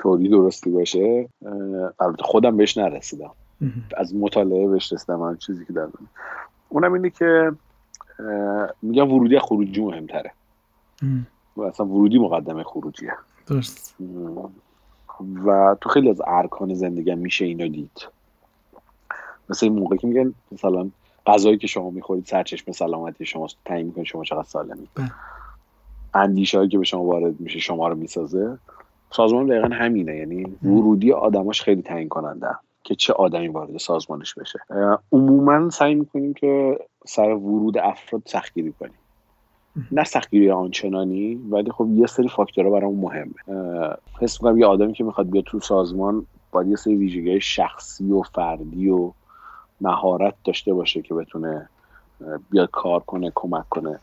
تئوری 0.01 0.29
درستی 0.29 0.71
باشه. 0.71 1.29
البته 2.01 2.23
خودم 2.23 2.57
بهش 2.57 2.79
نرسیدم. 2.79 3.31
از 3.97 4.15
مطالعه 4.15 4.69
بهش 4.69 4.93
رسیدم 4.93 5.37
چیزی 5.37 5.65
که 5.65 5.73
دارم 5.73 5.93
اونم 6.69 6.93
اینه 6.93 7.11
که 7.11 7.53
میگم 8.83 9.13
ورودی 9.13 9.39
خروجی 9.39 9.85
مهمتره. 9.85 10.33
و 11.57 11.63
اصلا 11.63 11.87
ورودی 11.87 12.19
مقدمه 12.19 12.63
خروجیه. 12.65 13.13
درست. 13.47 13.97
و 15.45 15.77
تو 15.81 15.89
خیلی 15.89 16.11
از 16.11 16.23
ارکان 16.27 16.75
زندگی 16.75 17.15
میشه 17.15 17.45
اینو 17.45 17.69
دید. 17.69 18.09
مثل 19.49 19.67
این 19.67 19.79
موقع 19.79 19.97
که 19.97 20.07
میگن 20.07 20.35
مثلا 20.53 20.91
غذایی 21.27 21.59
که 21.59 21.67
شما 21.67 21.91
می‌خورید 21.91 22.27
سرچشمه 22.27 22.75
سلامتی 22.75 23.27
شما 23.27 23.47
تعیین 23.65 23.87
می‌کنه 23.87 24.05
شما 24.05 24.25
چقدر 24.25 24.43
سالمی 24.43 24.89
بله. 24.95 25.13
اندیشه 26.15 26.59
هایی 26.59 26.71
که 26.71 26.79
به 26.79 26.85
شما 26.85 27.03
وارد 27.03 27.41
میشه 27.41 27.59
شما 27.59 27.89
رو 27.89 27.97
می‌سازه. 27.97 28.59
سازمان 29.11 29.47
دقیقا 29.47 29.69
همینه 29.69 30.17
یعنی 30.17 30.45
ورودی 30.63 31.13
آدماش 31.13 31.63
خیلی 31.63 31.83
تعیین 31.83 32.09
کننده 32.09 32.57
که 32.85 32.95
چه 32.95 33.13
آدمی 33.13 33.49
وارد 33.49 33.77
سازمانش 33.77 34.35
بشه. 34.35 34.59
عموما 35.13 35.71
سعی 35.71 35.95
می‌کنیم 35.95 36.35
که 36.35 36.79
سر 37.07 37.29
ورود 37.29 37.79
افراد 37.79 38.23
سختگیری 38.27 38.73
کنیم. 38.73 38.95
نه 39.93 40.05
سختگیری 40.05 40.51
آنچنانی 40.51 41.35
ولی 41.35 41.71
خب 41.71 41.89
یه 41.95 42.07
سری 42.07 42.29
فاکتورها 42.29 42.71
برامون 42.71 43.01
مهمه. 43.01 43.35
حس 44.21 44.43
می‌کنم 44.43 44.59
یه 44.59 44.67
آدمی 44.67 44.93
که 44.93 45.05
می‌خواد 45.05 45.31
بیاد 45.31 45.45
تو 45.45 45.61
سازمان 45.61 46.27
باید 46.53 46.69
یه 46.69 46.77
سری 46.77 46.97
ویژگی 46.97 47.41
شخصی 47.41 48.13
و 48.13 48.23
فردی 48.23 48.89
و 48.89 49.13
مهارت 49.81 50.35
داشته 50.45 50.75
باشه 50.75 51.03
که 51.03 51.15
بتونه 51.15 51.69
بیاد 52.51 52.71
کار 52.71 53.01
کنه 53.01 53.33
کمک 53.35 53.69
کنه. 53.69 53.99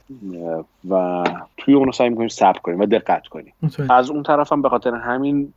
و 0.89 1.23
توی 1.57 1.73
اونو 1.73 1.91
سعی 1.91 2.09
می‌کنیم 2.09 2.27
ثبت 2.27 2.57
کنیم 2.57 2.79
و 2.79 2.85
دقت 2.85 3.27
کنیم. 3.27 3.53
از 3.89 4.09
اون 4.09 4.23
طرف 4.23 4.51
هم 4.51 4.61
به 4.61 4.69
خاطر 4.69 4.95
همین 4.95 5.53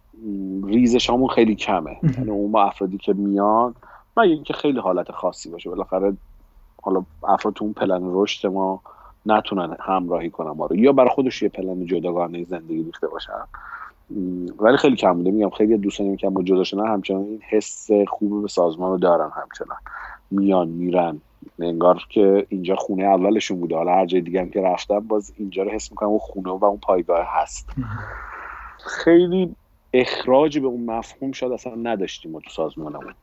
ریزش 0.65 1.11
همون 1.11 1.29
خیلی 1.29 1.55
کمه. 1.55 1.97
یعنی 2.03 2.31
اون 2.31 2.57
افرادی 2.57 2.99
که 2.99 3.13
میان 3.13 3.75
مگه 4.17 4.33
اینکه 4.33 4.53
خیلی 4.53 4.79
حالت 4.79 5.13
خاصی 5.13 5.51
باشه. 5.51 5.71
بالاخره 5.71 6.17
حالا 6.83 7.05
افراد 7.29 7.55
تو 7.55 7.65
اون 7.65 7.75
پلن 7.75 8.01
رشد 8.05 8.49
ما 8.49 8.83
نتونن 9.27 9.77
همراهی 9.81 10.31
کنن 10.31 10.51
ما 10.51 10.67
رو. 10.67 10.77
یا 10.77 10.93
برای 10.93 11.11
خودش 11.11 11.43
یه 11.43 11.49
پلن 11.49 11.87
جداگانه 11.87 12.45
زندگی 12.45 12.83
ریخته 12.83 13.09
باشن. 13.09 13.33
ولی 14.59 14.77
خیلی 14.77 14.97
کم 14.97 15.13
بوده. 15.13 15.31
میگم 15.31 15.51
خیلی 15.51 15.77
دوستان 15.77 16.17
که 16.17 16.31
با 16.31 16.43
جدا 16.43 16.65
شدن 16.65 16.87
همچنان 16.87 17.23
این 17.23 17.41
حس 17.49 17.89
خوب 18.09 18.43
به 18.43 18.49
سازمان 18.49 18.91
رو 18.91 18.99
دارن 18.99 19.31
همچنان. 19.43 19.79
میان 20.31 20.69
میرن. 20.69 21.21
انگار 21.59 22.03
که 22.09 22.47
اینجا 22.49 22.77
خونه 22.77 23.05
اولشون 23.05 23.61
بوده. 23.61 23.77
حالا 23.77 23.93
هر 23.93 24.07
جای 24.07 24.21
دیگه 24.21 24.41
هم 24.41 24.51
که 24.51 24.61
رفتم 24.61 25.01
باز 25.01 25.33
اینجا 25.37 25.63
رو 25.63 25.71
حس 25.71 25.91
می‌کنم 25.91 26.09
اون 26.09 26.19
خونه 26.19 26.51
و 26.51 26.65
اون 26.65 26.79
پایگاه 26.79 27.27
هست. 27.29 27.71
خیلی 28.79 29.57
اخراج 29.93 30.59
به 30.59 30.67
اون 30.67 30.85
مفهوم 30.85 31.33
شاید 31.33 31.53
اصلا 31.53 31.75
نداشتیم 31.75 32.33
ما 32.33 32.41
تو 32.41 32.51
سازمانمون. 32.51 33.15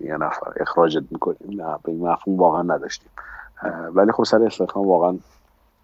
یه 0.00 0.16
نفر 0.16 0.52
اخراجت 0.60 1.02
می‌کنیم. 1.10 1.62
نه 1.62 1.78
به 1.82 1.92
این 1.92 2.08
مفهوم 2.08 2.38
واقعا 2.38 2.62
نداشتیم. 2.62 3.08
ولی 3.92 4.12
خب 4.12 4.24
سر 4.24 4.42
استخدام 4.42 4.88
واقعا 4.88 5.18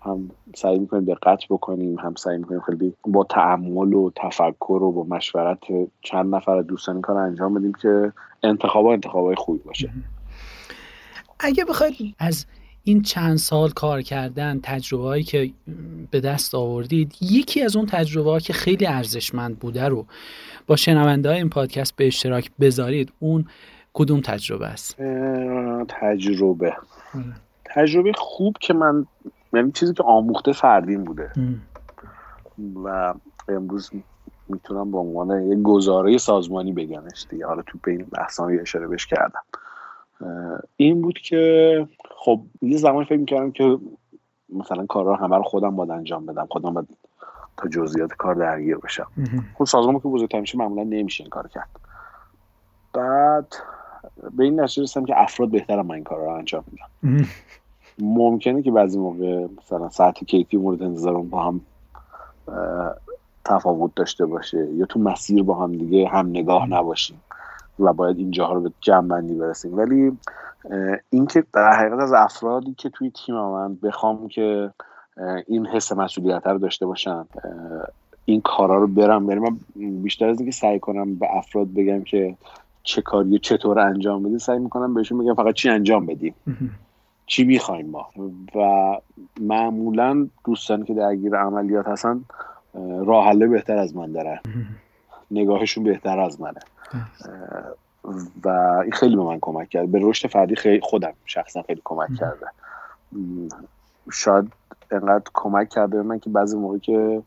هم 0.03 0.31
سعی 0.55 0.79
می‌کنیم 0.79 1.05
دقت 1.05 1.39
بکنیم 1.51 1.99
هم 1.99 2.15
سعی 2.15 2.39
می‌کنیم 2.39 2.61
خیلی 2.61 2.95
با 3.05 3.25
تعمل 3.25 3.95
و 3.95 4.11
تفکر 4.17 4.83
و 4.83 4.93
با 4.93 5.17
مشورت 5.17 5.59
چند 6.01 6.35
نفر 6.35 6.63
دوستان 6.63 6.95
این 6.95 7.03
کار 7.03 7.17
انجام 7.17 7.55
بدیم 7.55 7.73
که 7.73 8.13
انتخاب 8.43 8.87
انتخاب 8.87 9.35
خوبی 9.35 9.59
باشه. 9.59 9.91
اگه 11.41 11.65
بخواید 11.65 12.15
از 12.19 12.47
این 12.85 13.03
چند 13.03 13.37
سال 13.37 13.71
کار 13.71 14.03
کردن 14.03 14.61
تجربه 14.63 15.05
هایی 15.05 15.23
که 15.23 15.51
به 16.11 16.21
دست 16.21 16.55
آوردید 16.55 17.13
یکی 17.21 17.63
از 17.63 17.77
اون 17.77 17.87
تجربه 17.87 18.31
ها 18.31 18.39
که 18.39 18.53
خیلی 18.53 18.87
ارزشمند 18.87 19.59
بوده 19.59 19.89
رو 19.89 20.07
با 20.67 20.77
شنونده 20.77 21.29
های 21.29 21.39
این 21.39 21.49
پادکست 21.49 21.97
به 21.97 22.07
اشتراک 22.07 22.51
بذارید. 22.61 23.13
اون 23.19 23.45
کدوم 23.93 24.21
تجربه 24.21 24.67
است؟ 24.67 24.97
تجربه. 25.89 26.77
آره. 27.15 27.25
تجربه 27.65 28.13
خوب 28.17 28.57
که 28.61 28.75
من 28.75 29.07
یعنی 29.53 29.73
چیزی 29.73 29.95
که 29.95 30.03
آموخته 30.03 30.53
فردین 30.53 31.05
بوده. 31.05 31.31
و 32.85 33.15
امروز 33.49 33.91
می‌تونم 34.49 34.91
به 34.91 34.99
عنوان 34.99 35.51
یه 35.51 35.63
گزاره 35.63 36.19
سازمانی 36.19 36.73
بگمش 36.73 37.27
دیگه. 37.31 37.47
حالا 37.47 37.63
تو 37.63 37.79
بین 37.85 38.07
بحثان 38.13 38.59
اشاره 38.61 38.89
بش 38.89 39.07
کردم. 39.07 39.43
این 40.77 41.03
بود 41.03 41.19
که 41.19 41.89
خب 42.17 42.41
یه 42.63 42.77
زمانی 42.77 43.07
فکر 43.07 43.19
می‌کردم 43.19 43.51
که 43.51 43.79
مثلا 44.49 44.87
کارها 44.87 45.15
همه 45.15 45.37
رو 45.37 45.43
خودم 45.43 45.77
باید 45.77 45.91
انجام 45.91 46.27
بدم 46.27 46.47
خودم 46.51 46.75
باید 46.75 46.89
تا 47.57 47.69
جزئیات 47.69 48.13
کار 48.13 48.35
درگیر 48.35 48.77
بشم. 48.77 49.07
خب 49.55 49.65
سازمان 49.65 49.95
که 50.01 50.09
بزرگتر 50.09 50.41
میشه 50.41 50.59
معمولا 50.59 50.83
نمیشه 50.83 51.25
این 51.25 51.31
کار 51.31 51.49
کرد. 51.49 51.69
بعد 52.93 53.55
به 54.37 54.45
این 54.45 54.61
نتیجه 54.61 54.83
رسیدم 54.83 55.07
که 55.07 55.23
افراد 55.23 55.51
بهتر 55.51 55.83
من 55.83 55.95
این 55.95 56.05
کار 56.05 56.19
رو 56.19 56.29
انجام 56.29 56.65
میدن. 56.73 56.87
ممکنه 57.99 58.63
که 58.63 58.71
بعضی 58.71 58.99
موقع 58.99 59.47
مثلا 59.59 59.89
ساعت 59.89 60.25
کیفی 60.25 60.57
مورد 60.57 60.83
انتظارم 60.83 61.29
با 61.29 61.43
هم 61.43 61.61
تفاوت 63.45 63.95
داشته 63.95 64.27
باشه 64.27 64.69
یا 64.75 64.87
تو 64.87 65.01
مسیر 65.01 65.43
با 65.43 65.55
هم 65.55 65.73
دیگه 65.73 66.09
هم 66.09 66.29
نگاه 66.29 66.67
نباشیم. 66.67 67.21
و 67.79 67.93
باید 67.93 68.19
اینجاها 68.19 68.53
رو 68.53 68.61
به 68.61 68.73
جمع 68.81 69.09
بندی 69.09 69.35
برسیم. 69.35 69.77
ولی 69.77 70.19
اینکه 71.11 71.45
در 71.53 71.73
حقیقت 71.73 72.01
از 72.01 72.13
افرادی 72.13 72.75
که 72.79 72.89
توی 72.89 73.11
تیم 73.11 73.35
من 73.35 73.75
بخوام 73.75 74.29
که 74.29 74.71
این 75.47 75.67
حس 75.67 75.93
مسئولیت 75.93 76.47
رو 76.47 76.59
داشته 76.59 76.87
باشن 76.87 77.25
این 78.25 78.41
کارا 78.41 78.79
رو 78.79 78.87
برم 78.87 79.27
بریم 79.27 79.43
من 79.43 79.57
بیشتر 80.03 80.29
از 80.29 80.41
اینکه 80.41 80.53
سعی 80.53 80.79
کنم 80.79 81.15
به 81.15 81.37
افراد 81.37 81.75
بگم 81.75 82.03
که 82.03 82.37
چه 82.83 83.03
کاری 83.03 83.39
چطور 83.39 83.79
انجام 83.79 84.23
بدیم 84.23 84.39
سعی 84.39 84.59
می‌کنم 84.59 84.95
بهشون 84.95 85.19
بگم 85.19 85.35
فقط 85.35 85.55
چی 85.55 85.69
انجام 85.69 86.07
بدیم. 86.07 86.35
چی 87.27 87.45
می‌خوایم 87.45 87.91
ما؟ 87.91 88.09
و 88.55 88.97
معمولا 89.41 90.27
دوستانی 90.45 90.85
که 90.85 90.95
درگیر 90.95 91.37
عملیات 91.37 91.89
هستن 91.89 92.25
راه 93.07 93.27
حل 93.29 93.47
بهتر 93.47 93.77
از 93.77 93.97
من 93.97 94.13
دارن. 94.13 94.39
نگاهشون 95.31 95.85
بهتر 95.85 96.21
از 96.21 96.41
منه. 96.41 96.61
و 98.45 98.49
این 98.83 98.93
خیلی 98.93 99.17
به 99.17 99.23
من 99.23 99.39
کمک 99.41 99.69
کرد. 99.69 99.93
به 99.93 99.99
رشد 100.03 100.29
فردی 100.29 100.57
خیلی 100.57 100.81
خودم 100.81 101.13
شخصا 101.25 101.63
خیلی 101.63 101.81
کمک 101.85 102.09
کرده. 102.15 102.47
شاید 104.13 104.53
انقدر 104.91 105.25
کمک 105.35 105.69
کرده 105.69 105.97
به 105.97 106.03
من 106.03 106.19
که 106.19 106.31
بعضی 106.31 106.57
موقع 106.57 106.79
که 106.79 107.23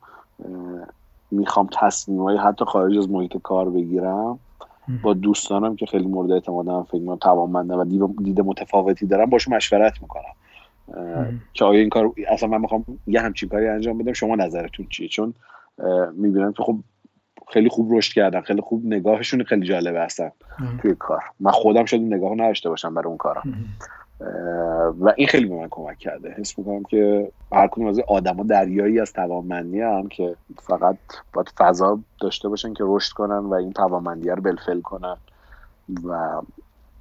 می‌خوام 1.31 1.69
تصمیم 1.73 2.37
حتی 2.39 2.65
خارج 2.65 2.97
از 2.97 3.09
محیط 3.09 3.37
کار 3.43 3.69
بگیرم 3.69 4.39
با 5.01 5.13
دوستانم 5.13 5.75
که 5.75 5.85
خیلی 5.85 6.07
مورد 6.07 6.31
اعتمادم 6.31 6.83
فکر 6.83 7.01
می‌کنم 7.01 7.15
توانمندم 7.15 7.79
و 7.79 8.05
دید 8.23 8.41
متفاوتی 8.41 9.05
دارم 9.05 9.29
باشون 9.29 9.55
مشورت 9.55 9.93
می‌کنم. 10.01 10.33
که 11.53 11.65
آیا 11.65 11.79
این 11.79 11.89
کار 11.89 12.11
اصلا 12.27 12.49
من 12.49 12.61
می‌خوام 12.61 12.85
یه 13.07 13.21
همچین 13.21 13.49
کاری 13.49 13.67
انجام 13.67 13.97
بدم 13.97 14.13
شما 14.13 14.35
نظرتون 14.35 14.87
چیه؟ 14.89 15.07
چون 15.07 15.33
می‌بینم 16.13 16.53
که 16.53 16.63
خب 16.63 16.75
خیلی 17.49 17.69
خوب 17.69 17.93
رشد 17.93 18.13
کردن 18.13 18.41
خیلی 18.41 18.61
خوب 18.61 18.85
نگاهشون 18.85 19.43
خیلی 19.43 19.65
جالبه 19.67 20.01
هستن 20.01 20.31
توی 20.81 20.95
کار. 20.99 21.23
من 21.39 21.51
خودم 21.51 21.85
شاید 21.85 22.13
نگاه 22.13 22.33
نداشته 22.33 22.69
باشم 22.69 22.93
برای 22.93 23.07
اون 23.07 23.17
کارم 23.17 23.77
و 24.99 25.13
این 25.17 25.27
خیلی 25.27 25.45
به 25.45 25.55
من 25.55 25.67
کمک 25.71 25.97
کرده. 25.97 26.35
حس 26.37 26.59
می‌کنم 26.59 26.83
که 26.83 27.31
هر 27.51 27.67
کدوم 27.67 27.87
از 27.87 27.99
آدما 28.07 28.43
دریایی 28.43 28.99
از 28.99 29.13
توانمندی 29.13 29.81
هم 29.81 30.07
که 30.07 30.35
فقط 30.59 30.97
باید 31.33 31.49
فضا 31.57 31.99
داشته 32.21 32.49
باشن 32.49 32.73
که 32.73 32.83
رشد 32.87 33.13
کنن 33.13 33.37
و 33.37 33.53
این 33.53 33.73
توانمندی 33.73 34.29
رو 34.29 34.41
بلفل 34.41 34.81
کنن 34.81 35.17
و 36.03 36.41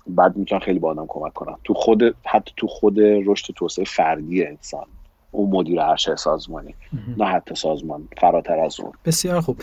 بعد 0.06 0.36
می‌تونن 0.36 0.60
خیلی 0.60 0.78
با 0.78 0.90
آدم 0.90 1.06
کمک 1.08 1.32
کنن. 1.32 1.56
تو 1.64 1.74
خود 1.74 2.02
حتی 2.26 2.52
تو 2.56 2.66
خود 2.66 2.96
رشد 3.00 3.54
توسعه 3.54 3.84
فردی 3.84 4.44
انسان. 4.46 4.86
اون 5.30 5.50
مدیر 5.50 5.80
ارشد 5.80 6.14
سازمانی 6.14 6.74
نه 7.16 7.24
حتی 7.24 7.54
سازمان 7.54 8.08
فراتر 8.20 8.58
از 8.58 8.80
اون. 8.80 8.92
بسیار 9.04 9.40
خوب. 9.40 9.62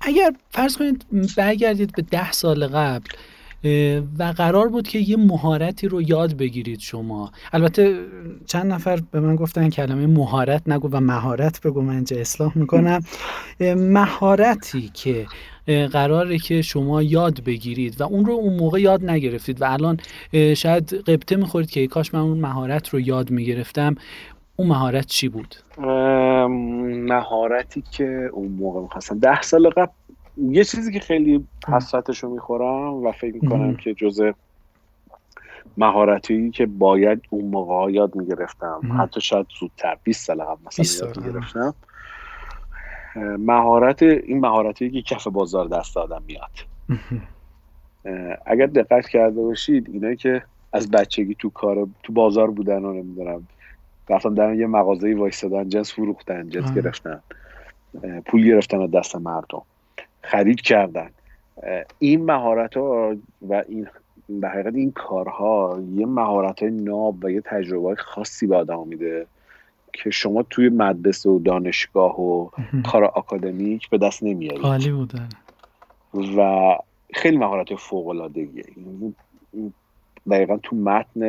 اگر 0.00 0.32
فرض 0.50 0.76
کنید 0.76 1.04
برگردید 1.36 1.92
به 1.96 2.02
ده 2.02 2.32
سال 2.32 2.66
قبل 2.66 3.08
و 4.18 4.34
قرار 4.36 4.68
بود 4.68 4.88
که 4.88 4.98
یه 4.98 5.16
مهارتی 5.16 5.88
رو 5.88 6.02
یاد 6.02 6.36
بگیرید 6.36 6.80
شما. 6.80 7.32
البته 7.52 7.98
چند 8.46 8.72
نفر 8.72 9.00
به 9.10 9.20
من 9.20 9.36
گفتن 9.36 9.70
کلمه 9.70 10.06
مهارت 10.06 10.62
نگو 10.66 10.88
و 10.92 11.00
مهارت 11.00 11.60
بگو 11.60 11.82
من 11.82 11.94
اینجا 11.94 12.16
اصلاح 12.16 12.58
می‌کنم. 12.58 13.00
مهارتی 13.76 14.90
که 14.94 15.26
قراره 15.66 16.38
که 16.38 16.62
شما 16.62 17.02
یاد 17.02 17.44
بگیرید 17.44 18.00
و 18.00 18.04
اون 18.04 18.24
رو 18.24 18.32
اون 18.32 18.56
موقع 18.56 18.80
یاد 18.80 19.10
نگرفتید 19.10 19.62
و 19.62 19.64
الان 19.72 19.96
شاید 20.56 20.94
قبطه 20.94 21.36
می‌خورید 21.36 21.70
که 21.70 21.86
کاش 21.86 22.14
من 22.14 22.20
اون 22.20 22.38
مهارت 22.38 22.88
رو 22.88 23.00
یاد 23.00 23.30
می‌گرفتم. 23.30 23.94
اون 24.56 24.68
مهارت 24.68 25.06
چی 25.06 25.28
بود؟ 25.28 25.54
مهارتی 27.08 27.82
که 27.90 28.30
اون 28.32 28.48
موقع 28.48 28.80
می‌خواستم. 28.80 29.18
ده 29.18 29.42
سال 29.42 29.70
قبل 29.70 29.92
یه 30.38 30.64
چیزی 30.64 30.92
که 30.92 31.00
خیلی 31.00 31.46
حسرتش 31.68 32.18
رو 32.18 32.34
می‌خورم 32.34 32.94
و 32.94 33.12
فکر 33.12 33.34
می‌کنم 33.34 33.76
که 33.76 33.94
جزء 33.94 34.32
مهارتی 35.76 36.50
که 36.50 36.66
باید 36.66 37.22
اون 37.30 37.44
موقع 37.44 37.92
یاد 37.92 38.16
می‌گرفتم. 38.16 38.80
حتی 38.98 39.20
شاید 39.20 39.46
زودتر 39.60 39.96
20 40.04 40.26
سال 40.26 40.42
قبل 40.42 40.60
مثلا 40.66 41.06
یاد 41.08 41.18
می‌گرفتم. 41.18 41.74
مهارت 43.38 44.02
این 44.02 44.40
مهارتی 44.40 44.90
که 44.90 45.02
کف 45.02 45.26
بازار 45.26 45.68
دست 45.68 45.96
آدم 45.96 46.22
میاد. 46.26 46.50
اگر 48.46 48.66
دقت 48.66 49.08
کرده 49.08 49.42
باشید 49.42 49.88
اینایی 49.92 50.16
که 50.16 50.42
از 50.72 50.90
بچگی 50.90 51.34
تو 51.34 51.50
کار 51.50 51.88
تو 52.02 52.12
بازار 52.12 52.50
بودن 52.50 52.84
و 52.84 52.92
نمی‌دونم 52.92 53.48
رفتن 54.08 54.34
در 54.34 54.54
یه 54.54 54.66
مغازه 54.66 55.14
وایستادن 55.14 55.68
جنس 55.68 55.92
فروختن 55.92 56.48
جنس 56.48 56.74
گرفتن 56.74 57.22
پول 58.26 58.46
گرفتن 58.46 58.80
از 58.80 58.90
دست 58.90 59.16
مردم 59.16 59.62
خرید 60.22 60.60
کردن. 60.60 61.10
این 61.98 62.24
مهارت 62.24 62.76
ها 62.76 63.16
و 63.48 63.64
این 63.68 63.86
به 64.28 64.48
حقیقت 64.48 64.74
این 64.74 64.92
کارها 64.92 65.82
یه 65.94 66.06
مهارت 66.06 66.62
های 66.62 66.70
ناب 66.70 67.24
و 67.24 67.30
یه 67.30 67.40
تجربه 67.40 67.94
خاصی 67.94 68.46
به 68.46 68.56
آدم 68.56 68.88
میده. 68.88 69.26
که 69.94 70.10
شما 70.10 70.42
توی 70.42 70.68
مدرسه 70.68 71.30
و 71.30 71.38
دانشگاه 71.38 72.20
و 72.20 72.48
کار 72.84 73.04
آکادمیک 73.04 73.90
به 73.90 73.98
دست 73.98 74.22
نمیارید. 74.22 74.62
عالی 74.62 74.90
بودن 74.90 75.28
و 76.36 76.68
خیلی 77.14 77.36
مهارت 77.36 77.74
فوق 77.74 78.08
العاده 78.08 78.48
دقیقا 80.30 80.56
تو 80.56 80.76
متن 80.76 81.22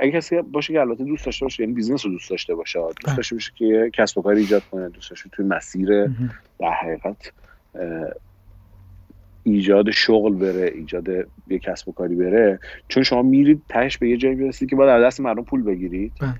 اگه 0.00 0.12
کسی 0.12 0.42
باشه 0.42 0.72
که 0.72 0.80
البته 0.80 1.04
دوست 1.04 1.26
داشته 1.26 1.44
باشه 1.44 1.62
یعنی 1.62 1.72
business 1.72 2.06
رو 2.06 2.12
دوست 2.12 2.30
داشته 2.30 2.54
باشه. 2.54 2.78
دوست 2.80 3.06
بله. 3.06 3.16
داشته 3.16 3.34
باشه 3.34 3.52
که 3.56 3.90
کسب 3.92 4.18
و 4.18 4.22
کار 4.22 4.34
ایجاد 4.34 4.62
کنه 4.70 4.88
دوست 4.88 5.10
داشته 5.10 5.30
توی 5.32 5.46
مسیر 5.46 6.06
در 6.60 6.70
حقیقت 6.82 7.32
ایجاد 9.42 9.90
شغل 9.90 10.34
بره 10.34 10.72
ایجاد 10.74 11.08
یه 11.48 11.58
کسب 11.58 11.88
و 11.88 11.92
کاری 11.92 12.14
بره. 12.14 12.60
چون 12.88 13.02
شما 13.02 13.22
میرید 13.22 13.62
تهش 13.68 13.98
به 13.98 14.08
یه 14.08 14.16
جایی 14.16 14.34
برسید 14.34 14.70
که 14.70 14.76
باید 14.76 14.90
از 14.90 15.02
دست 15.02 15.20
مردم 15.20 15.42
پول 15.42 15.62
بگیرید. 15.62 16.12
بله. 16.20 16.34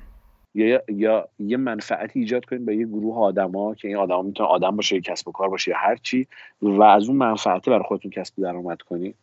یا 0.55 0.82
یا 0.88 1.28
یه 1.38 1.57
منفعتی 1.57 2.20
ایجاد 2.20 2.44
کنید 2.44 2.66
به 2.66 2.76
یه 2.76 2.86
گروه 2.86 3.18
آدما 3.18 3.74
که 3.74 3.88
این 3.88 3.96
آدما 3.96 4.22
می‌تونه 4.22 4.48
آدم 4.48 4.76
باشه 4.76 5.00
کسب 5.00 5.28
و 5.28 5.32
کار 5.32 5.48
باشه 5.48 5.70
یا 5.70 5.76
هر 5.78 5.96
چی 5.96 6.26
و 6.62 6.82
از 6.82 7.09
اون 7.09 7.16
منفعته 7.16 7.70
برای 7.70 7.82
خودتون 7.82 8.11
کسب 8.11 8.42
درآمد 8.42 8.82
کنید. 8.82 9.16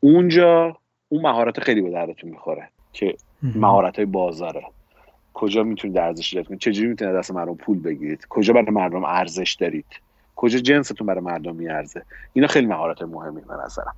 اونجا 0.00 0.76
اون 1.08 1.22
مهارت 1.22 1.60
خیلی 1.60 1.80
به 1.80 1.90
دردتون 1.90 2.30
می‌خوره 2.30 2.68
که 2.92 3.16
مهارت 3.42 3.96
های 3.96 4.06
بازاره. 4.06 4.62
کجا 5.34 5.62
می‌تونید 5.62 5.98
ارزش 5.98 6.34
ایجاد 6.34 6.48
کنید؟ 6.48 6.60
چجوری 6.60 6.88
می‌تونید 6.88 7.14
دست 7.14 7.30
مردم 7.30 7.54
پول 7.54 7.78
بگیرید؟ 7.78 8.26
کجا 8.28 8.54
برای 8.54 8.70
مردم 8.70 9.04
ارزش 9.04 9.56
دارید؟ 9.60 9.86
کجا 10.36 10.58
جنستون 10.58 11.06
برای 11.06 11.20
مردم 11.20 11.56
میارزه؟ 11.56 12.02
اینا 12.32 12.48
خیلی 12.48 12.66
مهارت 12.66 13.02
مهمی 13.02 13.40
به 13.40 13.54
نظرم. 13.64 13.94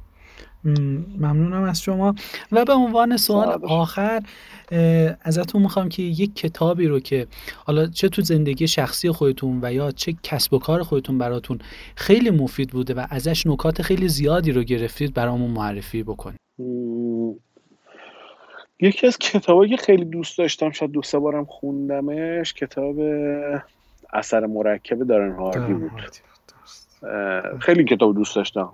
ممنونم 0.64 1.62
از 1.62 1.82
شما. 1.82 2.14
و 2.52 2.64
به 2.64 2.72
عنوان 2.72 3.16
سوال 3.16 3.64
آخر 3.64 4.22
ازتون 5.22 5.62
می‌خوام 5.62 5.88
که 5.88 6.02
یک 6.02 6.34
کتابی 6.34 6.86
رو 6.86 7.00
که 7.00 7.26
حالا 7.66 7.86
چه 7.86 8.08
تو 8.08 8.22
زندگی 8.22 8.68
شخصی 8.68 9.10
خودتون 9.10 9.58
و 9.62 9.72
یا 9.72 9.90
چه 9.90 10.14
کسب 10.22 10.54
و 10.54 10.58
کار 10.58 10.82
خودتون 10.82 11.18
براتون 11.18 11.58
خیلی 11.96 12.30
مفید 12.30 12.70
بوده 12.70 12.94
و 12.94 13.06
ازش 13.10 13.46
نکات 13.46 13.82
خیلی 13.82 14.08
زیادی 14.08 14.52
رو 14.52 14.62
گرفتید 14.62 15.14
برامون 15.14 15.50
معرفی 15.50 16.02
بکنید 16.02 16.40
یکی 18.80 19.06
از 19.06 19.18
کتابایی 19.18 19.70
که 19.70 19.76
خیلی 19.76 20.04
دوست 20.04 20.38
داشتم 20.38 20.70
شاید 20.70 20.90
دو 20.90 21.02
سه 21.02 21.18
بارم 21.18 21.44
خوندمش 21.44 22.54
کتاب 22.54 22.96
اثر 24.12 24.46
مرکب 24.46 25.02
دارن 25.02 25.32
هاردی 25.32 25.72
بود. 25.74 25.90
خیلی 27.60 27.84
کتاب 27.84 28.14
دوست 28.14 28.36
داشتم. 28.36 28.72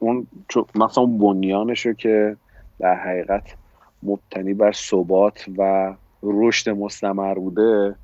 اون 0.00 0.26
مثلا 0.74 1.04
اون 1.04 1.18
بنیانش 1.18 1.86
رو 1.86 1.92
که 1.92 2.36
در 2.78 2.94
حقیقت 2.94 3.54
مبتنی 4.02 4.54
بر 4.54 4.72
ثبات 4.72 5.44
و 5.58 5.94
رشد 6.22 6.70
مستمر 6.70 7.34
بوده 7.34 7.94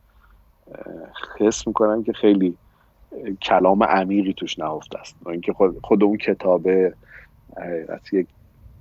حس 1.38 1.66
می‌کنم 1.66 2.03
که 2.03 2.12
خیلی 2.12 2.57
کلام 3.42 3.82
عمیقی 3.82 4.32
توش 4.32 4.59
نهفته 4.59 4.99
است. 4.99 5.16
اینکه 5.26 5.53
خود, 5.53 5.78
خود 5.82 6.05
اون 6.05 6.16
کتاب 6.16 6.68
حقیقت 7.57 8.12
یک 8.12 8.26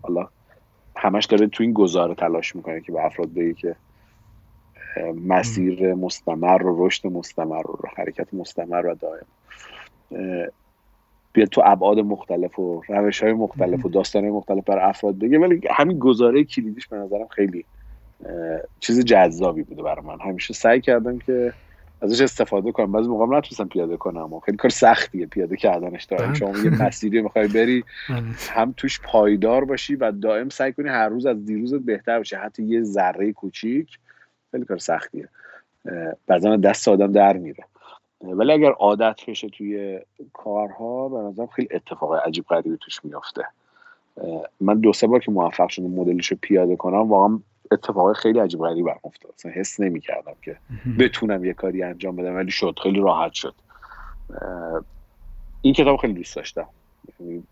حالا 0.02 0.28
همش 0.96 1.26
داره 1.26 1.48
تو 1.48 1.64
این 1.64 1.74
گزاره 1.74 2.16
تلاش 2.16 2.56
می‌کنه 2.56 2.82
که 2.82 2.92
به 2.92 3.06
افراد 3.06 3.34
بگه 3.34 3.54
که 3.54 3.76
مسیر 5.26 5.94
مستمر 5.94 6.64
و 6.64 6.86
رشد 6.86 7.08
مستمر 7.08 7.72
و 7.72 7.78
حرکت 7.98 8.34
مستمر 8.34 8.86
و 8.86 8.96
دائم. 8.96 9.26
بیاد 11.36 11.48
تو 11.48 11.62
ابعاد 11.66 12.00
مختلف 12.00 12.60
و 12.60 12.82
روش 12.90 13.24
های 13.24 13.34
مختلف 13.34 13.86
و 13.86 13.90
داستان 13.90 14.24
های 14.24 14.32
مختلف 14.32 14.64
بر 14.64 14.90
افراد 14.90 15.20
بگه. 15.20 15.40
ولی 15.40 15.62
همین 15.72 16.00
گزاره 16.00 16.44
کلیدیش 16.44 16.88
به 16.88 16.98
نظرم 16.98 17.28
خیلی 17.28 17.66
چیز 18.80 19.06
جذابی 19.06 19.64
بوده 19.64 19.84
برای 19.84 20.06
من. 20.06 20.20
همیشه 20.20 20.54
سعی 20.54 20.82
کردم 20.82 21.20
که 21.20 21.54
ازش 22.02 22.22
استفاده 22.22 22.72
کنم. 22.72 22.92
بعضی 22.92 23.08
موقع 23.08 23.26
نتونستم 23.26 23.68
پیاده 23.68 23.98
کنم 23.98 24.34
و 24.34 24.40
خیلی 24.40 24.58
کار 24.58 24.72
سختیه 24.72 25.26
پیاده 25.26 25.56
کردنش 25.56 26.04
دارم. 26.04 26.26
بله. 26.26 26.36
شما 26.36 26.50
یه 26.50 26.84
مسیری 26.84 27.22
می‌خوای 27.22 27.48
بری 27.48 27.84
بله. 28.10 28.22
هم 28.50 28.74
توش 28.78 29.00
پایدار 29.04 29.66
باشی 29.66 29.96
و 29.96 30.12
دائم 30.12 30.50
سعی 30.50 30.74
کنی 30.74 30.90
هر 30.90 31.10
روز 31.10 31.26
از 31.26 31.46
دیروزت 31.46 31.80
بهتر 31.80 32.20
بشه 32.20 32.38
حتی 32.38 32.64
یه 32.64 32.84
ذره 32.84 33.32
کوچیک 33.32 34.00
خیلی 34.52 34.66
کار 34.66 34.78
سختیه. 34.78 35.30
بعضا 36.28 36.56
دست 36.56 36.88
آدم 36.88 37.12
در 37.12 37.38
میره. 37.38 37.64
ولی 38.34 38.52
اگر 38.52 38.72
عادت 38.72 39.20
بشه 39.28 39.50
توی 39.50 40.00
کارها 40.34 41.10
به 41.10 41.18
نظرم 41.18 41.48
خیلی 41.48 41.68
اتفاق 41.72 42.14
عجیب 42.14 42.46
غریبی 42.46 42.78
توش 42.82 43.06
میافته. 43.06 43.48
من 44.60 44.80
دو 44.80 44.94
سه 44.94 45.08
بار 45.08 45.20
که 45.20 45.32
موفق 45.32 45.70
شدم 45.70 45.86
مدلش 45.86 46.28
رو 46.28 46.38
پیاده 46.42 46.76
کنم 46.76 47.10
واقعا 47.10 47.40
اتفاق 47.72 48.14
خیلی 48.14 48.40
عجیب 48.40 48.60
غریبی 48.60 48.84
برام 48.84 49.00
افتاد. 49.04 49.34
اصلا 49.38 49.52
حس 49.52 49.80
نمی‌کردم 49.80 50.36
که 50.42 50.58
بتونم 51.00 51.46
یه 51.46 51.54
کاری 51.54 51.84
انجام 51.84 52.16
بدم 52.16 52.36
ولی 52.36 52.52
شد 52.52 52.80
خیلی 52.84 53.00
راحت 53.00 53.34
شد. 53.34 53.56
این 55.62 55.74
کتاب 55.74 55.98
خیلی 55.98 56.14
دوست 56.14 56.36
داشتم. 56.36 56.68
یعنی 57.20 57.44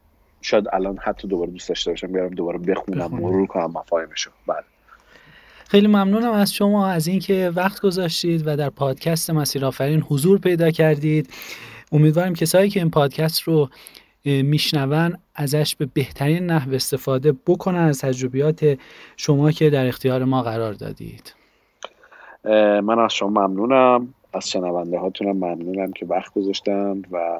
شاید 0.41 0.65
الان 0.73 0.97
حتی 0.97 1.27
دوباره 1.27 1.51
دوست 1.51 1.69
داشته 1.69 1.91
باشم 1.91 2.07
بیارم 2.07 2.29
دوباره 2.29 2.57
بخونم 2.57 3.11
مرور 3.11 3.47
کنم 3.47 3.71
مفاهیمشو. 3.71 4.31
بله. 4.47 4.63
خیلی 5.67 5.87
ممنونم 5.87 6.31
از 6.31 6.53
شما 6.53 6.87
از 6.87 7.07
اینکه 7.07 7.51
وقت 7.55 7.81
گذاشتید 7.81 8.43
و 8.45 8.57
در 8.57 8.69
پادکست 8.69 9.29
مسیر 9.29 9.65
آفرین 9.65 10.01
حضور 10.01 10.39
پیدا 10.39 10.71
کردید. 10.71 11.29
امیدوارم 11.91 12.33
کسایی 12.33 12.69
که 12.69 12.79
این 12.79 12.89
پادکست 12.89 13.41
رو 13.41 13.69
میشنون 14.25 15.17
ازش 15.35 15.75
به 15.75 15.85
بهترین 15.93 16.45
نحو 16.45 16.73
استفاده 16.73 17.33
بکنن 17.47 17.79
از 17.79 17.99
تجربیات 17.99 18.77
شما 19.17 19.51
که 19.51 19.69
در 19.69 19.87
اختیار 19.87 20.23
ما 20.23 20.41
قرار 20.41 20.73
دادید. 20.73 21.35
من 22.83 22.99
از 22.99 23.13
شما 23.13 23.47
ممنونم. 23.47 24.13
از 24.33 24.49
شنونده 24.49 24.99
هاتونم 24.99 25.31
ممنونم 25.31 25.91
که 25.91 26.05
وقت 26.05 26.33
گذاشتن 26.33 27.01
و 27.11 27.39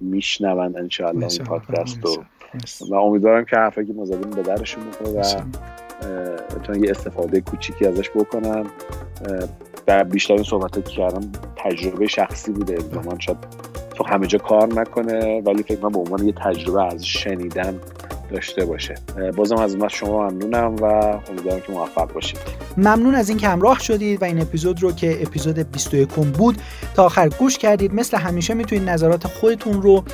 میشنوند 0.00 0.76
انشاءالله 0.76 1.26
این 1.30 1.44
پادکست 1.44 1.98
رو. 2.04 2.24
و 2.90 2.94
امیدوارم 2.94 3.44
که 3.44 3.56
حرفی 3.56 3.86
که 3.86 3.92
ما 3.92 4.04
زدیم 4.04 4.30
به 4.30 4.42
درشون 4.42 4.84
بخوره 4.84 5.10
و 5.10 5.22
بتونن 6.58 6.84
یه 6.84 6.90
استفاده 6.90 7.40
کوچیکی 7.40 7.86
ازش 7.86 8.10
بکنن. 8.10 8.66
و 9.88 10.04
بیشتر 10.04 10.34
این 10.34 10.42
صحبت 10.42 10.74
که 10.74 10.82
کردم 10.82 11.32
تجربه 11.56 12.06
شخصی 12.06 12.52
بوده. 12.52 12.74
الزامان 12.74 13.18
شاید 13.18 13.38
تو 13.94 14.04
همه 14.04 14.26
جا 14.26 14.38
کار 14.38 14.68
نکنه 14.80 15.40
ولی 15.40 15.62
فکر 15.62 15.80
من 15.82 15.88
به 15.88 15.98
عنوان 15.98 16.26
یه 16.26 16.32
تجربه 16.32 16.84
از 16.84 17.06
شنیدن 17.06 17.80
داشته 18.30 18.64
باشه. 18.64 18.94
بازم 19.36 19.56
از 19.56 19.76
شما 19.88 20.28
ممنونم 20.28 20.76
و 20.76 20.84
امیدوارم 21.30 21.60
که 21.60 21.72
موفق 21.72 22.12
باشید. 22.12 22.38
ممنون 22.76 23.14
از 23.14 23.28
اینکه 23.28 23.48
همراه 23.48 23.78
شدید 23.78 24.22
و 24.22 24.24
این 24.24 24.40
اپیزود 24.40 24.82
رو 24.82 24.92
که 24.92 25.22
اپیزود 25.22 25.72
21 25.72 26.08
بود 26.08 26.62
تا 26.94 27.04
آخر 27.04 27.28
گوش 27.28 27.58
کردید. 27.58 27.94
مثل 27.94 28.16
همیشه 28.16 28.54
می‌تونید 28.54 28.90
نظرات 28.90 29.26
خودتون 29.26 29.82
رو 29.82 30.04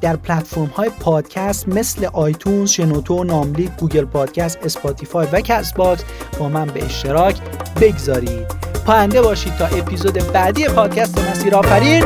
در 0.00 0.16
پلتفرم 0.16 0.64
های 0.76 0.90
پادکست 1.00 1.68
مثل 1.68 2.06
آیتونز، 2.12 2.70
شنوتو، 2.70 3.24
ناملیک، 3.24 3.70
گوگل 3.76 4.04
پادکست، 4.04 4.58
اسپاتیفای 4.64 5.26
و 5.32 5.40
کست 5.40 5.74
باکس 5.74 6.04
با 6.38 6.48
من 6.48 6.66
به 6.66 6.84
اشتراک 6.84 7.36
بگذارید. 7.80 8.46
پاینده 8.86 9.22
باشید 9.22 9.56
تا 9.56 9.66
اپیزود 9.66 10.32
بعدی 10.32 10.68
پادکست 10.68 11.18
مسیر 11.18 11.54
آفرین 11.54 12.04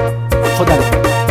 خدا 0.59 1.24